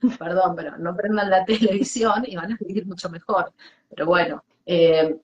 perdón, 0.18 0.56
pero 0.56 0.76
no 0.78 0.96
prendan 0.96 1.30
la 1.30 1.44
televisión 1.46 2.24
y 2.26 2.36
van 2.36 2.52
a 2.52 2.58
vivir 2.58 2.86
mucho 2.86 3.08
mejor. 3.10 3.52
Pero 3.88 4.06
bueno, 4.06 4.44
eh, 4.64 5.16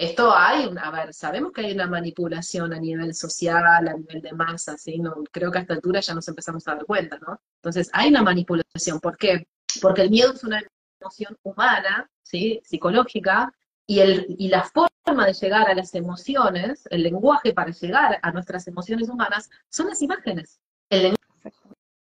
esto 0.00 0.34
hay, 0.34 0.70
a 0.82 0.90
ver, 0.90 1.12
sabemos 1.12 1.52
que 1.52 1.60
hay 1.60 1.72
una 1.74 1.86
manipulación 1.86 2.72
a 2.72 2.80
nivel 2.80 3.14
social, 3.14 3.86
a 3.86 3.92
nivel 3.92 4.22
de 4.22 4.32
masa, 4.32 4.78
¿sí? 4.78 4.98
No, 4.98 5.12
creo 5.30 5.52
que 5.52 5.58
a 5.58 5.60
esta 5.60 5.74
altura 5.74 6.00
ya 6.00 6.14
nos 6.14 6.26
empezamos 6.26 6.66
a 6.66 6.74
dar 6.74 6.86
cuenta, 6.86 7.18
¿no? 7.18 7.38
Entonces, 7.56 7.90
hay 7.92 8.08
una 8.08 8.22
manipulación, 8.22 8.98
¿por 8.98 9.18
qué? 9.18 9.46
Porque 9.82 10.00
el 10.00 10.08
miedo 10.08 10.32
es 10.32 10.42
una 10.42 10.62
emoción 10.98 11.36
humana, 11.42 12.10
¿sí? 12.22 12.62
psicológica, 12.64 13.52
y, 13.86 14.00
el, 14.00 14.24
y 14.38 14.48
la 14.48 14.64
forma 14.64 15.26
de 15.26 15.34
llegar 15.34 15.68
a 15.68 15.74
las 15.74 15.94
emociones, 15.94 16.88
el 16.90 17.02
lenguaje 17.02 17.52
para 17.52 17.70
llegar 17.70 18.18
a 18.22 18.32
nuestras 18.32 18.66
emociones 18.68 19.10
humanas, 19.10 19.50
son 19.68 19.88
las 19.88 20.00
imágenes. 20.00 20.60
El 20.88 21.14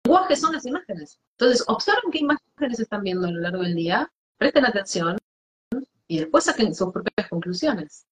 lenguaje 0.05 0.35
son 0.35 0.55
las 0.55 0.66
imágenes. 0.66 1.20
Entonces, 1.38 1.64
observen 1.68 2.11
qué 2.11 2.18
imágenes 2.18 2.81
están 2.81 3.05
viendo 3.05 3.29
a 3.29 3.31
lo 3.31 3.40
largo 3.40 3.62
del 3.62 3.77
día, 3.77 4.11
presten 4.38 4.66
atención 4.66 5.16
y 6.09 6.19
después 6.19 6.45
saquen 6.45 6.75
sus 6.75 6.92
propias 6.92 7.29
conclusiones. 7.29 8.07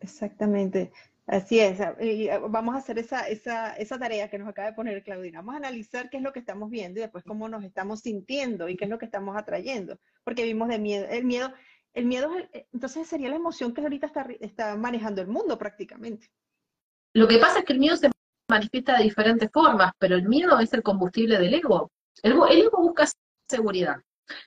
Exactamente. 0.00 0.92
Así 1.26 1.60
es, 1.60 1.78
y 2.00 2.28
ah, 2.28 2.40
vamos 2.40 2.74
a 2.74 2.78
hacer 2.78 2.98
esa, 2.98 3.28
esa, 3.28 3.74
esa 3.74 3.96
tarea 3.96 4.28
que 4.28 4.38
nos 4.38 4.48
acaba 4.48 4.68
de 4.68 4.74
poner 4.74 5.04
Claudina. 5.04 5.38
Vamos 5.38 5.54
a 5.54 5.58
analizar 5.58 6.10
qué 6.10 6.16
es 6.16 6.22
lo 6.22 6.32
que 6.32 6.40
estamos 6.40 6.68
viendo 6.68 6.98
y 6.98 7.02
después 7.02 7.22
cómo 7.22 7.48
nos 7.48 7.62
estamos 7.62 8.00
sintiendo 8.00 8.68
y 8.68 8.76
qué 8.76 8.84
es 8.84 8.90
lo 8.90 8.98
que 8.98 9.04
estamos 9.04 9.36
atrayendo, 9.36 9.98
porque 10.24 10.42
vimos 10.42 10.68
de 10.68 10.80
miedo. 10.80 11.06
El 11.08 11.24
miedo, 11.24 11.52
el 11.94 12.06
miedo 12.06 12.28
eh, 12.52 12.66
entonces 12.72 13.06
sería 13.06 13.28
la 13.28 13.36
emoción 13.36 13.72
que 13.72 13.82
ahorita 13.82 14.08
está, 14.08 14.26
está 14.40 14.76
manejando 14.76 15.22
el 15.22 15.28
mundo 15.28 15.56
prácticamente. 15.56 16.28
Lo 17.14 17.28
que 17.28 17.38
pasa 17.38 17.60
es 17.60 17.64
que 17.66 17.74
el 17.74 17.78
miedo 17.78 17.96
se 17.96 18.10
manifiesta 18.50 18.98
de 18.98 19.04
diferentes 19.04 19.48
formas, 19.52 19.92
pero 19.98 20.16
el 20.16 20.28
miedo 20.28 20.58
es 20.58 20.72
el 20.72 20.82
combustible 20.82 21.38
del 21.38 21.54
ego. 21.54 21.92
El, 22.22 22.32
el 22.50 22.62
ego 22.62 22.82
busca 22.82 23.06
seguridad. 23.48 23.96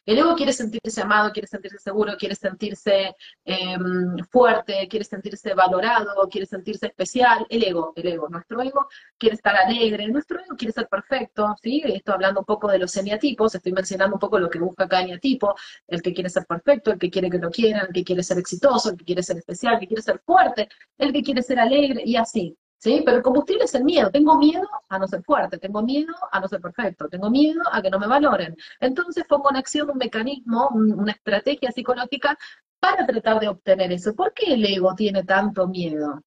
El 0.05 0.19
ego 0.19 0.35
quiere 0.35 0.53
sentirse 0.53 1.01
amado, 1.01 1.31
quiere 1.31 1.47
sentirse 1.47 1.77
seguro, 1.79 2.13
quiere 2.17 2.35
sentirse 2.35 3.15
em, 3.43 4.17
fuerte, 4.29 4.87
quiere 4.89 5.05
sentirse 5.05 5.53
valorado, 5.53 6.27
quiere 6.29 6.45
sentirse 6.45 6.87
especial. 6.87 7.45
El 7.49 7.63
ego, 7.63 7.93
el 7.95 8.07
ego, 8.07 8.29
nuestro 8.29 8.61
ego 8.61 8.87
quiere 9.17 9.35
estar 9.35 9.55
alegre, 9.55 10.07
nuestro 10.07 10.39
ego 10.39 10.55
quiere 10.55 10.73
ser 10.73 10.87
perfecto, 10.87 11.55
¿sí? 11.61 11.81
Esto 11.85 12.13
hablando 12.13 12.41
un 12.41 12.45
poco 12.45 12.69
de 12.69 12.79
los 12.79 12.95
eneatipos, 12.97 13.55
estoy 13.55 13.71
mencionando 13.73 14.15
un 14.15 14.19
poco 14.19 14.39
lo 14.39 14.49
que 14.49 14.59
busca 14.59 14.87
cada 14.87 15.03
eneatipo, 15.03 15.55
el 15.87 16.01
que 16.01 16.13
quiere 16.13 16.29
ser 16.29 16.45
perfecto, 16.45 16.91
el 16.91 16.99
que 16.99 17.09
quiere 17.09 17.29
que 17.29 17.37
lo 17.37 17.49
quieran, 17.51 17.87
el 17.87 17.93
que 17.93 18.03
quiere 18.03 18.23
ser 18.23 18.37
exitoso, 18.39 18.89
el 18.91 18.97
que 18.97 19.05
quiere 19.05 19.23
ser 19.23 19.37
especial, 19.37 19.75
el 19.75 19.79
que 19.81 19.87
quiere 19.87 20.01
ser 20.01 20.19
fuerte, 20.25 20.69
el 20.97 21.13
que 21.13 21.23
quiere 21.23 21.41
ser 21.41 21.59
alegre, 21.59 22.01
y 22.05 22.15
así. 22.15 22.57
¿Sí? 22.85 23.01
Pero 23.03 23.17
el 23.17 23.23
combustible 23.23 23.63
es 23.63 23.73
el 23.73 23.83
miedo. 23.83 24.11
Tengo 24.11 24.37
miedo 24.37 24.67
a 24.89 24.99
no 24.99 25.07
ser 25.07 25.23
fuerte, 25.23 25.57
tengo 25.57 25.81
miedo 25.81 26.13
a 26.31 26.39
no 26.39 26.47
ser 26.47 26.61
perfecto, 26.61 27.09
tengo 27.09 27.31
miedo 27.31 27.61
a 27.71 27.81
que 27.81 27.89
no 27.89 27.97
me 27.97 28.05
valoren. 28.07 28.55
Entonces 28.79 29.23
pongo 29.27 29.49
en 29.49 29.57
acción 29.57 29.89
un 29.89 29.97
mecanismo, 29.97 30.69
una 30.69 31.11
estrategia 31.11 31.71
psicológica 31.71 32.37
para 32.79 33.05
tratar 33.07 33.39
de 33.39 33.47
obtener 33.47 33.91
eso. 33.91 34.13
¿Por 34.13 34.33
qué 34.33 34.53
el 34.53 34.63
ego 34.65 34.93
tiene 34.93 35.23
tanto 35.23 35.67
miedo? 35.67 36.21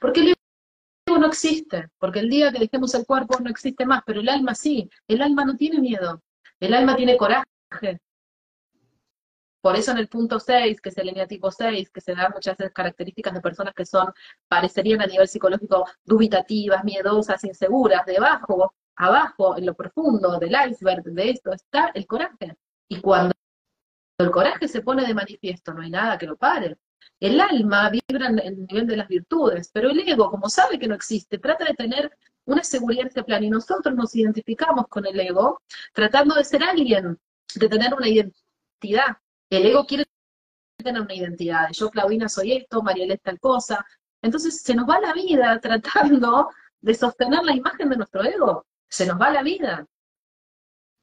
Porque 0.00 0.20
el 0.20 0.28
ego 0.30 1.18
no 1.18 1.28
existe, 1.28 1.88
porque 1.98 2.18
el 2.18 2.28
día 2.28 2.50
que 2.50 2.58
dejemos 2.58 2.92
el 2.94 3.06
cuerpo 3.06 3.38
no 3.40 3.48
existe 3.48 3.86
más, 3.86 4.02
pero 4.04 4.20
el 4.20 4.28
alma 4.28 4.56
sí. 4.56 4.90
El 5.06 5.22
alma 5.22 5.44
no 5.44 5.56
tiene 5.56 5.78
miedo, 5.78 6.22
el 6.58 6.74
alma 6.74 6.96
tiene 6.96 7.16
coraje, 7.16 8.00
por 9.60 9.76
eso 9.76 9.90
en 9.90 9.98
el 9.98 10.08
punto 10.08 10.40
6, 10.40 10.80
que 10.80 10.88
es 10.88 10.98
el 10.98 11.28
tipo 11.28 11.50
6, 11.50 11.90
que 11.90 12.00
se 12.00 12.14
dan 12.14 12.32
muchas 12.32 12.56
características 12.72 13.34
de 13.34 13.40
personas 13.40 13.74
que 13.74 13.84
son, 13.84 14.12
parecerían 14.48 15.02
a 15.02 15.06
nivel 15.06 15.28
psicológico 15.28 15.84
dubitativas, 16.04 16.84
miedosas, 16.84 17.44
inseguras, 17.44 18.06
debajo, 18.06 18.74
abajo, 18.96 19.56
en 19.56 19.66
lo 19.66 19.74
profundo 19.74 20.38
del 20.38 20.54
iceberg 20.70 21.04
de 21.04 21.30
esto 21.30 21.52
está 21.52 21.90
el 21.94 22.06
coraje. 22.06 22.56
Y 22.88 23.00
cuando 23.00 23.34
el 24.18 24.30
coraje 24.30 24.68
se 24.68 24.82
pone 24.82 25.06
de 25.06 25.14
manifiesto, 25.14 25.72
no 25.72 25.82
hay 25.82 25.90
nada 25.90 26.18
que 26.18 26.26
lo 26.26 26.36
pare. 26.36 26.76
El 27.18 27.40
alma 27.40 27.90
vibra 27.90 28.28
en 28.28 28.38
el 28.38 28.66
nivel 28.66 28.86
de 28.86 28.96
las 28.96 29.08
virtudes, 29.08 29.70
pero 29.72 29.90
el 29.90 30.00
ego, 30.00 30.30
como 30.30 30.48
sabe 30.48 30.78
que 30.78 30.88
no 30.88 30.94
existe, 30.94 31.38
trata 31.38 31.64
de 31.64 31.74
tener 31.74 32.10
una 32.46 32.64
seguridad 32.64 33.02
en 33.02 33.08
este 33.08 33.24
plan. 33.24 33.44
Y 33.44 33.50
nosotros 33.50 33.94
nos 33.94 34.14
identificamos 34.14 34.86
con 34.88 35.06
el 35.06 35.18
ego 35.18 35.60
tratando 35.92 36.34
de 36.34 36.44
ser 36.44 36.62
alguien, 36.62 37.18
de 37.54 37.68
tener 37.68 37.94
una 37.94 38.08
identidad. 38.08 39.16
El 39.50 39.66
ego 39.66 39.84
quiere 39.84 40.06
tener 40.76 41.02
una 41.02 41.14
identidad. 41.14 41.68
Yo, 41.72 41.90
Claudina, 41.90 42.28
soy 42.28 42.52
esto, 42.52 42.82
Mariela 42.82 43.14
es 43.14 43.22
tal 43.22 43.40
cosa. 43.40 43.84
Entonces 44.22 44.62
se 44.62 44.74
nos 44.74 44.88
va 44.88 45.00
la 45.00 45.12
vida 45.12 45.58
tratando 45.62 46.50
de 46.80 46.94
sostener 46.94 47.42
la 47.42 47.54
imagen 47.54 47.90
de 47.90 47.96
nuestro 47.96 48.24
ego. 48.24 48.66
Se 48.88 49.06
nos 49.06 49.20
va 49.20 49.30
la 49.30 49.42
vida. 49.42 49.86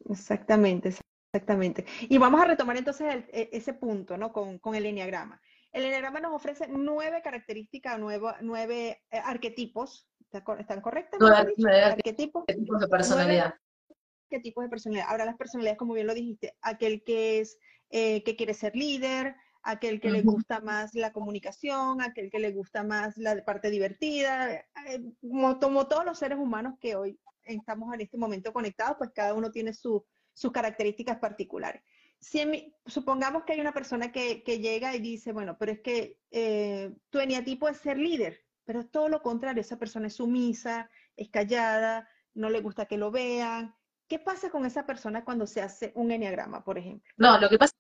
Exactamente, 0.10 0.96
exactamente. 1.34 1.86
Y 2.02 2.18
vamos 2.18 2.42
a 2.42 2.46
retomar 2.46 2.78
entonces 2.78 3.26
e, 3.30 3.50
ese 3.52 3.74
punto, 3.74 4.18
¿no? 4.18 4.32
Con, 4.32 4.76
el 4.76 4.86
enneagrama. 4.86 5.42
El 5.72 5.84
enneagrama 5.84 6.22
nos 6.22 6.34
ofrece 6.34 6.68
nueve 6.70 7.22
características, 7.22 8.00
nueve, 8.00 8.34
nueve 8.42 9.04
eh, 9.12 9.22
arquetipos. 9.24 10.08
¿Están 10.32 10.82
correctas? 10.82 11.20
Nueve, 11.20 11.84
arquetipos 11.84 12.46
de 12.48 12.88
personalidad. 12.88 13.54
¿Qué 14.30 14.40
tipos 14.40 14.64
de 14.64 14.70
personalidad? 14.70 15.08
Ahora 15.10 15.26
las 15.26 15.38
personalidades, 15.38 15.78
como 15.78 15.94
bien 15.94 16.08
lo 16.08 16.14
dijiste, 16.14 16.56
aquel 16.62 17.04
que 17.04 17.40
es 17.40 17.58
eh, 17.90 18.24
que 18.24 18.36
quiere 18.36 18.54
ser 18.54 18.76
líder, 18.76 19.36
aquel 19.68 20.00
que 20.00 20.10
le 20.10 20.22
gusta 20.22 20.62
más 20.62 20.94
la 20.94 21.12
comunicación, 21.12 22.02
aquel 22.02 22.30
que 22.30 22.40
le 22.40 22.52
gusta 22.52 22.84
más 22.84 23.18
la 23.18 23.44
parte 23.44 23.70
divertida, 23.70 24.54
eh, 24.54 24.66
como, 25.60 25.88
todos 25.88 26.06
los 26.06 26.18
seres 26.18 26.38
humanos 26.38 26.76
que 26.80 26.96
hoy 26.96 27.20
estamos 27.44 27.94
en 27.94 28.02
este 28.02 28.18
momento 28.18 28.54
conectados, 28.54 28.96
pues 28.98 29.12
cada 29.14 29.34
uno 29.34 29.52
tiene 29.52 29.74
sus 29.74 30.04
características 30.54 31.18
particulares. 31.20 31.84
Si 32.20 32.74
supongamos 32.86 33.44
que 33.44 33.54
hay 33.54 33.60
una 33.60 33.74
persona 33.74 34.12
que, 34.12 34.42
llega 34.46 34.96
y 34.96 35.00
dice, 35.00 35.34
bueno, 35.34 35.58
pero 35.60 35.74
es 35.74 35.82
que 35.82 36.18
eh, 36.32 36.94
tu 37.10 37.20
eneatipo 37.20 37.68
es 37.68 37.78
ser 37.78 37.98
líder, 37.98 38.42
pero 38.64 38.80
es 38.80 38.90
todo 38.90 39.10
lo 39.10 39.22
contrario, 39.22 39.62
esa 39.62 39.78
persona 39.78 40.08
es 40.08 40.16
sumisa, 40.16 40.90
es 41.16 41.30
callada, 41.30 42.10
no 42.34 42.50
le 42.50 42.62
gusta 42.62 42.86
que 42.86 42.98
lo 42.98 43.12
vean, 43.12 43.76
¿Qué 44.08 44.20
pasa 44.20 44.50
con 44.50 44.66
esa 44.66 44.86
persona 44.86 45.26
cuando 45.26 45.46
se 45.46 45.62
hace 45.62 45.92
un 45.96 46.12
enneagrama, 46.12 46.64
por 46.64 46.78
ejemplo? 46.78 47.10
No, 47.18 47.40
lo 47.40 47.50
que 47.50 47.58
pasa 47.58 47.74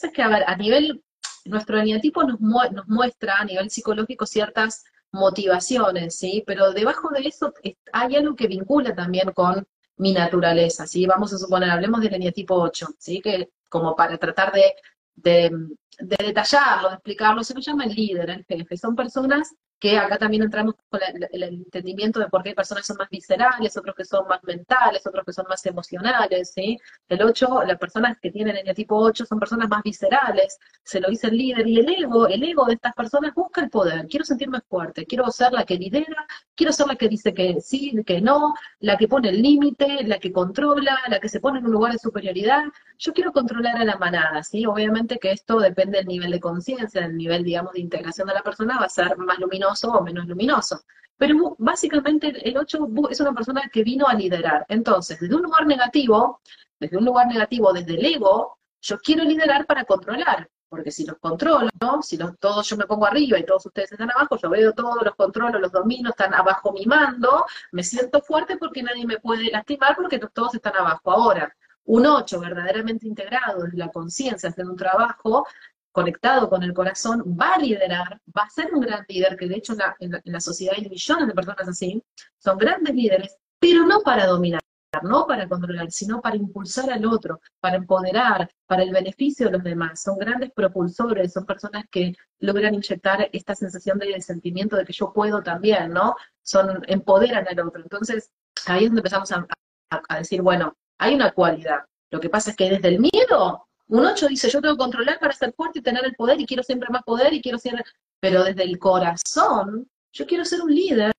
es 0.00 0.12
que, 0.12 0.22
a 0.22 0.28
ver, 0.28 0.44
a 0.46 0.56
nivel, 0.56 1.04
nuestro 1.44 1.78
eneatipo 1.78 2.22
nos, 2.24 2.40
nos 2.40 2.88
muestra 2.88 3.36
a 3.36 3.44
nivel 3.44 3.70
psicológico 3.70 4.24
ciertas 4.24 4.84
motivaciones, 5.12 6.16
¿sí? 6.16 6.42
Pero 6.46 6.72
debajo 6.72 7.10
de 7.10 7.28
eso 7.28 7.52
hay 7.92 8.16
algo 8.16 8.34
que 8.34 8.46
vincula 8.46 8.94
también 8.94 9.32
con 9.32 9.66
mi 9.96 10.14
naturaleza, 10.14 10.86
¿sí? 10.86 11.04
Vamos 11.04 11.32
a 11.34 11.38
suponer, 11.38 11.70
hablemos 11.70 12.00
del 12.00 12.14
eneatipo 12.14 12.54
8, 12.54 12.86
¿sí? 12.98 13.20
Que 13.20 13.50
como 13.68 13.94
para 13.94 14.16
tratar 14.16 14.52
de 14.52 14.74
detallarlo, 15.14 16.88
de 16.88 16.94
explicarlo, 16.94 17.44
se 17.44 17.54
lo 17.54 17.60
llama 17.60 17.84
el 17.84 17.94
líder, 17.94 18.30
el 18.30 18.44
jefe. 18.46 18.76
Son 18.78 18.96
personas 18.96 19.54
que 19.80 19.96
acá 19.98 20.18
también 20.18 20.42
entramos 20.42 20.74
con 20.90 21.00
el, 21.32 21.42
entendimiento 21.42 22.20
de 22.20 22.28
por 22.28 22.42
qué 22.42 22.50
hay 22.50 22.54
personas 22.54 22.82
que 22.82 22.88
son 22.88 22.98
más 22.98 23.08
viscerales, 23.08 23.76
otros 23.78 23.96
que 23.96 24.04
son 24.04 24.28
más 24.28 24.44
mentales, 24.44 25.06
otros 25.06 25.24
que 25.24 25.32
son 25.32 25.46
más 25.48 25.64
emocionales, 25.64 26.52
¿sí? 26.54 26.78
El 27.08 27.22
8, 27.22 27.62
las 27.66 27.78
personas 27.78 28.18
que 28.20 28.30
tienen 28.30 28.58
el 28.58 28.74
tipo 28.74 28.96
8 28.96 29.24
son 29.24 29.38
personas 29.38 29.70
más 29.70 29.82
viscerales, 29.82 30.58
se 30.84 31.00
lo 31.00 31.08
dice 31.08 31.28
el 31.28 31.38
líder, 31.38 31.66
y 31.66 31.80
el 31.80 31.88
ego, 31.88 32.28
el 32.28 32.42
ego 32.42 32.66
de 32.66 32.74
estas 32.74 32.94
personas 32.94 33.32
busca 33.34 33.62
el 33.62 33.70
poder, 33.70 34.06
quiero 34.06 34.24
sentirme 34.26 34.60
fuerte, 34.60 35.06
quiero 35.06 35.30
ser 35.30 35.52
la 35.52 35.64
que 35.64 35.76
lidera, 35.76 36.26
quiero 36.54 36.74
ser 36.74 36.86
la 36.86 36.96
que 36.96 37.08
dice 37.08 37.32
que 37.32 37.58
sí, 37.62 37.94
que 38.04 38.20
no, 38.20 38.54
la 38.80 38.98
que 38.98 39.08
pone 39.08 39.30
el 39.30 39.40
límite, 39.40 40.04
la 40.04 40.18
que 40.18 40.30
controla, 40.30 40.98
la 41.08 41.20
que 41.20 41.30
se 41.30 41.40
pone 41.40 41.58
en 41.58 41.64
un 41.64 41.72
lugar 41.72 41.92
de 41.92 41.98
superioridad, 41.98 42.64
yo 42.98 43.14
quiero 43.14 43.32
controlar 43.32 43.78
a 43.78 43.84
la 43.84 43.96
manada, 43.96 44.42
¿sí? 44.42 44.66
Obviamente 44.66 45.18
que 45.18 45.32
esto 45.32 45.58
depende 45.58 45.98
del 45.98 46.06
nivel 46.06 46.32
de 46.32 46.40
conciencia, 46.40 47.00
del 47.00 47.16
nivel, 47.16 47.44
digamos, 47.44 47.72
de 47.72 47.80
integración 47.80 48.28
de 48.28 48.34
la 48.34 48.42
persona, 48.42 48.78
va 48.78 48.84
a 48.84 48.90
ser 48.90 49.16
más 49.16 49.38
luminoso 49.38 49.69
o 49.72 50.02
menos 50.02 50.26
luminoso. 50.26 50.80
Pero 51.16 51.54
básicamente 51.58 52.32
el 52.48 52.56
8 52.56 52.88
es 53.10 53.20
una 53.20 53.34
persona 53.34 53.68
que 53.70 53.84
vino 53.84 54.06
a 54.06 54.14
liderar. 54.14 54.64
Entonces, 54.68 55.20
desde 55.20 55.34
un 55.34 55.42
lugar 55.42 55.66
negativo, 55.66 56.40
desde 56.78 56.96
un 56.96 57.04
lugar 57.04 57.26
negativo, 57.26 57.72
desde 57.72 57.94
el 57.94 58.04
ego, 58.04 58.58
yo 58.80 58.98
quiero 58.98 59.24
liderar 59.24 59.66
para 59.66 59.84
controlar. 59.84 60.48
Porque 60.70 60.90
si 60.90 61.04
los 61.04 61.18
controlo, 61.18 61.68
si 62.00 62.16
los, 62.16 62.38
todos 62.38 62.66
yo 62.68 62.76
me 62.76 62.86
pongo 62.86 63.04
arriba 63.04 63.38
y 63.38 63.44
todos 63.44 63.66
ustedes 63.66 63.90
están 63.90 64.10
abajo, 64.10 64.38
yo 64.38 64.48
veo 64.48 64.72
todos, 64.72 65.02
los 65.04 65.16
controlo, 65.16 65.58
los 65.58 65.72
domino, 65.72 66.10
están 66.10 66.32
abajo 66.32 66.72
mi 66.72 66.86
mando, 66.86 67.44
me 67.72 67.82
siento 67.82 68.20
fuerte 68.22 68.56
porque 68.56 68.82
nadie 68.82 69.04
me 69.04 69.18
puede 69.18 69.50
lastimar 69.50 69.96
porque 69.96 70.20
todos 70.32 70.54
están 70.54 70.76
abajo. 70.76 71.10
Ahora, 71.10 71.54
un 71.84 72.06
8 72.06 72.38
verdaderamente 72.40 73.08
integrado 73.08 73.64
desde 73.64 73.78
la 73.78 73.88
conciencia, 73.88 74.48
haciendo 74.48 74.72
un 74.72 74.78
trabajo 74.78 75.44
conectado 75.92 76.48
con 76.48 76.62
el 76.62 76.74
corazón, 76.74 77.22
va 77.40 77.54
a 77.54 77.58
liderar, 77.58 78.20
va 78.36 78.42
a 78.42 78.50
ser 78.50 78.72
un 78.72 78.80
gran 78.80 79.04
líder, 79.08 79.36
que 79.36 79.48
de 79.48 79.56
hecho 79.56 79.74
en 79.98 80.20
la, 80.24 80.40
sociedad 80.40 80.74
hay 80.76 80.88
millones 80.88 81.26
de 81.26 81.34
personas 81.34 81.68
así, 81.68 82.02
son 82.38 82.58
grandes 82.58 82.94
líderes, 82.94 83.36
pero 83.58 83.86
no 83.86 84.00
para 84.00 84.26
dominar, 84.26 84.60
no 85.02 85.26
para 85.26 85.48
controlar, 85.48 85.90
sino 85.90 86.20
para 86.20 86.36
impulsar 86.36 86.90
al 86.90 87.06
otro, 87.06 87.40
para 87.60 87.76
empoderar, 87.76 88.50
para 88.66 88.82
el 88.82 88.90
beneficio 88.92 89.46
de 89.46 89.52
los 89.52 89.62
demás. 89.62 90.02
Son 90.02 90.16
grandes 90.18 90.50
propulsores, 90.52 91.32
son 91.32 91.46
personas 91.46 91.84
que 91.90 92.14
logran 92.38 92.74
inyectar 92.74 93.28
esta 93.32 93.54
sensación 93.54 93.98
de 93.98 94.20
sentimiento 94.20 94.76
de 94.76 94.84
que 94.84 94.92
yo 94.92 95.12
puedo 95.12 95.42
también, 95.42 95.92
¿no? 95.92 96.16
Son, 96.42 96.82
empoderan 96.88 97.46
al 97.48 97.60
otro. 97.60 97.82
Entonces, 97.82 98.32
ahí 98.66 98.84
es 98.84 98.90
donde 98.90 99.00
empezamos 99.00 99.30
a 99.32 100.18
decir, 100.18 100.42
bueno, 100.42 100.76
hay 100.98 101.14
una 101.14 101.32
cualidad. 101.32 101.84
Lo 102.10 102.20
que 102.20 102.28
pasa 102.28 102.50
es 102.50 102.56
que 102.56 102.70
desde 102.70 102.88
el 102.88 102.98
miedo 102.98 103.68
un 103.90 104.06
8 104.06 104.28
dice, 104.28 104.48
yo 104.48 104.60
tengo 104.60 104.74
que 104.74 104.78
controlar 104.78 105.18
para 105.18 105.32
ser 105.32 105.52
fuerte 105.52 105.80
y 105.80 105.82
tener 105.82 106.04
el 106.04 106.14
poder 106.14 106.40
y 106.40 106.46
quiero 106.46 106.62
siempre 106.62 106.88
más 106.90 107.02
poder 107.02 107.32
y 107.34 107.42
quiero 107.42 107.58
ser... 107.58 107.84
Pero 108.20 108.44
desde 108.44 108.64
el 108.64 108.78
corazón, 108.78 109.88
yo 110.12 110.26
quiero 110.26 110.44
ser 110.44 110.60
un 110.62 110.74
líder 110.74 111.12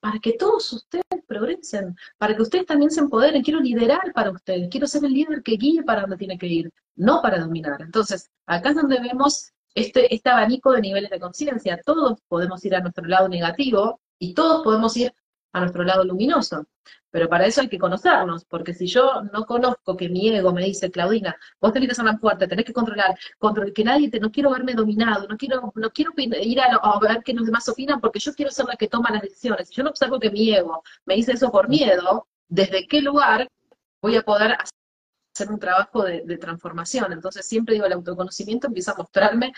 para 0.00 0.18
que 0.18 0.32
todos 0.32 0.72
ustedes 0.72 1.04
progresen, 1.26 1.94
para 2.18 2.34
que 2.34 2.42
ustedes 2.42 2.66
también 2.66 2.90
se 2.90 3.00
empoderen. 3.00 3.42
Quiero 3.42 3.60
liderar 3.60 4.12
para 4.14 4.30
ustedes, 4.30 4.68
quiero 4.70 4.86
ser 4.86 5.04
el 5.04 5.12
líder 5.12 5.42
que 5.42 5.56
guíe 5.56 5.82
para 5.82 6.00
donde 6.00 6.16
tiene 6.16 6.38
que 6.38 6.46
ir, 6.46 6.72
no 6.96 7.20
para 7.22 7.38
dominar. 7.38 7.80
Entonces, 7.82 8.30
acá 8.46 8.70
es 8.70 8.76
donde 8.76 8.98
vemos 9.00 9.52
este, 9.74 10.12
este 10.12 10.30
abanico 10.30 10.72
de 10.72 10.80
niveles 10.80 11.10
de 11.10 11.20
conciencia. 11.20 11.80
Todos 11.84 12.18
podemos 12.26 12.64
ir 12.64 12.74
a 12.74 12.80
nuestro 12.80 13.04
lado 13.06 13.28
negativo 13.28 14.00
y 14.18 14.34
todos 14.34 14.64
podemos 14.64 14.96
ir 14.96 15.12
a 15.52 15.60
nuestro 15.60 15.84
lado 15.84 16.04
luminoso. 16.04 16.66
Pero 17.10 17.28
para 17.28 17.46
eso 17.46 17.60
hay 17.60 17.68
que 17.68 17.78
conocernos, 17.78 18.44
porque 18.44 18.72
si 18.74 18.86
yo 18.86 19.22
no 19.32 19.44
conozco 19.44 19.96
que 19.96 20.08
mi 20.08 20.28
ego 20.28 20.52
me 20.52 20.64
dice, 20.64 20.90
Claudina, 20.90 21.36
vos 21.60 21.72
tenés 21.72 21.96
que 21.96 22.02
más 22.02 22.20
fuerte, 22.20 22.46
tenés 22.46 22.64
que 22.64 22.72
controlar, 22.72 23.18
control, 23.38 23.72
que 23.72 23.84
nadie 23.84 24.10
te, 24.10 24.20
no 24.20 24.30
quiero 24.30 24.50
verme 24.50 24.74
dominado, 24.74 25.26
no 25.28 25.36
quiero, 25.36 25.72
no 25.74 25.90
quiero 25.90 26.12
ir 26.16 26.60
a, 26.60 26.98
ver 27.00 27.22
qué 27.24 27.32
los 27.32 27.46
demás 27.46 27.68
opinan, 27.68 28.00
porque 28.00 28.20
yo 28.20 28.32
quiero 28.34 28.50
ser 28.50 28.66
la 28.66 28.76
que 28.76 28.88
toma 28.88 29.10
las 29.10 29.22
decisiones. 29.22 29.68
Si 29.68 29.74
yo 29.74 29.82
no 29.82 29.90
observo 29.90 30.20
que 30.20 30.30
mi 30.30 30.52
ego 30.52 30.82
me 31.04 31.16
dice 31.16 31.32
eso 31.32 31.50
por 31.50 31.68
miedo, 31.68 32.28
¿desde 32.48 32.86
qué 32.86 33.00
lugar 33.02 33.48
voy 34.00 34.16
a 34.16 34.22
poder 34.22 34.56
hacer 35.34 35.50
un 35.50 35.58
trabajo 35.58 36.04
de 36.04 36.38
transformación? 36.38 37.12
Entonces 37.12 37.46
siempre 37.46 37.74
digo, 37.74 37.86
el 37.86 37.92
autoconocimiento 37.92 38.68
empieza 38.68 38.92
a 38.92 38.96
mostrarme 38.96 39.52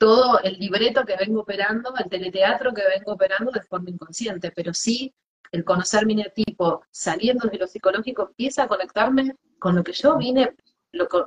todo 0.00 0.40
el 0.40 0.58
libreto 0.58 1.04
que 1.04 1.14
vengo 1.14 1.42
operando, 1.42 1.92
el 1.98 2.08
teleteatro 2.08 2.72
que 2.72 2.82
vengo 2.88 3.12
operando 3.12 3.52
de 3.52 3.60
forma 3.60 3.90
inconsciente, 3.90 4.50
pero 4.50 4.72
sí 4.72 5.12
el 5.52 5.64
conocer 5.64 6.06
mi 6.06 6.22
tipo 6.34 6.82
saliendo 6.90 7.48
de 7.48 7.58
lo 7.58 7.66
psicológico 7.66 8.22
empieza 8.28 8.64
a 8.64 8.68
conectarme 8.68 9.36
con 9.58 9.74
lo 9.74 9.84
que 9.84 9.92
yo 9.92 10.16
vine, 10.16 10.54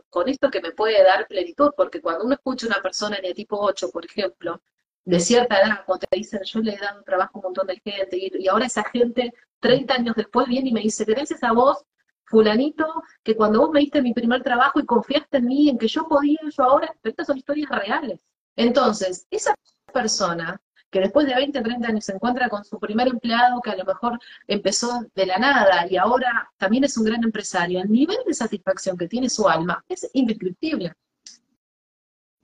con, 0.10 0.30
esto 0.30 0.50
que 0.50 0.62
me 0.62 0.72
puede 0.72 1.04
dar 1.04 1.28
plenitud, 1.28 1.72
porque 1.76 2.02
cuando 2.02 2.26
uno 2.26 2.36
escucha 2.36 2.66
a 2.66 2.70
una 2.70 2.82
persona 2.82 3.18
en 3.18 3.26
el 3.26 3.34
tipo 3.34 3.58
8, 3.60 3.90
por 3.92 4.06
ejemplo, 4.06 4.62
de 5.06 5.20
cierta 5.20 5.60
edad, 5.60 5.84
cuando 5.86 6.06
te 6.10 6.18
dicen, 6.18 6.42
yo 6.44 6.60
le 6.60 6.74
he 6.74 6.78
dado 6.78 7.04
trabajo 7.04 7.32
a 7.36 7.38
un 7.40 7.44
montón 7.44 7.68
de 7.68 7.80
gente, 7.84 8.18
y, 8.18 8.48
ahora 8.48 8.66
esa 8.66 8.84
gente, 8.84 9.34
30 9.60 9.94
años 9.94 10.16
después, 10.16 10.48
viene 10.48 10.70
y 10.70 10.74
me 10.74 10.82
dice, 10.82 11.06
gracias 11.06 11.44
a 11.44 11.52
vos, 11.52 11.84
fulanito, 12.26 12.86
que 13.24 13.36
cuando 13.36 13.60
vos 13.60 13.72
me 13.72 13.82
diste 13.82 14.02
mi 14.02 14.14
primer 14.14 14.42
trabajo 14.44 14.80
y 14.80 14.86
confiaste 14.86 15.38
en 15.38 15.46
mí, 15.46 15.70
en 15.70 15.78
que 15.78 15.88
yo 15.88 16.08
podía, 16.08 16.40
yo 16.50 16.64
ahora, 16.64 16.94
estas 17.04 17.28
son 17.28 17.38
historias 17.38 17.70
reales. 17.70 18.20
Entonces, 18.56 19.28
esa 19.30 19.54
persona 19.94 20.60
que 20.94 21.00
después 21.00 21.26
de 21.26 21.34
20, 21.34 21.60
30 21.60 21.88
años 21.88 22.06
se 22.06 22.14
encuentra 22.14 22.48
con 22.50 22.64
su 22.64 22.80
primer 22.80 23.08
empleado 23.08 23.60
que 23.62 23.72
a 23.72 23.76
lo 23.76 23.84
mejor 23.84 24.20
empezó 24.48 25.04
de 25.16 25.26
la 25.26 25.39
nada 25.39 25.88
y 25.89 25.98
ahora 25.98 26.52
también 26.56 26.84
es 26.84 26.96
un 26.98 27.06
gran 27.06 27.24
empresario, 27.24 27.82
el 27.82 27.91
nivel 27.91 28.18
de 28.28 28.34
satisfacción 28.34 28.96
que 28.96 29.08
tiene 29.08 29.28
su 29.28 29.50
alma 29.50 29.84
es 29.89 30.08
indescriptible. 30.14 30.94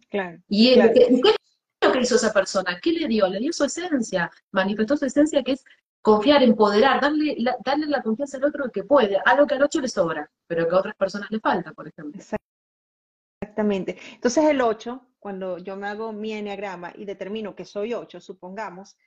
Claro. 0.09 0.39
¿Y 0.47 0.73
¿qué, 0.73 1.09
es 1.11 1.21
lo 1.81 1.91
que 1.91 1.99
hizo 2.01 2.15
esa 2.15 2.33
persona? 2.33 2.79
¿Qué 2.81 2.91
le 2.91 3.07
dio? 3.07 3.27
Le 3.27 3.37
dio 3.37 3.53
su 3.53 3.65
esencia, 3.65 4.31
manifestó 4.51 4.97
su 4.97 5.05
esencia 5.05 5.43
que 5.43 5.51
es 5.51 5.63
confiar, 6.01 6.41
empoderar, 6.41 6.99
darle 6.99 7.35
la, 7.37 7.55
darle 7.63 7.85
la 7.85 8.01
confianza 8.01 8.37
al 8.37 8.45
otro 8.45 8.65
de 8.65 8.71
que 8.71 8.83
puede, 8.83 9.19
algo 9.25 9.45
que 9.45 9.53
al 9.53 9.61
otro 9.61 9.79
le 9.79 9.89
sobra, 9.89 10.27
pero 10.47 10.67
que 10.67 10.75
a 10.75 10.79
otras 10.79 10.95
personas 10.95 11.29
le 11.29 11.39
falta, 11.39 11.71
por 11.71 11.87
ejemplo. 11.87 12.19
Exactamente. 13.59 13.97
Entonces 14.13 14.45
el 14.45 14.61
8 14.61 15.05
cuando 15.19 15.57
yo 15.57 15.75
me 15.75 15.87
hago 15.87 16.13
mi 16.13 16.31
enneagrama 16.31 16.93
y 16.95 17.03
determino 17.03 17.53
que 17.53 17.65
soy 17.65 17.93
8, 17.93 18.21
supongamos, 18.21 18.97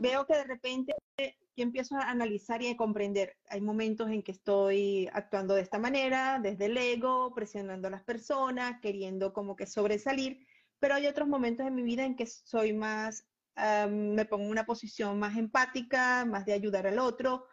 veo 0.00 0.26
que 0.26 0.34
de 0.34 0.42
repente 0.42 0.92
yo 1.16 1.62
empiezo 1.62 1.94
a 1.94 2.10
analizar 2.10 2.60
y 2.62 2.68
a 2.68 2.76
comprender. 2.76 3.36
Hay 3.48 3.60
momentos 3.60 4.10
en 4.10 4.24
que 4.24 4.32
estoy 4.32 5.08
actuando 5.12 5.54
de 5.54 5.62
esta 5.62 5.78
manera, 5.78 6.40
desde 6.42 6.64
el 6.64 6.76
ego, 6.76 7.32
presionando 7.32 7.86
a 7.86 7.92
las 7.92 8.02
personas, 8.02 8.80
queriendo 8.80 9.32
como 9.32 9.54
que 9.54 9.66
sobresalir, 9.66 10.44
pero 10.80 10.96
hay 10.96 11.06
otros 11.06 11.28
momentos 11.28 11.64
en 11.64 11.76
mi 11.76 11.84
vida 11.84 12.04
en 12.04 12.16
que 12.16 12.26
soy 12.26 12.72
más, 12.72 13.24
me 13.56 14.24
pongo 14.24 14.42
en 14.42 14.50
una 14.50 14.66
posición 14.66 15.16
más 15.20 15.36
empática, 15.36 16.24
más 16.24 16.44
de 16.44 16.54
ayudar 16.54 16.88
al 16.88 16.98
otro. 16.98 17.46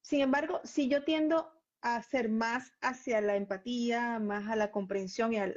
Sin 0.00 0.20
embargo, 0.20 0.60
si 0.64 0.88
yo 0.88 1.04
tiendo 1.04 1.51
hacer 1.82 2.28
más 2.28 2.72
hacia 2.80 3.20
la 3.20 3.36
empatía, 3.36 4.18
más 4.20 4.48
a 4.48 4.56
la 4.56 4.70
comprensión 4.70 5.32
y 5.32 5.38
al, 5.38 5.56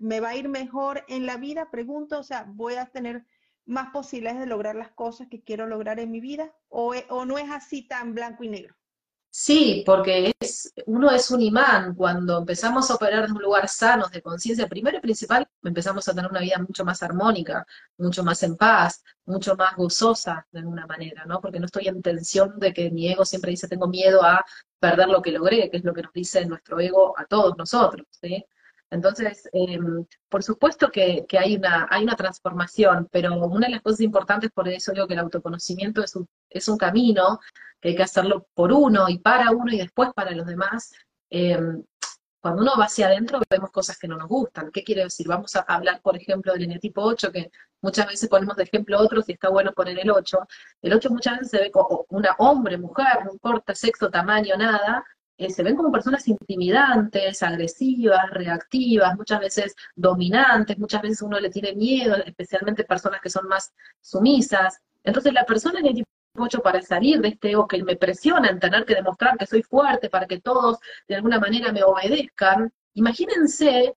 me 0.00 0.20
va 0.20 0.30
a 0.30 0.36
ir 0.36 0.48
mejor 0.48 1.04
en 1.08 1.26
la 1.26 1.36
vida, 1.36 1.70
pregunto, 1.70 2.18
o 2.18 2.22
sea, 2.22 2.44
voy 2.48 2.74
a 2.74 2.86
tener 2.86 3.26
más 3.66 3.90
posibilidades 3.90 4.40
de 4.40 4.46
lograr 4.46 4.74
las 4.74 4.90
cosas 4.90 5.28
que 5.28 5.42
quiero 5.42 5.66
lograr 5.66 6.00
en 6.00 6.10
mi 6.10 6.20
vida 6.20 6.52
o, 6.68 6.94
o 7.10 7.24
no 7.26 7.38
es 7.38 7.50
así 7.50 7.86
tan 7.86 8.14
blanco 8.14 8.42
y 8.42 8.48
negro. 8.48 8.74
Sí, 9.32 9.84
porque 9.86 10.32
es, 10.40 10.72
uno 10.86 11.10
es 11.10 11.30
un 11.30 11.40
imán. 11.40 11.94
Cuando 11.94 12.38
empezamos 12.38 12.90
a 12.90 12.94
operar 12.94 13.24
en 13.24 13.32
un 13.32 13.42
lugar 13.42 13.68
sano 13.68 14.08
de 14.08 14.22
conciencia, 14.22 14.68
primero 14.68 14.98
y 14.98 15.00
principal, 15.00 15.46
empezamos 15.62 16.08
a 16.08 16.14
tener 16.14 16.30
una 16.30 16.40
vida 16.40 16.58
mucho 16.58 16.84
más 16.84 17.02
armónica, 17.02 17.64
mucho 17.98 18.24
más 18.24 18.42
en 18.42 18.56
paz, 18.56 19.02
mucho 19.26 19.54
más 19.56 19.76
gozosa 19.76 20.46
de 20.50 20.58
alguna 20.60 20.86
manera, 20.86 21.24
¿no? 21.26 21.40
Porque 21.40 21.60
no 21.60 21.66
estoy 21.66 21.86
en 21.88 22.02
tensión 22.02 22.58
de 22.58 22.72
que 22.72 22.90
mi 22.90 23.08
ego 23.08 23.24
siempre 23.24 23.52
dice 23.52 23.68
tengo 23.68 23.86
miedo 23.86 24.22
a 24.24 24.44
perder 24.80 25.08
lo 25.08 25.22
que 25.22 25.30
logré, 25.32 25.70
que 25.70 25.76
es 25.76 25.84
lo 25.84 25.94
que 25.94 26.02
nos 26.02 26.12
dice 26.12 26.44
nuestro 26.46 26.80
ego 26.80 27.16
a 27.18 27.24
todos 27.26 27.56
nosotros, 27.56 28.06
¿sí? 28.10 28.44
Entonces, 28.90 29.48
em, 29.52 30.04
por 30.28 30.42
supuesto 30.42 30.90
que, 30.90 31.24
hay, 31.38 31.56
una, 31.56 31.86
hay 31.90 32.02
una 32.02 32.16
transformación, 32.16 33.08
pero 33.10 33.34
una 33.46 33.66
de 33.68 33.74
las 33.74 33.82
cosas 33.82 34.00
importantes, 34.00 34.50
por 34.50 34.68
eso 34.68 34.92
digo 34.92 35.06
que 35.06 35.14
el 35.14 35.20
autoconocimiento 35.20 36.02
es 36.02 36.16
un, 36.16 36.26
es 36.48 36.68
un 36.68 36.76
camino, 36.76 37.38
que 37.80 37.90
hay 37.90 37.96
que 37.96 38.02
hacerlo 38.02 38.46
por 38.54 38.72
uno 38.72 39.08
y 39.08 39.18
para 39.18 39.50
uno 39.52 39.72
y 39.72 39.78
después 39.78 40.10
para 40.14 40.32
los 40.32 40.46
demás. 40.46 40.92
Em, 41.30 41.82
cuando 42.40 42.62
uno 42.62 42.72
va 42.78 42.86
hacia 42.86 43.06
adentro 43.06 43.40
vemos 43.50 43.70
cosas 43.70 43.98
que 43.98 44.08
no 44.08 44.16
nos 44.16 44.28
gustan. 44.28 44.70
¿Qué 44.72 44.82
quiere 44.82 45.04
decir? 45.04 45.28
Vamos 45.28 45.54
a 45.56 45.60
hablar, 45.60 46.00
por 46.02 46.16
ejemplo, 46.16 46.52
del 46.52 46.64
eneatipo 46.64 47.02
8, 47.02 47.30
que 47.32 47.50
muchas 47.82 48.06
veces 48.06 48.28
ponemos 48.28 48.56
de 48.56 48.64
ejemplo 48.64 48.98
otros 48.98 49.28
y 49.28 49.32
está 49.32 49.50
bueno 49.50 49.72
poner 49.72 49.98
el 49.98 50.10
8. 50.10 50.38
El 50.82 50.94
8 50.94 51.10
muchas 51.10 51.38
veces 51.38 51.50
se 51.50 51.58
ve 51.58 51.70
como 51.70 52.06
una 52.08 52.34
hombre, 52.38 52.78
mujer, 52.78 53.24
no 53.24 53.32
importa 53.32 53.74
sexo, 53.74 54.10
tamaño, 54.10 54.56
nada, 54.56 55.04
eh, 55.40 55.48
se 55.48 55.62
ven 55.62 55.74
como 55.74 55.90
personas 55.90 56.28
intimidantes, 56.28 57.42
agresivas, 57.42 58.28
reactivas, 58.30 59.16
muchas 59.16 59.40
veces 59.40 59.74
dominantes, 59.96 60.78
muchas 60.78 61.00
veces 61.00 61.22
uno 61.22 61.40
le 61.40 61.48
tiene 61.48 61.74
miedo, 61.74 62.14
especialmente 62.26 62.84
personas 62.84 63.22
que 63.22 63.30
son 63.30 63.48
más 63.48 63.72
sumisas. 64.02 64.80
Entonces 65.02 65.32
la 65.32 65.46
persona 65.46 65.80
en 65.80 65.86
el 65.86 65.94
tipo 65.94 66.10
8 66.36 66.60
para 66.60 66.82
salir 66.82 67.22
de 67.22 67.28
este 67.28 67.52
ego 67.52 67.66
que 67.66 67.82
me 67.82 67.96
presiona 67.96 68.50
en 68.50 68.60
tener 68.60 68.84
que 68.84 68.94
demostrar 68.94 69.38
que 69.38 69.46
soy 69.46 69.62
fuerte 69.62 70.10
para 70.10 70.26
que 70.26 70.40
todos 70.40 70.78
de 71.08 71.14
alguna 71.14 71.40
manera 71.40 71.72
me 71.72 71.82
obedezcan, 71.84 72.70
imagínense 72.92 73.94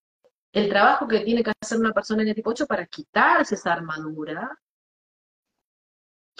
el 0.53 0.69
trabajo 0.69 1.09
que 1.09 1.19
tiene 1.21 1.43
que 1.43 1.51
hacer 1.61 1.77
una 1.77 1.91
persona 1.91 2.21
en 2.21 2.29
el 2.29 2.35
tipo 2.35 2.51
8 2.51 2.67
para 2.67 2.85
quitarse 2.85 3.55
esa 3.55 3.73
armadura 3.73 4.57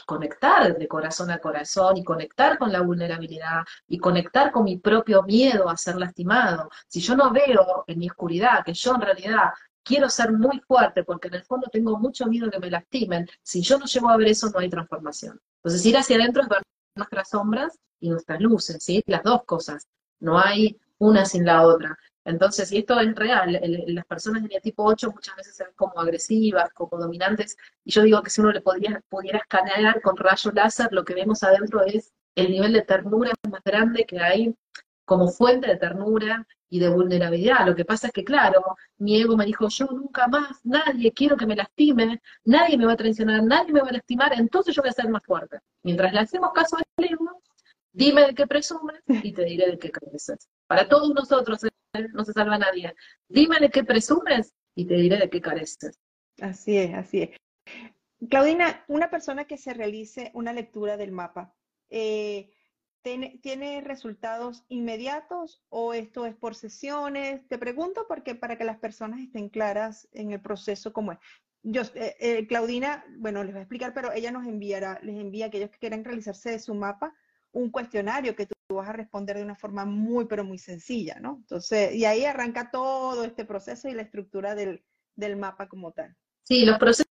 conectar 0.06 0.78
de 0.78 0.88
corazón 0.88 1.32
a 1.32 1.40
corazón 1.40 1.98
y 1.98 2.04
conectar 2.04 2.58
con 2.58 2.72
la 2.72 2.82
vulnerabilidad 2.82 3.64
y 3.88 3.98
conectar 3.98 4.52
con 4.52 4.64
mi 4.64 4.78
propio 4.78 5.24
miedo 5.24 5.70
a 5.70 5.78
ser 5.78 5.96
lastimado. 5.96 6.70
Si 6.88 7.00
yo 7.02 7.16
no 7.16 7.32
veo 7.32 7.84
en 7.88 8.00
mi 8.00 8.10
oscuridad 8.10 8.64
que 8.66 8.74
yo 8.74 8.96
en 8.96 9.02
realidad 9.02 9.52
quiero 9.84 10.10
ser 10.10 10.32
muy 10.32 10.60
fuerte 10.62 11.04
porque 11.04 11.28
en 11.28 11.36
el 11.36 11.44
fondo 11.44 11.68
tengo 11.72 11.98
mucho 11.98 12.26
miedo 12.26 12.50
que 12.50 12.60
me 12.60 12.70
lastimen, 12.70 13.28
si 13.42 13.62
yo 13.62 13.78
no 13.78 13.86
llego 13.86 14.10
a 14.10 14.18
ver 14.18 14.28
eso 14.28 14.50
no 14.50 14.60
hay 14.60 14.70
transformación. 14.70 15.40
Entonces 15.58 15.86
ir 15.86 15.98
hacia 15.98 16.16
adentro 16.16 16.44
es 16.44 16.50
ver 16.50 16.62
nuestras 16.96 17.30
sombras 17.30 17.78
y 18.00 18.10
nuestras 18.10 18.40
luces, 18.42 18.84
¿sí? 18.84 19.04
Las 19.08 19.24
dos 19.24 19.44
cosas. 19.46 19.88
No 20.20 20.40
hay 20.40 20.80
una 20.98 21.26
sin 21.26 21.46
la 21.46 21.64
otra. 21.64 21.98
Entonces, 22.26 22.72
y 22.72 22.78
esto 22.78 23.00
es 23.00 23.16
real, 23.16 23.60
las 23.88 24.06
personas 24.06 24.44
de 24.44 24.60
tipo 24.62 24.84
8 24.86 25.12
muchas 25.12 25.36
veces 25.36 25.56
se 25.56 25.64
ven 25.66 25.74
como 25.76 26.00
agresivas, 26.00 26.72
como 26.74 26.98
dominantes, 26.98 27.58
y 27.84 27.92
yo 27.92 28.04
digo 28.04 28.22
que 28.22 28.30
si 28.30 28.42
uno 28.42 28.52
le 28.52 28.62
podría, 28.62 29.02
pudiera 29.10 29.40
escanear 29.40 30.02
con 30.02 30.16
rayos 30.16 30.54
láser, 30.54 30.88
lo 30.92 31.04
que 31.04 31.16
vemos 31.16 31.44
adentro 31.44 31.82
es 31.84 32.14
el 32.36 32.52
nivel 32.52 32.74
de 32.74 32.82
ternura 32.82 33.32
más 33.50 33.62
grande 33.64 34.06
que 34.06 34.20
hay 34.20 34.56
como 35.06 35.28
fuente 35.28 35.68
de 35.68 35.76
ternura 35.76 36.48
y 36.70 36.80
de 36.80 36.90
vulnerabilidad. 36.90 37.68
Lo 37.68 37.76
que 37.76 37.86
pasa 37.86 38.08
es 38.08 38.14
que, 38.14 38.24
claro, 38.24 38.64
mi 38.98 39.22
ego 39.22 39.36
me 39.36 39.46
dijo, 39.46 39.68
yo 39.68 39.86
nunca 39.88 40.28
más, 40.28 40.60
nadie 40.64 41.12
quiero 41.12 41.38
que 41.38 41.46
me 41.46 41.56
lastime, 41.56 42.22
nadie 42.46 42.78
me 42.78 42.86
va 42.86 42.94
a 42.94 42.98
traicionar, 42.98 43.44
nadie 43.44 43.74
me 43.74 43.82
va 43.82 43.90
a 43.90 43.94
lastimar, 43.94 44.34
entonces 44.34 44.74
yo 44.74 44.82
voy 44.82 44.90
a 44.90 44.94
ser 44.94 45.10
más 45.10 45.24
fuerte. 45.24 45.60
Mientras 45.84 46.14
le 46.14 46.20
hacemos 46.20 46.52
caso 46.54 46.78
al 46.78 47.06
ego, 47.06 47.42
dime 47.92 48.28
de 48.28 48.34
qué 48.34 48.48
presumes 48.48 49.02
y 49.08 49.34
te 49.34 49.44
diré 49.44 49.72
de 49.72 49.78
qué 49.78 49.92
careces. 49.92 50.50
Para 50.66 50.88
todos 50.88 51.14
nosotros 51.14 51.64
no 52.14 52.26
se 52.26 52.34
salva 52.34 52.58
nadie. 52.58 52.94
Dime 53.28 53.60
de 53.60 53.70
qué 53.70 53.84
presumes 53.84 54.54
y 54.76 54.86
te 54.86 54.96
diré 54.96 55.18
de 55.18 55.30
qué 55.30 55.42
careces. 55.42 56.00
Así 56.42 56.78
es, 56.78 56.94
así 56.94 57.22
es. 57.22 57.30
Claudina, 58.30 58.84
una 58.88 59.10
persona 59.10 59.46
que 59.46 59.58
se 59.58 59.74
realice 59.74 60.32
una 60.34 60.54
lectura 60.54 60.98
del 60.98 61.12
mapa, 61.12 61.54
eh, 61.90 62.52
¿tiene, 63.02 63.82
resultados 63.82 64.64
inmediatos 64.70 65.62
o 65.70 65.94
esto 65.94 66.26
es 66.26 66.36
por 66.36 66.56
sesiones? 66.56 67.48
Te 67.48 67.58
pregunto 67.58 68.06
porque 68.08 68.34
para 68.34 68.58
que 68.58 68.64
las 68.64 68.78
personas 68.78 69.20
estén 69.20 69.50
claras 69.50 70.08
en 70.14 70.32
el 70.32 70.42
proceso 70.42 70.94
como 70.94 71.12
es. 71.12 71.20
Yo, 71.66 71.82
eh, 71.96 72.16
eh, 72.20 72.48
Claudina, 72.48 73.06
bueno, 73.18 73.44
les 73.44 73.54
voy 73.54 73.60
a 73.60 73.64
explicar, 73.64 73.94
pero 73.94 74.12
ella 74.12 74.32
nos 74.32 74.46
enviará, 74.48 75.00
les 75.04 75.16
envía 75.16 75.46
a 75.46 75.48
aquellos 75.50 75.70
que 75.70 75.80
quieran 75.80 76.04
realizarse 76.04 76.58
su 76.60 76.74
mapa 76.74 77.14
un 77.54 77.70
cuestionario 77.70 78.36
que 78.36 78.48
tú 78.48 78.76
vas 78.76 78.90
a 78.90 78.94
responder 78.94 79.38
de 79.38 79.44
una 79.44 79.56
forma 79.56 79.86
muy, 79.86 80.26
pero 80.26 80.44
muy 80.44 80.58
sencilla, 80.58 81.20
¿no? 81.20 81.38
Entonces, 81.38 81.94
y 81.94 82.06
ahí 82.06 82.26
arranca 82.26 82.72
todo 82.72 83.24
este 83.24 83.46
proceso 83.46 83.88
y 83.88 83.94
la 83.94 84.02
estructura 84.02 84.56
del, 84.56 84.84
mapa 85.38 85.68
como 85.68 85.92
tal. 85.92 86.16
Sí, 86.44 86.66
los 86.66 86.78
procesos 86.78 87.08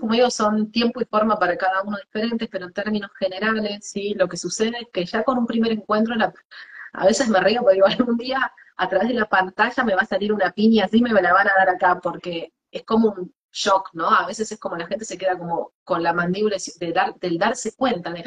como 0.00 0.14
digo, 0.14 0.30
son 0.30 0.70
tiempo 0.70 1.00
y 1.00 1.04
forma 1.04 1.38
para 1.38 1.56
cada 1.56 1.82
uno 1.82 1.96
diferentes, 1.98 2.48
pero 2.50 2.66
en 2.66 2.72
términos 2.72 3.10
generales, 3.18 3.88
sí, 3.88 4.14
lo 4.14 4.28
que 4.28 4.36
sucede 4.36 4.76
es 4.80 4.88
que 4.92 5.04
ya 5.04 5.22
con 5.22 5.38
un 5.38 5.46
primer 5.46 5.72
encuentro, 5.72 6.14
a 6.92 7.06
veces 7.06 7.28
me 7.28 7.40
río 7.40 7.60
porque 7.60 7.74
digo, 7.74 7.86
algún 7.86 8.16
día 8.18 8.52
a 8.76 8.88
través 8.88 9.08
de 9.08 9.14
la 9.14 9.28
pantalla 9.28 9.84
me 9.84 9.94
va 9.94 10.02
a 10.02 10.06
salir 10.06 10.32
una 10.32 10.52
piña 10.52 10.84
así, 10.84 11.00
me 11.00 11.10
la 11.12 11.32
van 11.32 11.48
a 11.48 11.54
dar 11.54 11.68
acá, 11.70 12.00
porque 12.00 12.52
es 12.70 12.84
como 12.84 13.10
un 13.10 13.34
shock, 13.52 13.90
¿no? 13.92 14.08
A 14.08 14.26
veces 14.26 14.50
es 14.52 14.58
como 14.58 14.76
la 14.76 14.86
gente 14.86 15.04
se 15.04 15.18
queda 15.18 15.38
como 15.38 15.72
con 15.84 16.02
la 16.02 16.12
mandíbula 16.12 16.56
del 17.20 17.38
darse 17.38 17.74
cuenta, 17.74 18.12
de, 18.12 18.24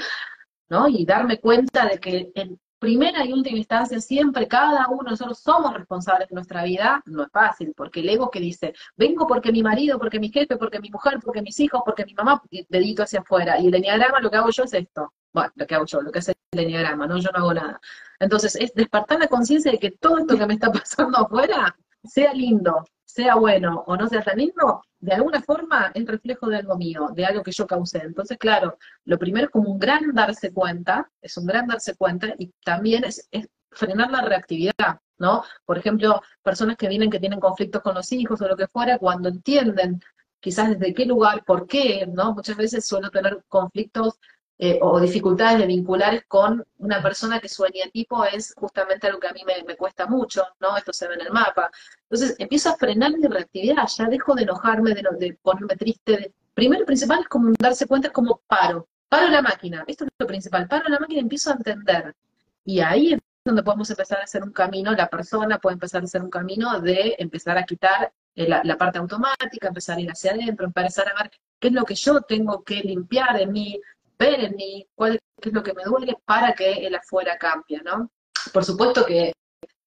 ¿no? 0.71 0.87
Y 0.87 1.05
darme 1.05 1.37
cuenta 1.41 1.85
de 1.85 1.99
que 1.99 2.31
en 2.33 2.57
primera 2.79 3.25
y 3.25 3.33
última 3.33 3.57
instancia 3.57 3.99
siempre 3.99 4.47
cada 4.47 4.87
uno 4.87 5.03
de 5.03 5.09
nosotros 5.11 5.39
somos 5.39 5.73
responsables 5.73 6.29
de 6.29 6.33
nuestra 6.35 6.63
vida, 6.63 7.03
no 7.05 7.23
es 7.23 7.29
fácil, 7.29 7.73
porque 7.75 7.99
el 7.99 8.07
ego 8.07 8.31
que 8.31 8.39
dice, 8.39 8.73
vengo 8.95 9.27
porque 9.27 9.51
mi 9.51 9.61
marido, 9.61 9.99
porque 9.99 10.17
mi 10.17 10.29
jefe, 10.29 10.55
porque 10.55 10.79
mi 10.79 10.89
mujer, 10.89 11.19
porque 11.21 11.41
mis 11.41 11.59
hijos, 11.59 11.81
porque 11.85 12.05
mi 12.05 12.13
mamá, 12.13 12.41
dedito 12.69 13.03
hacia 13.03 13.19
afuera, 13.19 13.59
y 13.59 13.67
el 13.67 13.75
enneagrama 13.75 14.21
lo 14.21 14.31
que 14.31 14.37
hago 14.37 14.49
yo 14.49 14.63
es 14.63 14.73
esto, 14.73 15.13
bueno, 15.33 15.51
lo 15.55 15.67
que 15.67 15.75
hago 15.75 15.85
yo, 15.85 16.01
lo 16.01 16.09
que 16.09 16.19
hace 16.19 16.33
el 16.51 16.59
enneagrama, 16.61 17.05
¿no? 17.05 17.17
Yo 17.17 17.31
no 17.33 17.39
hago 17.39 17.53
nada. 17.53 17.81
Entonces, 18.19 18.55
es 18.55 18.73
despertar 18.73 19.19
la 19.19 19.27
conciencia 19.27 19.73
de 19.73 19.77
que 19.77 19.91
todo 19.91 20.19
esto 20.19 20.37
que 20.37 20.45
me 20.45 20.53
está 20.53 20.71
pasando 20.71 21.17
afuera 21.17 21.75
sea 22.05 22.33
lindo, 22.33 22.85
sea 23.13 23.35
bueno 23.35 23.83
o 23.87 23.95
no 23.97 24.07
sea 24.07 24.21
tan 24.21 24.37
lindo, 24.37 24.83
de 24.99 25.13
alguna 25.13 25.41
forma 25.41 25.91
es 25.93 26.05
reflejo 26.05 26.47
de 26.47 26.57
algo 26.57 26.77
mío, 26.77 27.09
de 27.13 27.25
algo 27.25 27.43
que 27.43 27.51
yo 27.51 27.67
causé. 27.67 27.99
Entonces, 27.99 28.37
claro, 28.37 28.77
lo 29.05 29.17
primero 29.17 29.45
es 29.45 29.51
como 29.51 29.71
un 29.71 29.79
gran 29.79 30.13
darse 30.13 30.53
cuenta, 30.53 31.09
es 31.21 31.37
un 31.37 31.45
gran 31.45 31.67
darse 31.67 31.95
cuenta 31.95 32.33
y 32.37 32.51
también 32.63 33.03
es, 33.03 33.27
frenar 33.71 34.11
la 34.11 34.21
reactividad, 34.21 34.99
¿no? 35.17 35.43
Por 35.65 35.77
ejemplo, 35.77 36.21
personas 36.43 36.75
que 36.75 36.89
vienen 36.89 37.09
que 37.09 37.19
tienen 37.19 37.39
conflictos 37.39 37.81
con 37.81 37.95
los 37.95 38.11
hijos 38.11 38.41
o 38.41 38.47
lo 38.47 38.57
que 38.57 38.67
fuera, 38.67 38.97
cuando 38.97 39.29
entienden 39.29 40.01
quizás 40.41 40.69
desde 40.69 40.93
qué 40.93 41.05
lugar, 41.05 41.43
por 41.45 41.67
qué, 41.67 42.05
¿no? 42.07 42.33
Muchas 42.33 42.57
veces 42.57 42.85
suelo 42.85 43.09
tener 43.09 43.43
conflictos 43.47 44.19
eh, 44.63 44.77
o 44.79 44.99
dificultades 44.99 45.57
de 45.57 45.65
vinculares 45.65 46.23
con 46.27 46.63
una 46.77 47.01
persona 47.01 47.39
que 47.39 47.49
su 47.49 47.65
eneatipo 47.65 48.23
es 48.25 48.53
justamente 48.55 49.07
algo 49.07 49.19
que 49.19 49.27
a 49.27 49.33
mí 49.33 49.41
me, 49.43 49.75
cuesta 49.75 50.05
mucho, 50.05 50.45
¿no? 50.59 50.77
Esto 50.77 50.93
se 50.93 51.07
ve 51.07 51.15
en 51.15 51.21
el 51.21 51.31
mapa. 51.31 51.71
Entonces 52.03 52.35
empiezo 52.37 52.69
a 52.69 52.75
frenar 52.75 53.11
mi 53.17 53.25
reactividad, 53.25 53.87
ya 53.87 54.05
dejo 54.05 54.35
de 54.35 54.43
enojarme, 54.43 54.93
de, 54.93 55.03
de 55.17 55.33
ponerme 55.41 55.75
triste. 55.75 56.31
Primero 56.53 56.83
y 56.83 56.85
principal 56.85 57.21
es 57.21 57.27
como 57.27 57.51
darse 57.57 57.87
cuenta, 57.87 58.09
es 58.09 58.13
como 58.13 58.39
paro, 58.45 58.87
paro 59.09 59.29
la 59.29 59.41
máquina, 59.41 59.83
esto 59.87 60.05
es 60.05 60.11
lo 60.19 60.27
principal, 60.27 60.67
paro 60.67 60.87
la 60.89 60.99
máquina 60.99 61.21
y 61.21 61.23
empiezo 61.23 61.49
a 61.49 61.53
entender. 61.53 62.15
Y 62.63 62.81
ahí 62.81 63.13
es 63.13 63.19
donde 63.43 63.63
podemos 63.63 63.89
empezar 63.89 64.19
a 64.19 64.25
hacer 64.25 64.43
un 64.43 64.51
camino, 64.51 64.91
la 64.91 65.09
persona 65.09 65.57
puede 65.57 65.73
empezar 65.73 66.03
a 66.03 66.05
hacer 66.05 66.21
un 66.21 66.29
camino 66.29 66.79
de 66.79 67.15
empezar 67.17 67.57
a 67.57 67.63
quitar 67.63 68.13
eh, 68.35 68.47
la, 68.47 68.77
parte 68.77 68.99
automática, 68.99 69.69
empezar 69.69 69.97
a 69.97 70.01
ir 70.01 70.11
hacia 70.11 70.33
adentro, 70.33 70.67
empezar 70.67 71.07
a 71.09 71.23
ver 71.23 71.31
qué 71.59 71.69
es 71.69 71.73
lo 71.73 71.83
que 71.83 71.95
yo 71.95 72.21
tengo 72.21 72.63
que 72.63 72.75
limpiar 72.75 73.39
de 73.39 73.47
mí, 73.47 73.79
ver 74.21 74.39
en 74.39 74.55
mí 74.55 74.87
cuál 74.95 75.19
es 75.41 75.53
lo 75.53 75.63
que 75.63 75.73
me 75.73 75.83
duele 75.83 76.15
para 76.25 76.53
que 76.53 76.85
el 76.85 76.95
afuera 76.95 77.37
cambie, 77.37 77.81
¿no? 77.83 78.11
Por 78.53 78.63
supuesto 78.63 79.05
que 79.05 79.33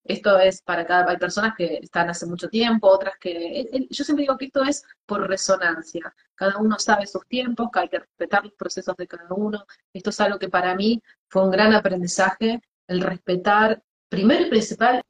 esto 0.03 0.37
es 0.37 0.61
para 0.61 0.85
cada, 0.85 1.09
hay 1.09 1.17
personas 1.17 1.53
que 1.57 1.79
están 1.81 2.09
hace 2.09 2.25
mucho 2.27 2.47
tiempo, 2.47 2.87
otras 2.87 3.15
que, 3.19 3.87
yo 3.89 4.03
siempre 4.03 4.23
digo 4.23 4.37
que 4.37 4.45
esto 4.45 4.63
es 4.63 4.83
por 5.05 5.27
resonancia, 5.27 6.13
cada 6.35 6.57
uno 6.57 6.77
sabe 6.77 7.07
sus 7.07 7.25
tiempos, 7.27 7.69
que 7.73 7.79
hay 7.79 7.89
que 7.89 7.99
respetar 7.99 8.43
los 8.43 8.53
procesos 8.53 8.95
de 8.97 9.07
cada 9.07 9.33
uno, 9.33 9.65
esto 9.93 10.11
es 10.11 10.21
algo 10.21 10.37
que 10.37 10.49
para 10.49 10.75
mí 10.75 11.01
fue 11.27 11.43
un 11.43 11.49
gran 11.49 11.73
aprendizaje, 11.73 12.61
el 12.87 13.01
respetar, 13.01 13.81
primero 14.07 14.45
y 14.45 14.49
principal, 14.49 15.01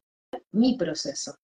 mi 0.52 0.78
proceso, 0.78 1.36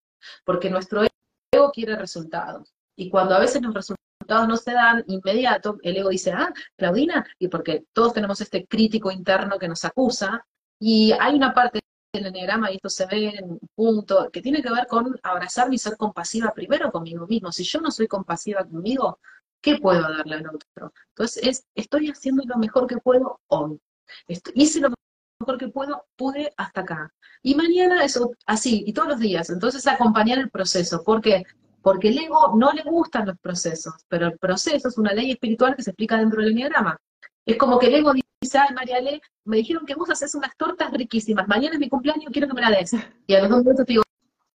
porque 0.45 0.69
nuestro 0.69 1.03
ego 1.51 1.71
quiere 1.71 1.97
resultados, 1.97 2.73
y 2.95 3.09
cuando 3.09 3.36
a 3.36 3.39
veces 3.39 3.61
los 3.61 3.73
resultados 3.73 4.11
no 4.47 4.57
se 4.57 4.71
dan 4.73 5.03
inmediato, 5.07 5.77
el 5.84 5.97
ego 5.97 6.09
dice, 6.09 6.32
ah, 6.32 6.51
Claudina, 6.77 7.25
y 7.39 7.47
porque 7.47 7.86
todos 7.93 8.13
tenemos 8.13 8.39
este 8.41 8.65
crítico 8.65 9.11
interno 9.11 9.59
que 9.59 9.67
nos 9.67 9.84
acusa, 9.86 10.45
y 10.79 11.11
hay 11.11 11.36
una 11.36 11.53
parte 11.53 11.79
del 12.13 12.25
enneagrama, 12.27 12.71
y 12.71 12.75
esto 12.75 12.89
se 12.89 13.05
ve 13.05 13.27
en 13.38 13.51
un 13.51 13.59
punto, 13.75 14.29
que 14.32 14.41
tiene 14.41 14.61
que 14.61 14.71
ver 14.71 14.88
con 14.88 15.19
abrazarme 15.23 15.75
y 15.75 15.79
ser 15.79 15.97
compasiva 15.97 16.53
primero 16.53 16.91
conmigo 16.91 17.27
mismo. 17.27 17.51
Si 17.51 17.63
yo 17.63 17.79
no 17.79 17.91
soy 17.91 18.07
compasiva 18.07 18.63
conmigo, 18.63 19.19
¿qué 19.61 19.77
puedo 19.77 20.01
darle 20.01 20.36
al 20.36 20.47
otro? 20.47 20.93
Entonces, 21.09 21.43
es, 21.43 21.65
estoy 21.75 22.09
haciendo 22.09 22.43
lo 22.45 22.57
mejor 22.57 22.88
que 22.88 22.97
puedo 22.97 23.39
hoy. 23.47 23.79
hice 24.55 24.79
lo 24.79 24.93
mejor 25.39 25.57
que 25.57 25.69
puedo, 25.69 26.05
pude 26.15 26.53
hasta 26.57 26.82
acá. 26.82 27.13
Y 27.43 27.55
mañana 27.55 28.03
eso, 28.03 28.32
así, 28.45 28.84
y 28.86 28.93
todos 28.93 29.09
los 29.09 29.19
días. 29.19 29.49
Entonces, 29.49 29.88
acompañar 29.88 30.39
el 30.39 30.49
proceso, 30.49 31.03
porque 31.03 31.43
porque 31.82 32.09
el 32.09 32.19
ego 32.19 32.53
no 32.55 32.71
le 32.71 32.84
gustan 32.84 33.27
los 33.27 33.38
procesos, 33.39 33.93
pero 34.07 34.27
el 34.27 34.38
proceso 34.38 34.88
es 34.88 34.97
una 34.97 35.13
ley 35.13 35.32
espiritual 35.32 35.75
que 35.75 35.84
se 35.84 35.91
explica 35.91 36.17
dentro 36.17 36.41
del 36.41 36.51
enneagrama. 36.51 36.97
Es 37.45 37.57
como 37.57 37.79
que 37.79 37.88
el 37.88 37.95
ego 37.95 38.13
dice, 38.13 38.57
ay, 38.57 38.73
Mariale, 38.75 39.21
me 39.45 39.57
dijeron 39.57 39.86
que 39.86 39.95
vos 39.95 40.09
haces 40.09 40.36
unas 40.36 40.55
tortas 40.55 40.91
riquísimas, 40.91 41.47
mañana 41.47 41.73
es 41.73 41.79
mi 41.79 41.89
cumpleaños, 41.89 42.32
quiero 42.32 42.47
que 42.47 42.53
me 42.53 42.61
la 42.61 42.71
des. 42.71 42.95
Y 43.25 43.34
a 43.34 43.41
los 43.41 43.49
dos 43.49 43.59
minutos 43.63 43.86
te 43.86 43.93
digo, 43.93 44.03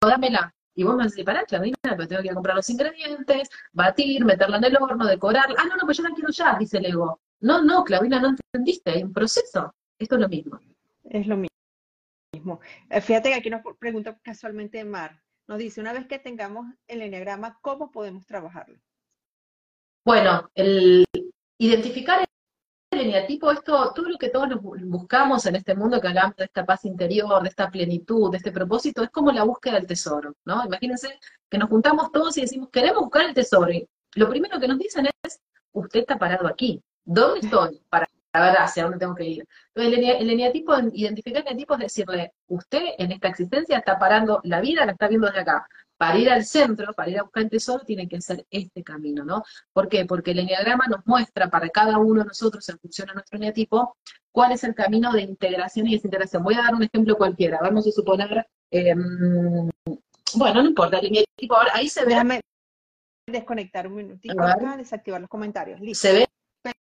dámela. 0.01 0.53
Y 0.75 0.83
vos 0.83 0.95
me 0.95 1.03
decís, 1.03 1.23
pará, 1.23 1.43
Claudina, 1.45 1.77
pero 1.83 2.07
tengo 2.07 2.21
que 2.21 2.27
ir 2.29 2.33
comprar 2.33 2.55
los 2.55 2.69
ingredientes, 2.69 3.49
batir, 3.71 4.25
meterla 4.25 4.57
en 4.57 4.63
el 4.63 4.77
horno, 4.77 5.05
decorar. 5.05 5.45
Ah, 5.57 5.65
no, 5.69 5.77
no, 5.77 5.85
pues 5.85 5.97
yo 5.97 6.03
la 6.03 6.09
quiero 6.09 6.29
ya, 6.31 6.57
dice 6.57 6.79
el 6.79 6.87
ego. 6.87 7.19
No, 7.41 7.61
no, 7.61 7.83
Claudina, 7.83 8.19
no 8.19 8.29
entendiste, 8.29 8.91
hay 8.91 9.03
un 9.03 9.13
proceso. 9.13 9.73
Esto 9.99 10.15
es 10.15 10.21
lo 10.21 10.29
mismo. 10.29 10.59
Es 11.03 11.27
lo 11.27 11.37
mismo. 11.37 12.59
Eh, 12.89 13.01
fíjate 13.01 13.29
que 13.29 13.35
aquí 13.35 13.49
nos 13.49 13.61
pregunta 13.77 14.17
casualmente 14.23 14.83
Mar, 14.83 15.21
nos 15.47 15.57
dice, 15.57 15.81
una 15.81 15.93
vez 15.93 16.07
que 16.07 16.19
tengamos 16.19 16.67
el 16.87 17.01
enneagrama, 17.01 17.59
¿cómo 17.61 17.91
podemos 17.91 18.25
trabajarlo? 18.25 18.79
Bueno, 20.05 20.49
el 20.55 21.05
identificar 21.57 22.25
el 22.91 22.99
eneatipo, 22.99 23.51
esto, 23.51 23.91
todo 23.93 24.09
lo 24.09 24.17
que 24.17 24.29
todos 24.29 24.49
buscamos 24.61 25.45
en 25.45 25.55
este 25.55 25.75
mundo 25.75 25.99
que 25.99 26.07
hablamos 26.07 26.35
de 26.35 26.45
esta 26.45 26.65
paz 26.65 26.85
interior, 26.85 27.41
de 27.41 27.49
esta 27.49 27.69
plenitud, 27.69 28.31
de 28.31 28.37
este 28.37 28.51
propósito, 28.51 29.03
es 29.03 29.09
como 29.09 29.31
la 29.31 29.43
búsqueda 29.43 29.75
del 29.75 29.87
tesoro, 29.87 30.35
¿no? 30.45 30.65
Imagínense 30.65 31.19
que 31.49 31.57
nos 31.57 31.69
juntamos 31.69 32.11
todos 32.11 32.37
y 32.37 32.41
decimos, 32.41 32.69
queremos 32.69 33.01
buscar 33.01 33.25
el 33.25 33.33
tesoro. 33.33 33.71
Y 33.71 33.87
lo 34.15 34.29
primero 34.29 34.59
que 34.59 34.67
nos 34.67 34.77
dicen 34.77 35.07
es, 35.23 35.39
usted 35.71 36.01
está 36.01 36.17
parado 36.17 36.47
aquí. 36.47 36.81
¿Dónde 37.05 37.39
estoy? 37.41 37.81
Para 37.89 38.07
a 38.33 38.41
ver 38.41 38.55
hacia 38.57 38.83
dónde 38.83 38.97
tengo 38.97 39.15
que 39.15 39.25
ir. 39.25 39.47
el, 39.75 39.93
el 39.93 40.29
eneatipo, 40.29 40.73
identificar 40.91 41.41
el 41.41 41.47
eneatipo 41.47 41.75
es 41.75 41.79
decirle, 41.81 42.33
usted 42.47 42.81
en 42.97 43.11
esta 43.11 43.27
existencia 43.27 43.77
está 43.77 43.97
parando 43.99 44.41
la 44.43 44.59
vida, 44.59 44.85
la 44.85 44.93
está 44.93 45.07
viendo 45.07 45.27
desde 45.27 45.41
acá. 45.41 45.67
Para 45.95 46.17
ir 46.17 46.29
al 46.29 46.43
centro, 46.43 46.91
para 46.93 47.11
ir 47.11 47.19
a 47.19 47.23
buscar 47.23 47.43
el 47.43 47.49
tesoro, 47.49 47.85
tiene 47.85 48.09
que 48.09 48.17
hacer 48.17 48.45
este 48.49 48.83
camino, 48.83 49.23
¿no? 49.23 49.43
¿Por 49.71 49.87
qué? 49.87 50.05
Porque 50.05 50.31
el 50.31 50.39
eneagrama 50.39 50.87
nos 50.87 51.05
muestra 51.05 51.49
para 51.49 51.69
cada 51.69 51.99
uno 51.99 52.21
de 52.21 52.27
nosotros, 52.27 52.67
en 52.67 52.79
función 52.79 53.07
de 53.07 53.13
nuestro 53.13 53.37
eneatipo, 53.37 53.95
cuál 54.31 54.51
es 54.51 54.63
el 54.63 54.73
camino 54.73 55.13
de 55.13 55.21
integración 55.21 55.87
y 55.87 55.93
desintegración. 55.93 56.43
Voy 56.43 56.55
a 56.55 56.63
dar 56.63 56.73
un 56.73 56.83
ejemplo 56.83 57.15
cualquiera. 57.15 57.59
Vamos 57.61 57.87
a 57.87 57.91
suponer, 57.91 58.45
em, 58.71 59.69
bueno, 60.35 60.63
no 60.63 60.69
importa, 60.69 60.97
el 60.97 61.05
eneatipo, 61.05 61.55
ahora 61.55 61.71
ahí 61.75 61.87
se 61.87 62.03
ve... 62.03 62.09
Déjame 62.09 62.41
desconectar 63.27 63.87
un 63.87 63.95
minutito 63.95 64.41
acá, 64.41 64.75
desactivar 64.75 65.21
los 65.21 65.29
comentarios. 65.29 65.79
Listo. 65.79 66.07
¿Se 66.07 66.13
ve 66.13 66.27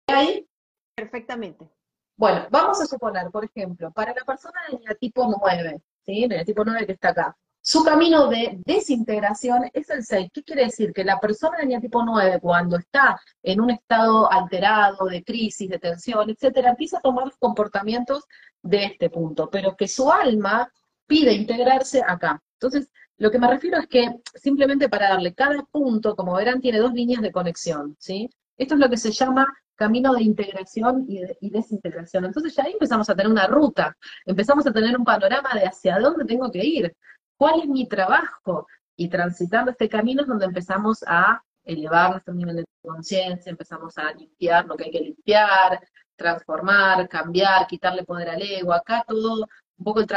ahí? 0.07 0.47
Perfectamente. 0.95 1.69
Bueno, 2.17 2.47
vamos 2.51 2.81
a 2.81 2.85
suponer, 2.85 3.31
por 3.31 3.43
ejemplo, 3.45 3.91
para 3.91 4.13
la 4.13 4.23
persona 4.23 4.59
del 4.69 4.97
tipo 4.97 5.25
9, 5.41 5.81
¿sí? 6.05 6.25
el 6.29 6.45
tipo 6.45 6.63
9 6.63 6.85
que 6.85 6.91
está 6.91 7.09
acá, 7.09 7.35
su 7.63 7.83
camino 7.83 8.27
de 8.27 8.59
desintegración 8.65 9.69
es 9.71 9.89
el 9.91 10.03
6. 10.03 10.31
¿Qué 10.33 10.43
quiere 10.43 10.63
decir? 10.65 10.93
Que 10.93 11.03
la 11.03 11.19
persona 11.19 11.59
del 11.59 11.79
tipo 11.79 12.03
9, 12.03 12.39
cuando 12.41 12.77
está 12.77 13.21
en 13.43 13.61
un 13.61 13.69
estado 13.69 14.31
alterado, 14.31 15.05
de 15.05 15.23
crisis, 15.23 15.69
de 15.69 15.77
tensión, 15.77 16.29
etcétera, 16.31 16.71
empieza 16.71 16.97
a 16.97 17.01
tomar 17.01 17.25
los 17.25 17.37
comportamientos 17.37 18.25
de 18.63 18.85
este 18.85 19.11
punto, 19.11 19.49
pero 19.51 19.75
que 19.75 19.87
su 19.87 20.11
alma 20.11 20.71
pide 21.05 21.33
integrarse 21.33 22.01
acá. 22.05 22.41
Entonces, 22.53 22.89
lo 23.17 23.29
que 23.29 23.37
me 23.37 23.47
refiero 23.47 23.77
es 23.77 23.87
que 23.87 24.09
simplemente 24.33 24.89
para 24.89 25.09
darle 25.09 25.35
cada 25.35 25.63
punto, 25.63 26.15
como 26.15 26.33
verán, 26.33 26.61
tiene 26.61 26.79
dos 26.79 26.93
líneas 26.93 27.21
de 27.21 27.31
conexión, 27.31 27.95
¿sí? 27.99 28.27
Esto 28.61 28.75
es 28.75 28.79
lo 28.79 28.89
que 28.91 28.97
se 28.97 29.11
llama 29.11 29.47
camino 29.73 30.13
de 30.13 30.21
integración 30.21 31.05
y, 31.07 31.49
desintegración. 31.49 32.25
Entonces 32.25 32.55
ya 32.55 32.63
ahí 32.63 32.73
empezamos 32.73 33.09
a 33.09 33.15
tener 33.15 33.31
una 33.31 33.47
ruta, 33.47 33.97
empezamos 34.23 34.67
a 34.67 34.71
tener 34.71 34.95
un 34.95 35.03
panorama 35.03 35.49
de 35.55 35.65
hacia 35.65 35.97
dónde 35.97 36.25
tengo 36.25 36.51
que 36.51 36.63
ir, 36.63 36.95
cuál 37.35 37.61
es 37.61 37.67
mi 37.67 37.87
trabajo, 37.87 38.67
y 38.95 39.09
transitando 39.09 39.71
este 39.71 39.89
camino 39.89 40.21
es 40.21 40.27
donde 40.27 40.45
empezamos 40.45 41.03
a 41.07 41.41
elevar 41.63 42.11
nuestro 42.11 42.35
nivel 42.35 42.57
de 42.57 42.65
conciencia, 42.83 43.49
empezamos 43.49 43.97
a 43.97 44.13
limpiar 44.13 44.67
lo 44.67 44.75
que 44.75 44.83
hay 44.83 44.91
que 44.91 44.99
limpiar, 44.99 45.79
transformar, 46.15 47.09
cambiar, 47.09 47.65
quitarle 47.65 48.03
poder 48.03 48.29
al 48.29 48.43
ego. 48.43 48.73
Acá 48.73 49.03
todo, 49.07 49.47
un 49.77 49.83
poco 49.83 50.01
el, 50.01 50.07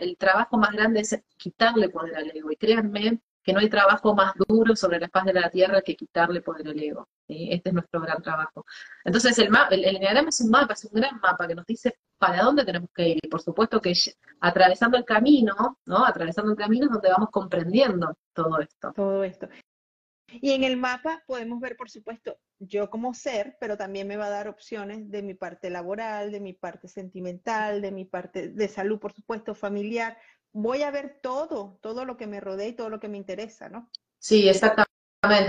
el 0.00 0.16
trabajo 0.16 0.58
más 0.58 0.72
grande 0.72 0.98
es 1.00 1.16
quitarle 1.36 1.90
poder 1.90 2.16
al 2.16 2.36
ego. 2.36 2.50
Y 2.50 2.56
créanme 2.56 3.20
que 3.44 3.52
no 3.52 3.60
hay 3.60 3.68
trabajo 3.68 4.14
más 4.14 4.32
duro 4.48 4.74
sobre 4.74 4.98
la 4.98 5.08
faz 5.08 5.26
de 5.26 5.34
la 5.34 5.50
tierra 5.50 5.82
que 5.82 5.94
quitarle 5.94 6.40
poder 6.40 6.66
al 6.66 6.82
ego. 6.82 7.08
Este 7.28 7.68
es 7.68 7.74
nuestro 7.74 8.00
gran 8.00 8.22
trabajo. 8.22 8.64
Entonces, 9.04 9.38
el, 9.38 9.50
mapa, 9.50 9.74
el, 9.74 9.84
es 9.84 10.40
un 10.40 10.50
mapa, 10.50 10.72
es 10.72 10.84
un 10.86 11.00
gran 11.00 11.20
mapa 11.20 11.46
que 11.46 11.54
nos 11.54 11.66
dice 11.66 11.98
para 12.18 12.42
dónde 12.42 12.64
tenemos 12.64 12.88
que 12.94 13.10
ir. 13.10 13.18
Y 13.22 13.28
por 13.28 13.42
supuesto 13.42 13.80
que 13.80 13.92
atravesando 14.40 14.96
el 14.96 15.04
camino, 15.04 15.78
¿no? 15.84 16.06
Atravesando 16.06 16.52
el 16.52 16.58
camino 16.58 16.86
es 16.86 16.92
donde 16.92 17.10
vamos 17.10 17.28
comprendiendo 17.30 18.16
todo 18.32 18.60
esto. 18.60 18.92
Todo 18.94 19.22
esto. 19.22 19.48
Y 20.40 20.52
en 20.52 20.64
el 20.64 20.76
mapa 20.76 21.22
podemos 21.26 21.60
ver, 21.60 21.76
por 21.76 21.90
supuesto, 21.90 22.38
yo 22.58 22.90
como 22.90 23.14
ser, 23.14 23.56
pero 23.60 23.76
también 23.76 24.08
me 24.08 24.16
va 24.16 24.26
a 24.26 24.30
dar 24.30 24.48
opciones 24.48 25.10
de 25.10 25.22
mi 25.22 25.34
parte 25.34 25.70
laboral, 25.70 26.32
de 26.32 26.40
mi 26.40 26.54
parte 26.54 26.88
sentimental, 26.88 27.82
de 27.82 27.92
mi 27.92 28.04
parte 28.04 28.48
de 28.48 28.68
salud, 28.68 28.98
por 28.98 29.12
supuesto, 29.12 29.54
familiar. 29.54 30.16
Voy 30.54 30.82
a 30.82 30.90
ver 30.90 31.18
todo, 31.20 31.78
todo 31.82 32.06
lo 32.06 32.16
que 32.16 32.26
me 32.26 32.40
rodea 32.40 32.68
y 32.68 32.72
todo 32.72 32.88
lo 32.88 32.98
que 32.98 33.08
me 33.08 33.18
interesa, 33.18 33.68
¿no? 33.68 33.90
Sí, 34.18 34.48
exactamente. 34.48 34.93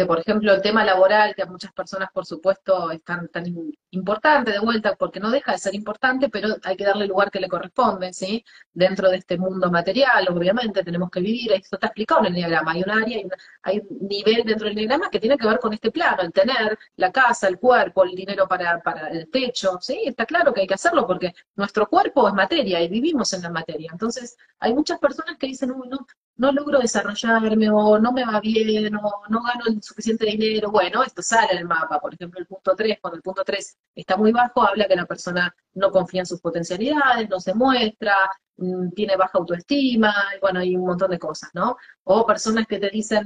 Por 0.07 0.19
ejemplo, 0.19 0.53
el 0.53 0.61
tema 0.61 0.85
laboral, 0.85 1.35
que 1.35 1.41
a 1.41 1.45
muchas 1.45 1.73
personas, 1.73 2.09
por 2.13 2.25
supuesto, 2.25 2.91
es 2.91 3.03
tan, 3.03 3.27
tan 3.27 3.45
importante 3.91 4.51
de 4.51 4.59
vuelta, 4.59 4.95
porque 4.95 5.19
no 5.19 5.29
deja 5.29 5.51
de 5.51 5.57
ser 5.57 5.75
importante, 5.75 6.29
pero 6.29 6.55
hay 6.63 6.77
que 6.77 6.85
darle 6.85 7.03
el 7.03 7.09
lugar 7.09 7.29
que 7.29 7.41
le 7.41 7.49
corresponde, 7.49 8.13
¿sí? 8.13 8.43
Dentro 8.73 9.09
de 9.09 9.17
este 9.17 9.37
mundo 9.37 9.69
material, 9.69 10.27
obviamente, 10.29 10.83
tenemos 10.83 11.09
que 11.09 11.19
vivir, 11.19 11.51
esto 11.51 11.75
está 11.75 11.87
explicado 11.87 12.21
en 12.21 12.27
el 12.27 12.33
diagrama, 12.35 12.71
hay 12.71 12.83
un 12.83 12.91
área, 12.91 13.19
hay, 13.63 13.79
un 13.89 14.07
nivel 14.07 14.43
dentro 14.45 14.67
del 14.67 14.75
diagrama 14.75 15.09
que 15.09 15.19
tiene 15.19 15.37
que 15.37 15.47
ver 15.47 15.59
con 15.59 15.73
este 15.73 15.91
plano, 15.91 16.21
el 16.21 16.31
tener 16.31 16.77
la 16.95 17.11
casa, 17.11 17.47
el 17.49 17.59
cuerpo, 17.59 18.03
el 18.05 18.15
dinero 18.15 18.47
para, 18.47 18.79
para 18.81 19.09
el 19.09 19.29
techo, 19.29 19.77
¿sí? 19.81 20.03
Está 20.05 20.25
claro 20.25 20.53
que 20.53 20.61
hay 20.61 20.67
que 20.67 20.75
hacerlo, 20.75 21.05
porque 21.05 21.33
nuestro 21.55 21.87
cuerpo 21.87 22.27
es 22.27 22.33
materia 22.33 22.81
y 22.81 22.87
vivimos 22.87 23.33
en 23.33 23.41
la 23.41 23.49
materia. 23.49 23.89
Entonces, 23.91 24.37
hay 24.59 24.73
muchas 24.73 24.99
personas 24.99 25.37
que 25.37 25.47
dicen, 25.47 25.71
uy, 25.71 25.89
no, 25.89 26.05
no 26.37 26.51
logro 26.51 26.79
desarrollarme 26.79 27.69
o 27.69 27.99
no 27.99 28.11
me 28.11 28.25
va 28.25 28.39
bien 28.39 28.95
o 28.95 29.23
no 29.29 29.41
gano 29.43 29.65
el 29.67 29.81
suficiente 29.81 30.25
dinero. 30.25 30.71
Bueno, 30.71 31.03
esto 31.03 31.21
sale 31.21 31.53
en 31.53 31.59
el 31.59 31.65
mapa. 31.65 31.99
Por 31.99 32.13
ejemplo, 32.13 32.39
el 32.39 32.45
punto 32.45 32.75
3, 32.75 32.97
cuando 33.01 33.17
el 33.17 33.23
punto 33.23 33.43
3 33.43 33.77
está 33.95 34.17
muy 34.17 34.31
bajo, 34.31 34.61
habla 34.67 34.87
que 34.87 34.95
la 34.95 35.05
persona 35.05 35.55
no 35.73 35.91
confía 35.91 36.21
en 36.21 36.25
sus 36.25 36.41
potencialidades, 36.41 37.29
no 37.29 37.39
se 37.39 37.53
muestra, 37.53 38.15
mm, 38.57 38.89
tiene 38.91 39.15
baja 39.17 39.37
autoestima, 39.37 40.13
y 40.35 40.39
bueno, 40.39 40.59
hay 40.59 40.75
un 40.75 40.85
montón 40.85 41.11
de 41.11 41.19
cosas, 41.19 41.51
¿no? 41.53 41.77
O 42.03 42.25
personas 42.25 42.67
que 42.67 42.79
te 42.79 42.89
dicen, 42.89 43.25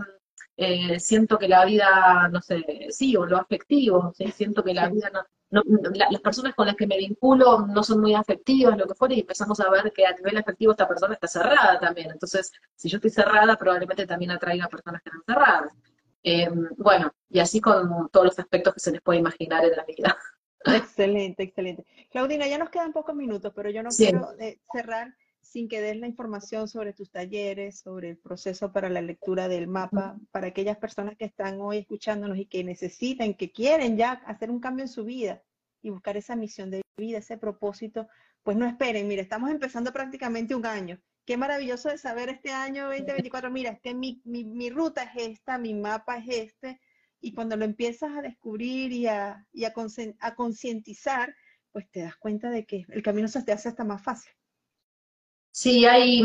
eh, 0.57 0.99
siento 0.99 1.37
que 1.37 1.47
la 1.47 1.65
vida, 1.65 2.29
no 2.31 2.41
sé, 2.41 2.87
sí, 2.89 3.15
o 3.15 3.25
lo 3.25 3.37
afectivo, 3.37 4.11
¿sí? 4.15 4.29
siento 4.31 4.63
que 4.63 4.73
la 4.73 4.89
vida 4.89 5.09
no, 5.09 5.21
las 5.51 6.21
personas 6.21 6.53
con 6.53 6.67
las 6.67 6.75
que 6.75 6.85
me 6.85 6.97
vinculo 6.97 7.65
no 7.67 7.83
son 7.83 8.01
muy 8.01 8.13
afectivas, 8.13 8.77
lo 8.77 8.87
que 8.87 8.93
fuera, 8.93 9.15
y 9.15 9.21
empezamos 9.21 9.59
a 9.59 9.69
ver 9.69 9.91
que 9.91 10.05
a 10.05 10.13
nivel 10.13 10.37
afectivo 10.37 10.71
esta 10.71 10.87
persona 10.87 11.15
está 11.15 11.27
cerrada 11.27 11.79
también. 11.79 12.11
Entonces, 12.11 12.51
si 12.75 12.89
yo 12.89 12.97
estoy 12.97 13.09
cerrada, 13.09 13.57
probablemente 13.57 14.05
también 14.05 14.31
atraiga 14.31 14.65
a 14.65 14.69
personas 14.69 15.01
que 15.01 15.09
están 15.09 15.23
cerradas. 15.25 15.73
Em, 16.21 16.69
bueno, 16.77 17.11
y 17.29 17.39
así 17.39 17.61
con 17.61 18.09
todos 18.09 18.25
los 18.27 18.39
aspectos 18.39 18.73
que 18.73 18.79
se 18.79 18.91
les 18.91 19.01
puede 19.01 19.19
imaginar 19.19 19.63
en 19.65 19.75
la 19.75 19.85
vida. 19.85 20.17
Excelente, 20.65 21.43
excelente. 21.43 21.85
Claudina, 22.11 22.47
ya 22.47 22.57
nos 22.57 22.69
quedan 22.69 22.91
pocos 22.91 23.15
minutos, 23.15 23.53
pero 23.55 23.69
yo 23.69 23.81
no 23.81 23.89
quiero 23.89 24.33
eh, 24.39 24.59
cerrar 24.71 25.15
sin 25.41 25.67
que 25.67 25.81
des 25.81 25.97
la 25.97 26.07
información 26.07 26.67
sobre 26.67 26.93
tus 26.93 27.11
talleres, 27.11 27.79
sobre 27.79 28.09
el 28.09 28.17
proceso 28.17 28.71
para 28.71 28.89
la 28.89 29.01
lectura 29.01 29.47
del 29.47 29.67
mapa, 29.67 30.17
para 30.31 30.47
aquellas 30.47 30.77
personas 30.77 31.17
que 31.17 31.25
están 31.25 31.59
hoy 31.61 31.77
escuchándonos 31.79 32.37
y 32.37 32.45
que 32.45 32.63
necesitan, 32.63 33.33
que 33.33 33.51
quieren 33.51 33.97
ya 33.97 34.11
hacer 34.11 34.51
un 34.51 34.59
cambio 34.59 34.83
en 34.83 34.89
su 34.89 35.05
vida 35.05 35.43
y 35.81 35.89
buscar 35.89 36.17
esa 36.17 36.35
misión 36.35 36.69
de 36.69 36.81
vida, 36.97 37.19
ese 37.19 37.37
propósito, 37.37 38.07
pues 38.43 38.57
no 38.57 38.65
esperen, 38.65 39.07
mire, 39.07 39.21
estamos 39.21 39.49
empezando 39.49 39.91
prácticamente 39.91 40.55
un 40.55 40.65
año. 40.65 40.99
Qué 41.25 41.37
maravilloso 41.37 41.89
de 41.89 41.97
saber 41.97 42.29
este 42.29 42.51
año 42.51 42.87
2024, 42.87 43.51
mira, 43.51 43.71
este, 43.71 43.93
mi, 43.93 44.21
mi, 44.25 44.69
ruta 44.69 45.03
es 45.03 45.29
esta, 45.29 45.57
mi 45.57 45.73
mapa 45.73 46.17
es 46.17 46.27
este, 46.27 46.79
y 47.21 47.33
cuando 47.33 47.55
lo 47.55 47.65
empiezas 47.65 48.11
a 48.17 48.21
descubrir 48.21 48.91
y 48.91 49.07
a, 49.07 49.45
y 49.51 49.65
a 49.65 49.73
concientizar, 50.35 51.35
pues 51.71 51.89
te 51.91 52.01
das 52.01 52.15
cuenta 52.15 52.49
de 52.49 52.65
que 52.65 52.85
el 52.89 53.03
camino 53.03 53.27
se 53.27 53.43
te 53.43 53.51
hace 53.51 53.69
hasta 53.69 53.83
más 53.83 54.01
fácil. 54.01 54.31
Sí, 55.51 55.85
hay, 55.85 56.23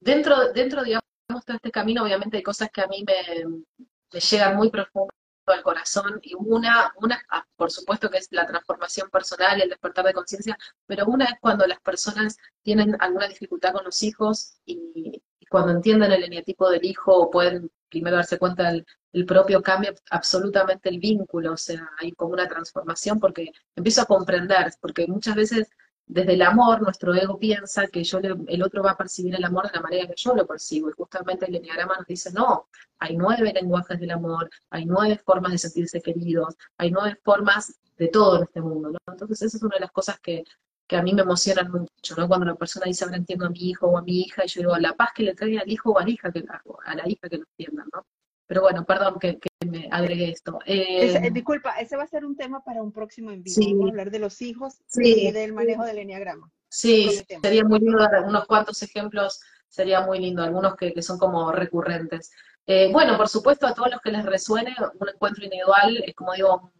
dentro, 0.00 0.52
dentro, 0.52 0.82
digamos, 0.82 1.04
de 1.46 1.54
este 1.54 1.70
camino, 1.70 2.02
obviamente 2.04 2.36
hay 2.36 2.42
cosas 2.42 2.70
que 2.70 2.82
a 2.82 2.86
mí 2.86 3.04
me, 3.06 4.18
llegan 4.18 4.56
muy 4.56 4.70
profundo 4.70 5.12
al 5.46 5.62
corazón, 5.62 6.18
y 6.22 6.34
una, 6.34 6.92
una, 6.96 7.22
ah, 7.30 7.44
por 7.56 7.70
supuesto 7.70 8.10
que 8.10 8.18
es 8.18 8.26
la 8.32 8.46
transformación 8.46 9.08
personal 9.10 9.58
y 9.58 9.62
el 9.62 9.68
despertar 9.68 10.04
de 10.04 10.12
conciencia, 10.12 10.58
pero 10.86 11.06
una 11.06 11.26
es 11.26 11.34
cuando 11.40 11.66
las 11.66 11.80
personas 11.80 12.36
tienen 12.62 12.96
alguna 13.00 13.28
dificultad 13.28 13.72
con 13.72 13.84
los 13.84 14.02
hijos 14.02 14.58
y, 14.64 15.22
cuando 15.48 15.70
entienden 15.70 16.10
el 16.10 16.24
eneatipo 16.24 16.68
del 16.68 16.84
hijo 16.84 17.30
pueden 17.30 17.70
primero 17.88 18.16
darse 18.16 18.36
cuenta 18.36 18.64
del 18.64 18.84
el 19.16 19.24
propio 19.24 19.62
cambio 19.62 19.94
absolutamente 20.10 20.90
el 20.90 20.98
vínculo, 20.98 21.54
o 21.54 21.56
sea, 21.56 21.88
hay 21.98 22.12
como 22.12 22.34
una 22.34 22.46
transformación 22.46 23.18
porque 23.18 23.50
empiezo 23.74 24.02
a 24.02 24.06
comprender, 24.06 24.72
porque 24.78 25.06
muchas 25.06 25.34
veces 25.36 25.70
desde 26.06 26.34
el 26.34 26.42
amor, 26.42 26.82
nuestro 26.82 27.14
ego 27.14 27.38
piensa 27.38 27.88
que 27.88 28.04
yo 28.04 28.18
el 28.18 28.62
otro 28.62 28.82
va 28.82 28.92
a 28.92 28.96
percibir 28.96 29.34
el 29.34 29.44
amor 29.44 29.66
de 29.66 29.72
la 29.74 29.80
manera 29.80 30.06
que 30.06 30.14
yo 30.16 30.34
lo 30.34 30.46
percibo. 30.46 30.88
Y 30.88 30.92
justamente 30.92 31.46
el 31.46 31.56
enneagrama 31.56 31.96
nos 31.96 32.06
dice, 32.06 32.32
no, 32.32 32.68
hay 32.98 33.16
nueve 33.16 33.52
lenguajes 33.52 33.98
del 33.98 34.12
amor, 34.12 34.48
hay 34.70 34.86
nueve 34.86 35.18
formas 35.18 35.52
de 35.52 35.58
sentirse 35.58 36.00
queridos, 36.00 36.54
hay 36.78 36.92
nueve 36.92 37.18
formas 37.24 37.78
de 37.96 38.08
todo 38.08 38.36
en 38.36 38.44
este 38.44 38.60
mundo. 38.60 38.90
¿no? 38.90 38.98
Entonces 39.08 39.42
esa 39.42 39.56
es 39.56 39.62
una 39.62 39.76
de 39.76 39.80
las 39.80 39.92
cosas 39.92 40.20
que, 40.20 40.44
a 40.90 41.02
mí 41.02 41.12
me 41.12 41.22
emocionan 41.22 41.70
mucho, 41.72 42.14
¿no? 42.16 42.28
Cuando 42.28 42.46
la 42.46 42.54
persona 42.54 42.86
dice, 42.86 43.04
ahora 43.04 43.16
entiendo 43.16 43.46
a 43.46 43.50
mi 43.50 43.58
hijo 43.58 43.88
o 43.88 43.98
a 43.98 44.02
mi 44.02 44.20
hija, 44.20 44.44
y 44.44 44.48
yo 44.48 44.60
digo, 44.60 44.76
la 44.78 44.94
paz 44.94 45.10
que 45.12 45.24
le 45.24 45.34
trae 45.34 45.58
al 45.58 45.68
hijo 45.68 45.90
o 45.90 45.98
a 45.98 46.04
la 46.04 46.10
hija 46.10 46.30
que, 46.30 46.44
a 46.84 46.94
la 46.94 47.08
hija 47.08 47.28
que 47.28 47.38
lo 47.38 47.44
entiendan, 47.58 47.88
¿no? 47.92 48.06
Pero 48.46 48.62
bueno, 48.62 48.84
perdón 48.84 49.18
que, 49.18 49.38
me 49.66 49.88
agregué 49.90 50.30
esto. 50.30 50.58
Eh, 50.66 51.30
disculpa, 51.32 51.80
ese 51.80 51.96
va 51.96 52.04
a 52.04 52.08
ser 52.08 52.24
un 52.24 52.36
tema 52.36 52.62
para 52.62 52.82
un 52.82 52.92
próximo 52.92 53.32
en 53.32 53.42
vivo, 53.42 53.88
hablar 53.88 54.10
de 54.10 54.20
los 54.20 54.40
hijos 54.40 54.74
y 54.94 55.32
del 55.32 55.52
manejo 55.52 55.84
del 55.84 55.98
enneagrama. 55.98 56.50
Sí, 56.68 57.22
sería 57.42 57.64
muy 57.64 57.80
lindo 57.80 57.98
dar 57.98 58.22
unos 58.22 58.46
cuantos 58.46 58.82
ejemplos, 58.82 59.40
sería 59.68 60.02
muy 60.02 60.18
lindo, 60.18 60.42
algunos 60.42 60.76
que, 60.76 61.00
son 61.02 61.18
como 61.18 61.50
recurrentes. 61.50 62.30
Eh, 62.66 62.90
bueno, 62.92 63.16
por 63.16 63.28
supuesto, 63.28 63.66
a 63.66 63.74
todos 63.74 63.90
los 63.90 64.00
que 64.00 64.10
les 64.10 64.24
resuene, 64.24 64.74
un 64.98 65.08
encuentro 65.08 65.44
individual 65.44 66.02
es 66.04 66.14
como 66.14 66.32
digo, 66.34 66.72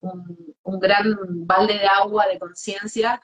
un, 0.00 0.54
un 0.62 0.80
gran 0.80 1.16
balde 1.46 1.74
de 1.74 1.86
agua 1.86 2.26
de 2.26 2.38
conciencia, 2.38 3.20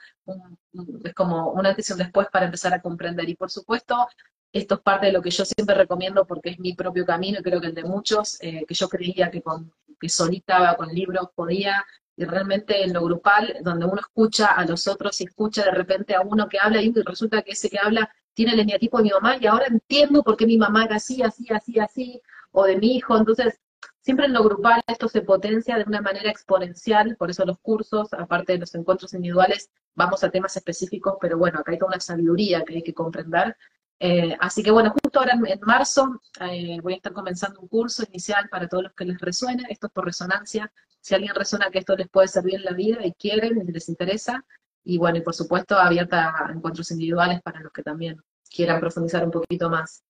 es 1.03 1.13
como 1.13 1.51
un 1.51 1.65
antes 1.65 1.89
y 1.89 1.93
un 1.93 1.99
después 1.99 2.27
para 2.31 2.45
empezar 2.45 2.73
a 2.73 2.81
comprender. 2.81 3.27
Y 3.27 3.35
por 3.35 3.49
supuesto, 3.49 4.07
esto 4.51 4.75
es 4.75 4.81
parte 4.81 5.07
de 5.07 5.11
lo 5.11 5.21
que 5.21 5.29
yo 5.29 5.45
siempre 5.45 5.75
recomiendo 5.75 6.25
porque 6.25 6.49
es 6.49 6.59
mi 6.59 6.73
propio 6.73 7.05
camino 7.05 7.39
y 7.39 7.43
creo 7.43 7.61
que 7.61 7.67
el 7.67 7.75
de 7.75 7.83
muchos, 7.83 8.37
eh, 8.41 8.65
que 8.67 8.73
yo 8.73 8.89
creía 8.89 9.29
que, 9.29 9.41
con, 9.41 9.71
que 9.99 10.09
solita 10.09 10.75
con 10.77 10.89
libros 10.89 11.29
podía, 11.35 11.85
y 12.19 12.25
realmente 12.25 12.83
en 12.83 12.91
lo 12.91 13.01
grupal, 13.01 13.57
donde 13.61 13.85
uno 13.85 14.01
escucha 14.01 14.47
a 14.47 14.65
los 14.65 14.87
otros 14.87 15.21
y 15.21 15.23
escucha 15.23 15.63
de 15.63 15.71
repente 15.71 16.15
a 16.15 16.21
uno 16.21 16.49
que 16.49 16.59
habla 16.59 16.81
y 16.81 16.91
resulta 16.91 17.41
que 17.43 17.51
ese 17.51 17.69
que 17.69 17.79
habla 17.79 18.13
tiene 18.33 18.53
el 18.53 18.59
eneatipo 18.59 18.97
de 18.97 19.03
mi 19.03 19.09
mamá 19.11 19.37
y 19.39 19.47
ahora 19.47 19.67
entiendo 19.67 20.21
por 20.21 20.35
qué 20.35 20.45
mi 20.45 20.57
mamá 20.57 20.83
era 20.85 20.97
así, 20.97 21.23
así, 21.23 21.45
así, 21.49 21.79
así, 21.79 22.21
o 22.51 22.65
de 22.65 22.77
mi 22.77 22.97
hijo, 22.97 23.17
entonces 23.17 23.59
siempre 24.01 24.25
en 24.25 24.33
lo 24.33 24.43
grupal 24.43 24.81
esto 24.87 25.07
se 25.07 25.21
potencia 25.21 25.77
de 25.77 25.85
una 25.87 26.01
manera 26.01 26.29
exponencial, 26.29 27.15
por 27.15 27.29
eso 27.29 27.45
los 27.45 27.59
cursos, 27.59 28.11
aparte 28.13 28.53
de 28.53 28.59
los 28.59 28.75
encuentros 28.75 29.13
individuales, 29.13 29.69
vamos 29.95 30.21
a 30.23 30.29
temas 30.29 30.57
específicos, 30.57 31.15
pero 31.21 31.37
bueno, 31.37 31.59
acá 31.59 31.71
hay 31.71 31.77
toda 31.77 31.91
una 31.91 32.01
sabiduría 32.01 32.63
que 32.65 32.75
hay 32.75 32.83
que 32.83 32.93
comprender 32.93 33.55
eh, 33.99 34.35
así 34.39 34.63
que 34.63 34.71
bueno, 34.71 34.91
justo 34.91 35.19
ahora 35.19 35.33
en, 35.33 35.59
marzo 35.61 36.21
eh, 36.41 36.79
voy 36.81 36.93
a 36.93 36.95
estar 36.95 37.11
comenzando 37.11 37.59
un 37.59 37.67
curso 37.67 38.03
inicial 38.07 38.47
para 38.49 38.67
todos 38.67 38.83
los 38.83 38.93
que 38.93 39.05
les 39.05 39.19
resuene, 39.19 39.65
esto 39.69 39.87
es 39.87 39.93
por 39.93 40.05
resonancia, 40.05 40.71
si 41.01 41.15
alguien 41.15 41.35
resuena 41.35 41.69
que 41.69 41.79
esto 41.79 41.95
les 41.95 42.09
puede 42.09 42.27
servir 42.27 42.55
en 42.55 42.63
la 42.63 42.71
vida 42.71 43.05
y 43.05 43.13
quieren 43.13 43.65
les 43.67 43.89
interesa, 43.89 44.45
y 44.83 44.97
bueno, 44.97 45.17
y 45.17 45.21
por 45.21 45.35
supuesto 45.35 45.77
abierta 45.77 46.33
a 46.37 46.51
encuentros 46.51 46.91
individuales 46.91 47.41
para 47.41 47.59
los 47.59 47.71
que 47.71 47.83
también 47.83 48.21
quieran 48.49 48.79
profundizar 48.79 49.23
un 49.23 49.31
poquito 49.31 49.69
más. 49.69 50.03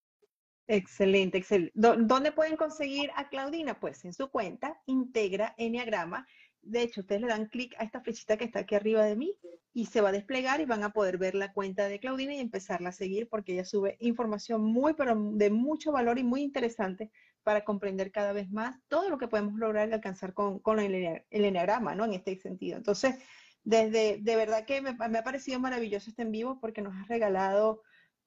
Excelente, 0.67 1.39
excelente. 1.39 1.71
¿Dónde 1.73 2.31
pueden 2.31 2.55
conseguir 2.55 3.09
a 3.15 3.27
Claudina? 3.27 3.79
Pues 3.79 4.05
en 4.05 4.13
su 4.13 4.29
cuenta, 4.29 4.79
Integra 4.85 5.55
Enneagrama, 5.57 6.27
de 6.61 6.81
hecho, 6.81 7.01
ustedes 7.01 7.21
le 7.21 7.27
dan 7.27 7.47
clic 7.47 7.75
a 7.77 7.83
esta 7.83 8.01
flechita 8.01 8.37
que 8.37 8.45
está 8.45 8.59
aquí 8.59 8.75
arriba 8.75 9.03
de 9.03 9.15
mí 9.15 9.35
y 9.73 9.85
se 9.85 10.01
va 10.01 10.09
a 10.09 10.13
desplegar 10.13 10.61
y 10.61 10.65
van 10.65 10.83
a 10.83 10.91
poder 10.91 11.17
ver 11.17 11.35
la 11.35 11.53
cuenta 11.53 11.87
de 11.87 11.99
Claudina 11.99 12.33
y 12.33 12.39
empezarla 12.39 12.89
a 12.89 12.93
seguir 12.93 13.29
porque 13.29 13.53
ella 13.53 13.65
sube 13.65 13.97
información 13.99 14.61
muy, 14.63 14.93
pero 14.93 15.15
de 15.15 15.49
mucho 15.49 15.91
valor 15.91 16.19
y 16.19 16.23
muy 16.23 16.41
interesante 16.41 17.11
para 17.43 17.63
comprender 17.63 18.11
cada 18.11 18.33
vez 18.33 18.49
más 18.51 18.79
todo 18.87 19.09
lo 19.09 19.17
que 19.17 19.27
podemos 19.27 19.57
lograr 19.57 19.89
y 19.89 19.93
alcanzar 19.93 20.33
con, 20.33 20.79
el, 20.79 21.23
el 21.29 21.45
enneagrama, 21.45 21.95
¿no? 21.95 22.05
En 22.05 22.13
este 22.13 22.37
sentido. 22.37 22.77
Entonces, 22.77 23.15
desde, 23.63 24.17
de 24.19 24.35
verdad 24.35 24.65
que 24.65 24.81
me, 24.81 24.89
ha 24.89 25.23
parecido 25.23 25.59
maravilloso 25.59 26.09
este 26.09 26.23
en 26.23 26.31
vivo 26.31 26.59
porque 26.59 26.81
nos 26.81 26.95
ha 26.95 27.05
regalado 27.05 27.81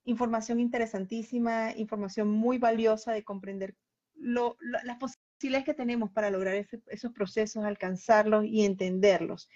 información 0.05 0.61
interesantísima, 0.61 1.73
información 1.77 2.29
muy 2.29 2.59
valiosa 2.59 3.13
de 3.13 3.25
comprender 3.25 3.77
lo, 4.15 4.57
las 4.61 4.99
posibilidades 4.99 5.22
que 5.65 5.75
tenemos 5.75 6.11
para 6.11 6.31
lograr 6.31 6.55
esos 6.87 7.13
procesos, 7.13 7.65
alcanzarlos 7.65 8.45
y 8.45 8.65
entenderlos. 8.65 9.49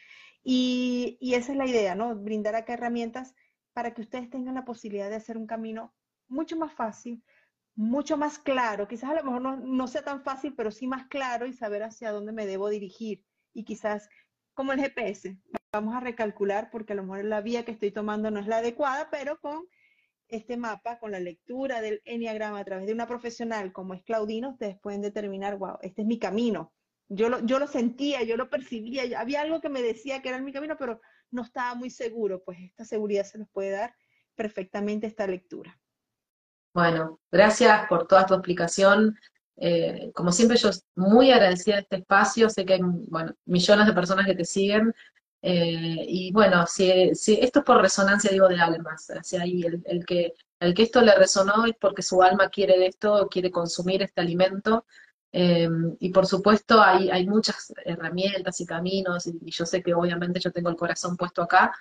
Y, 0.43 1.19
esa 1.21 1.53
es 1.53 1.59
la 1.59 1.67
idea, 1.67 1.95
¿no? 1.95 2.15
Brindar 2.17 2.55
acá 2.55 2.75
herramientas 2.75 3.35
para 3.73 3.95
que 3.95 4.03
ustedes 4.03 4.31
tengan 4.31 4.55
la 4.55 4.65
posibilidad 4.65 5.11
de 5.11 5.17
hacer 5.17 5.37
un 5.37 5.47
camino 5.47 5.95
mucho 6.29 6.57
más 6.57 6.73
fácil, 6.73 7.23
mucho 7.75 8.17
más 8.17 8.39
claro. 8.39 8.89
Quizás 8.89 9.11
a 9.11 9.15
lo 9.15 9.25
mejor 9.25 9.43
no, 9.43 9.57
no 9.57 9.87
sea 9.87 10.03
tan 10.03 10.23
fácil, 10.23 10.55
pero 10.55 10.71
sí 10.71 10.87
más 10.87 11.07
claro 11.07 11.47
y 11.47 11.53
saber 11.53 11.83
hacia 11.83 12.13
dónde 12.13 12.33
me 12.33 12.47
debo 12.47 12.69
dirigir. 12.69 13.25
Y 13.55 13.65
quizás 13.65 14.09
como 14.55 14.73
el 14.73 14.81
GPS, 14.81 15.37
vamos 15.73 15.95
a 15.95 16.01
recalcular 16.01 16.71
porque 16.71 16.95
a 16.95 16.97
lo 16.97 17.03
mejor 17.03 17.25
la 17.25 17.43
vía 17.43 17.65
que 17.65 17.73
estoy 17.73 17.91
tomando 17.91 18.31
no 18.31 18.41
es 18.41 18.47
la 18.47 18.59
adecuada, 18.59 19.09
pero 19.11 19.39
con 19.41 19.67
este 20.29 20.57
mapa 20.57 20.99
con 20.99 21.13
la 21.13 21.21
lectura 21.21 21.81
del 21.81 22.03
enneagrama 22.05 22.59
a 22.59 22.65
través 22.65 22.87
de 22.87 22.93
una 22.93 23.07
profesional 23.07 23.73
como 23.73 23.95
es 23.95 24.03
Claudina, 24.03 24.49
ustedes 24.49 24.79
pueden 24.81 25.03
determinar, 25.03 25.57
wow, 25.57 25.79
este 25.83 26.03
es 26.03 26.09
mi 26.09 26.19
camino. 26.19 26.73
Yo 27.09 27.29
lo, 27.29 27.45
yo 27.45 27.59
lo 27.59 27.69
sentía, 27.69 28.23
yo 28.25 28.37
lo 28.37 28.51
percibía, 28.51 29.21
había 29.21 29.43
algo 29.43 29.61
que 29.61 29.69
me 29.69 29.83
decía 29.83 30.23
que 30.23 30.29
era 30.29 30.41
mi 30.41 30.53
camino, 30.53 30.77
pero 30.79 31.01
no 31.31 31.43
estaba 31.43 31.75
muy 31.75 31.91
seguro, 31.91 32.43
pues 32.45 32.59
esta 32.61 32.85
seguridad 32.85 33.25
se 33.25 33.39
nos 33.39 33.49
puede 33.51 33.71
dar 33.71 33.95
perfectamente 34.35 35.07
esta 35.07 35.27
lectura. 35.27 35.79
Bueno, 36.75 37.21
gracias 37.33 37.87
por 37.89 38.07
toda 38.07 38.27
tu 38.27 38.35
explicación. 38.35 39.17
Eh, 39.57 40.11
como 40.15 40.31
siempre, 40.31 40.59
yo 40.59 40.69
muy 40.95 41.31
agradecida 41.31 41.77
de 41.77 41.83
este 41.83 41.97
espacio. 41.97 42.51
Sé 42.51 42.67
que 42.67 42.75
hay 42.75 42.81
bueno, 42.83 43.33
millones 43.47 43.87
de 43.87 43.93
personas 43.95 44.27
que 44.27 44.35
te 44.35 44.45
siguen. 44.45 44.93
Eh, 45.49 46.05
y 46.09 46.33
bueno, 46.33 46.67
si, 46.67 46.91
esto 46.91 47.61
es 47.61 47.65
por 47.65 47.81
resonancia, 47.81 48.33
digo, 48.33 48.49
de 48.49 48.59
almas. 48.61 49.11
O 49.11 49.41
ahí 49.41 49.63
el, 49.85 50.05
que, 50.05 50.35
el 50.59 50.75
que 50.75 50.83
esto 50.83 51.01
le 51.03 51.15
resonó 51.15 51.67
es 51.67 51.77
porque 51.81 52.03
su 52.03 52.21
alma 52.21 52.49
quiere 52.49 52.85
esto, 52.85 53.29
quiere 53.31 53.53
consumir 53.53 54.03
este 54.03 54.21
alimento. 54.21 54.87
Eh, 55.31 55.69
y 56.01 56.11
por 56.11 56.27
supuesto 56.27 56.81
hay, 56.83 57.11
hay 57.11 57.29
muchas 57.29 57.73
herramientas 57.85 58.61
y 58.61 58.67
caminos, 58.67 59.29
y, 59.29 59.39
yo 59.45 59.65
sé 59.67 59.85
que 59.85 59.95
obviamente 59.95 60.41
yo 60.41 60.51
tengo 60.51 60.69
el 60.69 60.77
corazón 60.77 61.17
puesto 61.17 61.43
acá, 61.43 61.73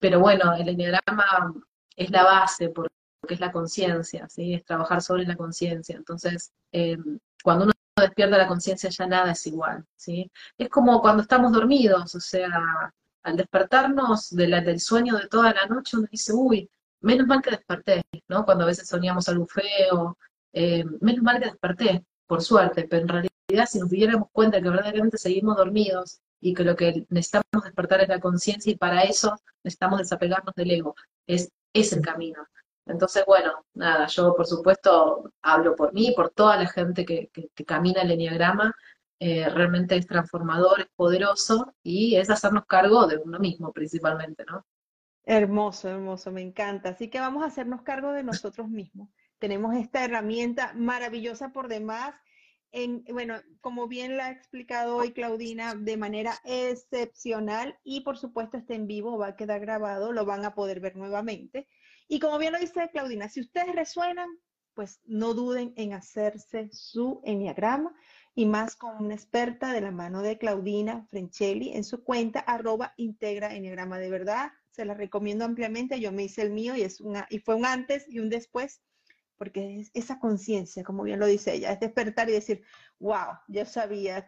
pero 0.00 0.18
bueno, 0.18 0.54
el 0.54 0.68
enneagrama 0.70 1.54
es 1.94 2.10
la 2.10 2.24
base, 2.24 2.70
porque 2.70 2.92
es 3.28 3.38
la 3.38 3.52
conciencia, 3.52 4.28
¿sí? 4.28 4.54
es 4.54 4.64
trabajar 4.64 5.00
sobre 5.00 5.24
la 5.26 5.36
conciencia. 5.36 5.94
Entonces, 5.96 6.52
eh, 6.72 6.96
cuando 7.44 7.66
uno 7.66 7.72
despierta 7.96 8.36
la 8.36 8.48
conciencia 8.48 8.90
ya 8.90 9.06
nada 9.06 9.30
es 9.30 9.46
igual. 9.46 9.84
¿sí? 9.94 10.28
Es 10.58 10.68
como 10.70 11.00
cuando 11.00 11.22
estamos 11.22 11.52
dormidos, 11.52 12.14
o 12.16 12.20
sea, 12.20 12.92
al 13.22 13.36
despertarnos 13.36 14.30
del 14.30 14.80
sueño 14.80 15.16
de 15.16 15.28
toda 15.28 15.54
la 15.54 15.66
noche, 15.66 15.96
uno 15.96 16.08
dice, 16.10 16.32
uy, 16.32 16.68
menos 17.00 17.26
mal 17.26 17.42
que 17.42 17.50
desperté, 17.50 18.02
¿no? 18.28 18.44
Cuando 18.44 18.64
a 18.64 18.68
veces 18.68 18.88
soñamos 18.88 19.28
algo 19.28 19.46
feo, 19.46 20.16
eh, 20.52 20.84
menos 21.00 21.22
mal 21.22 21.38
que 21.40 21.46
desperté, 21.46 22.04
por 22.26 22.42
suerte, 22.42 22.86
pero 22.88 23.02
en 23.02 23.08
realidad 23.08 23.66
si 23.68 23.78
nos 23.78 23.90
diéramos 23.90 24.28
cuenta 24.32 24.60
que 24.60 24.70
verdaderamente 24.70 25.18
seguimos 25.18 25.56
dormidos 25.56 26.20
y 26.40 26.54
que 26.54 26.64
lo 26.64 26.74
que 26.74 27.06
necesitamos 27.10 27.64
despertar 27.64 28.00
es 28.00 28.08
la 28.08 28.20
conciencia 28.20 28.72
y 28.72 28.76
para 28.76 29.02
eso 29.02 29.38
necesitamos 29.62 29.98
desapegarnos 29.98 30.54
del 30.54 30.70
ego, 30.70 30.94
es, 31.26 31.50
es 31.72 31.92
el 31.92 32.00
camino. 32.02 32.46
Entonces, 32.86 33.24
bueno, 33.26 33.64
nada, 33.74 34.06
yo 34.06 34.34
por 34.34 34.46
supuesto 34.46 35.32
hablo 35.42 35.76
por 35.76 35.92
mí, 35.92 36.12
por 36.16 36.30
toda 36.30 36.56
la 36.56 36.66
gente 36.66 37.04
que, 37.04 37.30
camina 37.64 38.02
el 38.02 38.10
enneagrama, 38.10 38.74
eh, 39.24 39.48
realmente 39.48 39.94
es 39.94 40.04
transformador, 40.04 40.80
es 40.80 40.88
poderoso 40.96 41.72
y 41.80 42.16
es 42.16 42.28
hacernos 42.28 42.66
cargo 42.66 43.06
de 43.06 43.18
uno 43.18 43.38
mismo 43.38 43.72
principalmente, 43.72 44.44
¿no? 44.50 44.66
Hermoso, 45.22 45.88
hermoso, 45.88 46.32
me 46.32 46.40
encanta. 46.40 46.88
Así 46.88 47.08
que 47.08 47.20
vamos 47.20 47.44
a 47.44 47.46
hacernos 47.46 47.82
cargo 47.82 48.10
de 48.10 48.24
nosotros 48.24 48.68
mismos. 48.68 49.10
Tenemos 49.38 49.76
esta 49.76 50.04
herramienta 50.04 50.72
maravillosa 50.74 51.52
por 51.52 51.68
demás. 51.68 52.16
En, 52.72 53.04
bueno, 53.12 53.36
como 53.60 53.86
bien 53.86 54.16
la 54.16 54.26
ha 54.26 54.30
explicado 54.32 54.96
hoy 54.96 55.12
Claudina, 55.12 55.76
de 55.76 55.96
manera 55.96 56.34
excepcional 56.42 57.78
y 57.84 58.00
por 58.00 58.18
supuesto 58.18 58.56
este 58.56 58.74
en 58.74 58.88
vivo 58.88 59.18
va 59.18 59.28
a 59.28 59.36
quedar 59.36 59.60
grabado, 59.60 60.10
lo 60.10 60.24
van 60.24 60.44
a 60.44 60.56
poder 60.56 60.80
ver 60.80 60.96
nuevamente. 60.96 61.68
Y 62.08 62.18
como 62.18 62.38
bien 62.38 62.54
lo 62.54 62.58
dice 62.58 62.90
Claudina, 62.92 63.28
si 63.28 63.40
ustedes 63.40 63.72
resuenan, 63.72 64.28
pues 64.74 65.00
no 65.04 65.32
duden 65.34 65.74
en 65.76 65.92
hacerse 65.92 66.70
su 66.72 67.20
enneagrama 67.24 67.94
y 68.34 68.46
más 68.46 68.76
con 68.76 68.96
una 69.04 69.14
experta 69.14 69.72
de 69.72 69.80
la 69.80 69.90
mano 69.90 70.22
de 70.22 70.38
Claudina 70.38 71.06
Frenchelli 71.10 71.74
en 71.74 71.84
su 71.84 72.02
cuenta 72.02 72.40
arroba 72.40 72.94
integra 72.96 73.54
enneagrama 73.54 73.98
de 73.98 74.10
verdad. 74.10 74.52
Se 74.70 74.84
la 74.84 74.94
recomiendo 74.94 75.44
ampliamente. 75.44 76.00
Yo 76.00 76.12
me 76.12 76.24
hice 76.24 76.42
el 76.42 76.50
mío 76.50 76.74
y, 76.74 76.82
es 76.82 77.00
una, 77.00 77.26
y 77.28 77.40
fue 77.40 77.54
un 77.54 77.66
antes 77.66 78.06
y 78.08 78.20
un 78.20 78.30
después 78.30 78.82
porque 79.36 79.80
es 79.80 79.90
esa 79.92 80.20
conciencia, 80.20 80.84
como 80.84 81.02
bien 81.02 81.18
lo 81.18 81.26
dice 81.26 81.52
ella, 81.52 81.72
es 81.72 81.80
despertar 81.80 82.28
y 82.28 82.32
decir, 82.32 82.62
wow, 83.00 83.38
yo 83.48 83.64
sabía, 83.64 84.24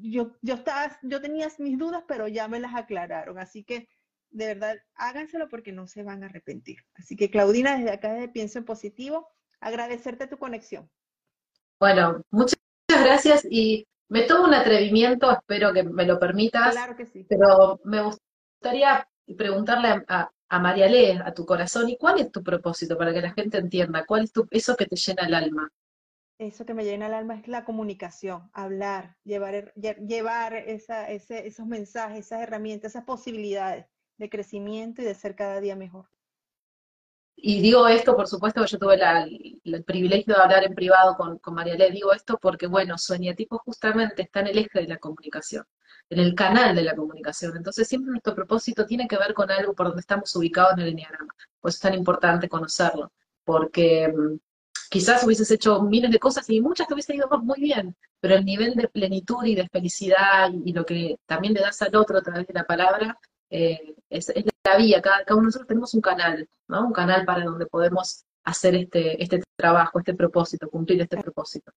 yo, 0.00 0.36
yo, 0.40 0.54
estaba, 0.54 0.96
yo 1.02 1.20
tenía 1.20 1.48
mis 1.58 1.76
dudas, 1.76 2.04
pero 2.06 2.28
ya 2.28 2.46
me 2.46 2.60
las 2.60 2.72
aclararon. 2.76 3.40
Así 3.40 3.64
que 3.64 3.88
de 4.32 4.46
verdad, 4.46 4.76
háganselo 4.94 5.48
porque 5.48 5.72
no 5.72 5.86
se 5.86 6.02
van 6.02 6.22
a 6.22 6.26
arrepentir. 6.26 6.78
Así 6.94 7.16
que 7.16 7.30
Claudina, 7.30 7.76
desde 7.76 7.90
acá 7.90 8.14
de 8.14 8.28
Pienso 8.28 8.58
en 8.58 8.64
Positivo, 8.64 9.28
agradecerte 9.60 10.26
tu 10.26 10.38
conexión. 10.38 10.90
Bueno, 11.78 12.22
muchas 12.30 12.61
gracias 13.04 13.46
y 13.50 13.86
me 14.08 14.22
tomo 14.22 14.44
un 14.44 14.54
atrevimiento, 14.54 15.30
espero 15.30 15.72
que 15.72 15.82
me 15.82 16.06
lo 16.06 16.18
permitas. 16.18 16.72
Claro 16.72 16.96
que 16.96 17.06
sí. 17.06 17.24
Pero 17.28 17.80
me 17.84 18.02
gustaría 18.02 19.08
preguntarle 19.36 20.04
a, 20.08 20.30
a 20.48 20.58
María 20.58 20.86
Le, 20.86 21.16
a 21.16 21.32
tu 21.32 21.46
corazón, 21.46 21.88
¿y 21.88 21.96
cuál 21.96 22.20
es 22.20 22.30
tu 22.30 22.42
propósito 22.42 22.98
para 22.98 23.14
que 23.14 23.22
la 23.22 23.32
gente 23.32 23.56
entienda? 23.56 24.04
¿Cuál 24.04 24.24
es 24.24 24.32
tu, 24.32 24.46
eso 24.50 24.76
que 24.76 24.84
te 24.84 24.96
llena 24.96 25.26
el 25.26 25.34
alma? 25.34 25.70
Eso 26.38 26.66
que 26.66 26.74
me 26.74 26.84
llena 26.84 27.06
el 27.06 27.14
alma 27.14 27.36
es 27.36 27.48
la 27.48 27.64
comunicación, 27.64 28.50
hablar, 28.52 29.16
llevar, 29.24 29.72
llevar 29.74 30.54
esa, 30.54 31.08
esos 31.10 31.66
mensajes, 31.66 32.26
esas 32.26 32.42
herramientas, 32.42 32.92
esas 32.92 33.04
posibilidades 33.04 33.86
de 34.18 34.28
crecimiento 34.28 35.00
y 35.00 35.04
de 35.06 35.14
ser 35.14 35.36
cada 35.36 35.60
día 35.60 35.76
mejor. 35.76 36.10
Y 37.36 37.60
digo 37.60 37.88
esto, 37.88 38.14
por 38.14 38.28
supuesto, 38.28 38.62
que 38.62 38.68
yo 38.68 38.78
tuve 38.78 38.98
el 39.64 39.84
privilegio 39.84 40.34
de 40.34 40.40
hablar 40.40 40.64
en 40.64 40.74
privado 40.74 41.16
con, 41.16 41.54
María 41.54 41.74
Le, 41.74 41.90
digo 41.90 42.12
esto 42.12 42.38
porque, 42.40 42.66
bueno, 42.66 42.96
Sueñatipo 42.98 43.58
justamente 43.58 44.22
está 44.22 44.40
en 44.40 44.48
el 44.48 44.58
eje 44.58 44.80
de 44.80 44.88
la 44.88 44.98
comunicación, 44.98 45.64
en 46.08 46.20
el 46.20 46.34
canal 46.34 46.74
de 46.76 46.82
la 46.82 46.94
comunicación. 46.94 47.56
Entonces, 47.56 47.88
siempre 47.88 48.12
nuestro 48.12 48.34
propósito 48.34 48.86
tiene 48.86 49.08
que 49.08 49.18
ver 49.18 49.34
con 49.34 49.50
algo 49.50 49.74
por 49.74 49.88
donde 49.88 50.00
estamos 50.00 50.34
ubicados 50.36 50.74
en 50.74 50.80
el 50.80 50.88
enneagrama. 50.90 51.34
Por 51.60 51.70
eso 51.70 51.76
es 51.76 51.80
tan 51.80 51.94
importante 51.94 52.48
conocerlo, 52.48 53.12
porque 53.44 54.08
mm, 54.08 54.38
quizás 54.90 55.24
hubieses 55.24 55.50
hecho 55.50 55.82
miles 55.82 56.10
de 56.10 56.18
cosas 56.18 56.48
y 56.50 56.60
muchas 56.60 56.86
te 56.86 56.94
hubiesen 56.94 57.16
ido 57.16 57.28
muy 57.42 57.60
bien, 57.60 57.96
pero 58.20 58.36
el 58.36 58.44
nivel 58.44 58.74
de 58.74 58.88
plenitud 58.88 59.44
y 59.44 59.54
de 59.56 59.68
felicidad 59.68 60.50
y 60.64 60.72
lo 60.72 60.84
que 60.84 61.18
también 61.26 61.54
le 61.54 61.60
das 61.60 61.82
al 61.82 61.96
otro 61.96 62.18
a 62.18 62.22
través 62.22 62.46
de 62.46 62.54
la 62.54 62.64
palabra 62.64 63.18
eh, 63.52 63.94
es, 64.08 64.32
la 64.64 64.76
vía, 64.78 65.02
cada, 65.02 65.24
uno 65.28 65.40
de 65.40 65.44
nosotros 65.44 65.68
tenemos 65.68 65.92
un 65.92 66.00
canal, 66.00 66.48
¿no? 66.68 66.86
Un 66.86 66.92
canal 66.92 67.26
para 67.26 67.44
donde 67.44 67.66
podemos 67.66 68.24
hacer 68.44 68.74
este, 68.74 69.22
este 69.22 69.42
trabajo, 69.56 69.98
este 69.98 70.14
propósito, 70.14 70.70
cumplir 70.70 71.02
este 71.02 71.18
propósito. 71.18 71.70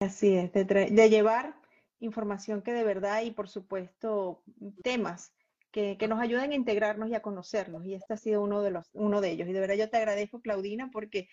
Así 0.00 0.36
es, 0.36 0.52
de, 0.52 1.10
llevar 1.10 1.56
información 1.98 2.62
que 2.62 2.72
de 2.72 2.84
verdad 2.84 3.22
y 3.22 3.32
por 3.32 3.48
supuesto 3.48 4.44
temas 4.84 5.32
que, 5.72 5.96
que, 5.98 6.06
nos 6.06 6.20
ayuden 6.20 6.52
a 6.52 6.54
integrarnos 6.54 7.08
y 7.08 7.16
a 7.16 7.22
conocernos. 7.22 7.84
Y 7.84 7.94
este 7.94 8.14
ha 8.14 8.16
sido 8.16 8.40
uno 8.40 8.62
de, 8.62 8.70
los, 8.70 8.88
uno 8.92 9.20
de 9.20 9.30
ellos. 9.32 9.48
Y 9.48 9.52
de 9.52 9.60
verdad 9.60 9.74
yo 9.74 9.90
te 9.90 9.96
agradezco, 9.96 10.40
Claudina, 10.40 10.90
porque 10.92 11.28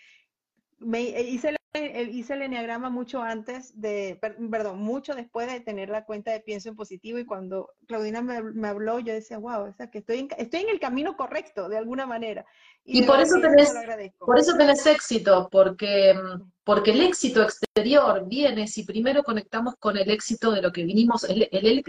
me 0.80 1.02
hice 1.02 1.50
el, 1.50 1.58
hice 1.80 2.34
el 2.34 2.44
enneagrama 2.44 2.90
mucho 2.90 3.22
antes 3.22 3.80
de, 3.80 4.20
perdón, 4.52 4.80
mucho 4.80 5.16
después 5.16 5.52
de 5.52 5.60
tener 5.60 5.90
la 5.90 6.06
cuenta 6.06 6.32
de 6.32 6.40
Pienso 6.40 6.70
en 6.70 6.76
Positivo 6.76 7.20
y 7.20 7.26
cuando 7.26 7.72
Claudina 7.88 8.22
me, 8.22 8.68
habló, 8.68 9.00
yo 9.00 9.14
decía, 9.14 9.38
wow, 9.38 9.70
o 9.70 9.74
sea, 9.74 9.90
que 9.90 10.00
estoy 10.00 10.20
en, 10.20 10.30
estoy 10.38 10.62
en 10.62 10.70
el 10.70 10.80
camino 10.80 11.16
correcto 11.16 11.70
de 11.70 11.78
alguna 11.78 12.06
manera. 12.06 12.46
Y, 12.84 13.04
por, 13.04 13.20
eso 13.20 13.40
tenés, 13.42 13.74
por 14.20 14.38
eso 14.38 14.56
tenés 14.58 14.86
éxito, 14.86 15.50
porque, 15.52 16.16
porque 16.64 16.92
el 16.92 17.02
éxito 17.02 17.42
exterior 17.42 18.28
viene 18.28 18.68
si 18.68 18.84
primero 18.84 19.24
conectamos 19.24 19.76
con 19.80 19.98
el 19.98 20.10
éxito 20.12 20.52
de 20.52 20.62
lo 20.62 20.72
que 20.72 20.84
vinimos. 20.84 21.24
El, 21.24 21.50
el, 21.52 21.84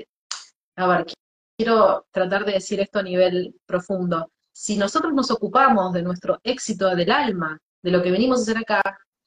a 0.77 0.87
ver, 0.87 1.07
quiero 1.57 2.07
tratar 2.11 2.45
de 2.45 2.53
decir 2.53 2.81
esto 2.81 2.99
a 2.99 3.03
nivel 3.03 3.55
profundo. 3.67 4.31
Si 4.53 4.77
nosotros 4.77 5.13
nos 5.13 5.31
ocupamos 5.31 5.93
de 5.93 6.03
nuestro 6.03 6.41
éxito 6.43 6.95
del 6.95 7.11
alma, 7.11 7.61
de 7.83 7.91
lo 7.91 8.03
que 8.03 8.11
venimos 8.11 8.41
a 8.41 8.43
hacer 8.43 8.59
acá, 8.59 8.83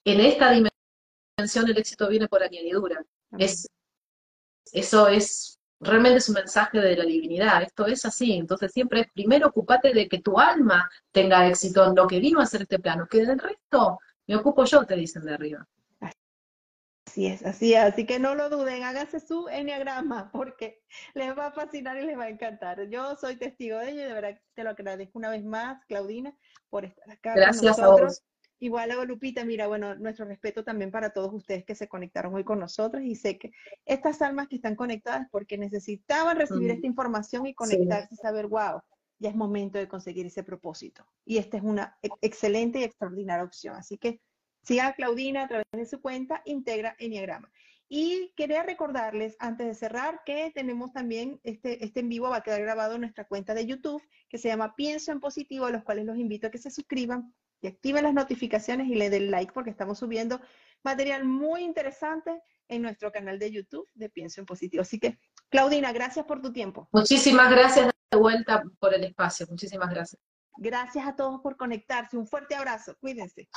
en 0.06 0.20
esta 0.22 0.52
dimensión 0.52 1.68
el 1.68 1.78
éxito 1.78 2.10
viene 2.10 2.28
por 2.28 2.44
añadidura. 2.44 3.04
Es, 3.38 3.68
eso 4.72 5.08
es, 5.08 5.60
realmente 5.80 6.18
es 6.18 6.30
un 6.30 6.36
mensaje 6.36 6.80
de 6.80 6.96
la 6.96 7.06
divinidad, 7.06 7.64
esto 7.64 7.86
es 7.86 8.06
así, 8.06 8.34
entonces 8.34 8.72
siempre 8.72 9.02
es 9.02 9.08
primero 9.14 9.48
ocupate 9.48 9.94
de 9.94 10.08
que 10.08 10.22
tu 10.22 10.40
alma 10.40 10.90
tenga 11.12 11.48
éxito 11.48 11.86
en 11.86 11.96
lo 11.96 12.08
que 12.08 12.20
vino 12.20 12.40
a 12.40 12.44
hacer 12.44 12.64
este 12.64 12.80
plano, 12.80 13.08
que 13.08 13.26
del 13.26 13.40
resto 13.40 14.00
me 14.28 14.36
ocupo 14.36 14.66
yo, 14.66 14.86
te 14.86 14.96
dicen 14.96 15.24
de 15.24 15.34
arriba. 15.34 15.68
Así 17.08 17.26
es, 17.26 17.44
así 17.44 17.74
es, 17.74 17.80
así 17.80 18.06
que 18.06 18.20
no 18.20 18.36
lo 18.36 18.50
duden, 18.50 18.84
hágase 18.84 19.20
su 19.20 19.48
enneagrama 19.50 20.32
porque 20.32 20.84
les 21.16 21.36
va 21.36 21.48
a 21.48 21.52
fascinar 21.52 21.98
y 21.98 22.06
les 22.06 22.16
va 22.16 22.26
a 22.26 22.30
encantar. 22.30 22.88
Yo 22.88 23.16
soy 23.16 23.38
testigo 23.38 23.80
de 23.80 23.90
ello 23.90 24.02
y 24.02 24.06
de 24.06 24.14
verdad 24.14 24.40
te 24.54 24.64
lo 24.64 24.70
agradezco 24.70 25.18
una 25.18 25.32
vez 25.32 25.44
más, 25.44 25.84
Claudina, 25.86 26.38
por 26.70 26.86
estar 26.86 27.10
acá. 27.10 27.34
Gracias 27.34 27.80
a 27.80 27.88
vos. 27.88 28.22
Igual 28.62 28.92
a 28.92 29.06
Lupita, 29.06 29.46
mira, 29.46 29.68
bueno, 29.68 29.96
nuestro 29.96 30.26
respeto 30.26 30.66
también 30.66 30.92
para 30.92 31.12
todos 31.12 31.34
ustedes 31.34 31.64
que 31.64 31.76
se 31.76 31.88
conectaron 31.88 32.36
hoy 32.36 32.44
con 32.44 32.60
nosotros 32.60 33.04
y 33.04 33.16
sé 33.16 33.38
que 33.38 33.52
estas 33.86 34.22
almas 34.22 34.50
que 34.50 34.58
están 34.58 34.76
conectadas 34.76 35.28
porque 35.32 35.58
necesitaban 35.58 36.38
recibir 36.38 36.72
esta 36.72 36.86
información 36.86 37.48
y 37.48 37.54
conectarse 37.54 38.16
y 38.16 38.18
saber, 38.18 38.48
wow, 38.48 38.82
ya 39.18 39.30
es 39.30 39.36
momento 39.36 39.78
de 39.78 39.88
conseguir 39.88 40.26
ese 40.26 40.44
propósito. 40.44 41.06
Y 41.26 41.38
esta 41.38 41.56
es 41.56 41.64
una 41.64 41.98
excelente 42.22 42.80
y 42.80 42.84
extraordinaria 42.84 43.46
opción. 43.46 43.76
Así 43.76 43.98
que 43.98 44.20
siga 44.64 44.88
a 44.88 44.94
Claudina 44.94 45.44
a 45.44 45.48
través 45.48 45.66
de 45.72 45.86
su 45.86 46.02
cuenta, 46.02 46.42
integra 46.44 46.96
Enneagrama. 47.00 47.50
Y 47.88 48.34
quería 48.36 48.62
recordarles, 48.64 49.36
antes 49.40 49.68
de 49.68 49.74
cerrar, 49.74 50.22
que 50.26 50.52
tenemos 50.54 50.94
también 50.94 51.40
este, 51.44 51.84
este 51.84 52.02
en 52.02 52.10
vivo, 52.10 52.30
va 52.30 52.38
a 52.38 52.44
quedar 52.44 52.62
grabado 52.62 52.96
en 52.96 53.02
nuestra 53.02 53.26
cuenta 53.26 53.56
de 53.56 53.66
YouTube, 53.66 54.04
que 54.30 54.38
se 54.38 54.48
llama 54.48 54.76
Pienso 54.76 55.12
en 55.12 55.20
Positivo, 55.20 55.66
a 55.66 55.72
los 55.72 55.84
cuales 55.84 56.06
los 56.06 56.18
invito 56.18 56.48
a 56.48 56.52
que 56.52 56.60
se 56.60 56.70
suscriban 56.70 57.34
y 57.62 57.68
activen 57.68 58.04
las 58.04 58.14
notificaciones 58.14 58.88
y 58.88 58.96
le 58.96 59.10
den 59.10 59.32
like 59.32 59.54
porque 59.54 59.70
estamos 59.70 60.00
subiendo 60.00 60.40
material 60.84 61.26
muy 61.26 61.64
interesante 61.64 62.42
en 62.68 62.82
nuestro 62.82 63.12
canal 63.12 63.40
de 63.40 63.52
YouTube 63.52 63.88
de 63.94 64.10
Pienso 64.10 64.40
en 64.40 64.46
Positivo. 64.46 64.82
Así 64.82 65.00
que, 65.00 65.20
Claudina, 65.50 65.92
gracias 65.92 66.26
por 66.26 66.42
tu 66.42 66.54
tiempo. 66.54 66.88
Muchísimas 66.92 67.50
gracias 67.52 67.92
de 68.12 68.18
vuelta 68.18 68.64
por 68.80 68.94
el 68.94 69.04
espacio. 69.04 69.48
Muchísimas 69.50 69.90
gracias. 69.90 70.22
Gracias 70.58 71.08
a 71.08 71.16
todos 71.16 71.42
por 71.42 71.58
conectarse. 71.58 72.18
Un 72.18 72.28
fuerte 72.28 72.56
abrazo. 72.56 72.96
Cuídense. 73.00 73.50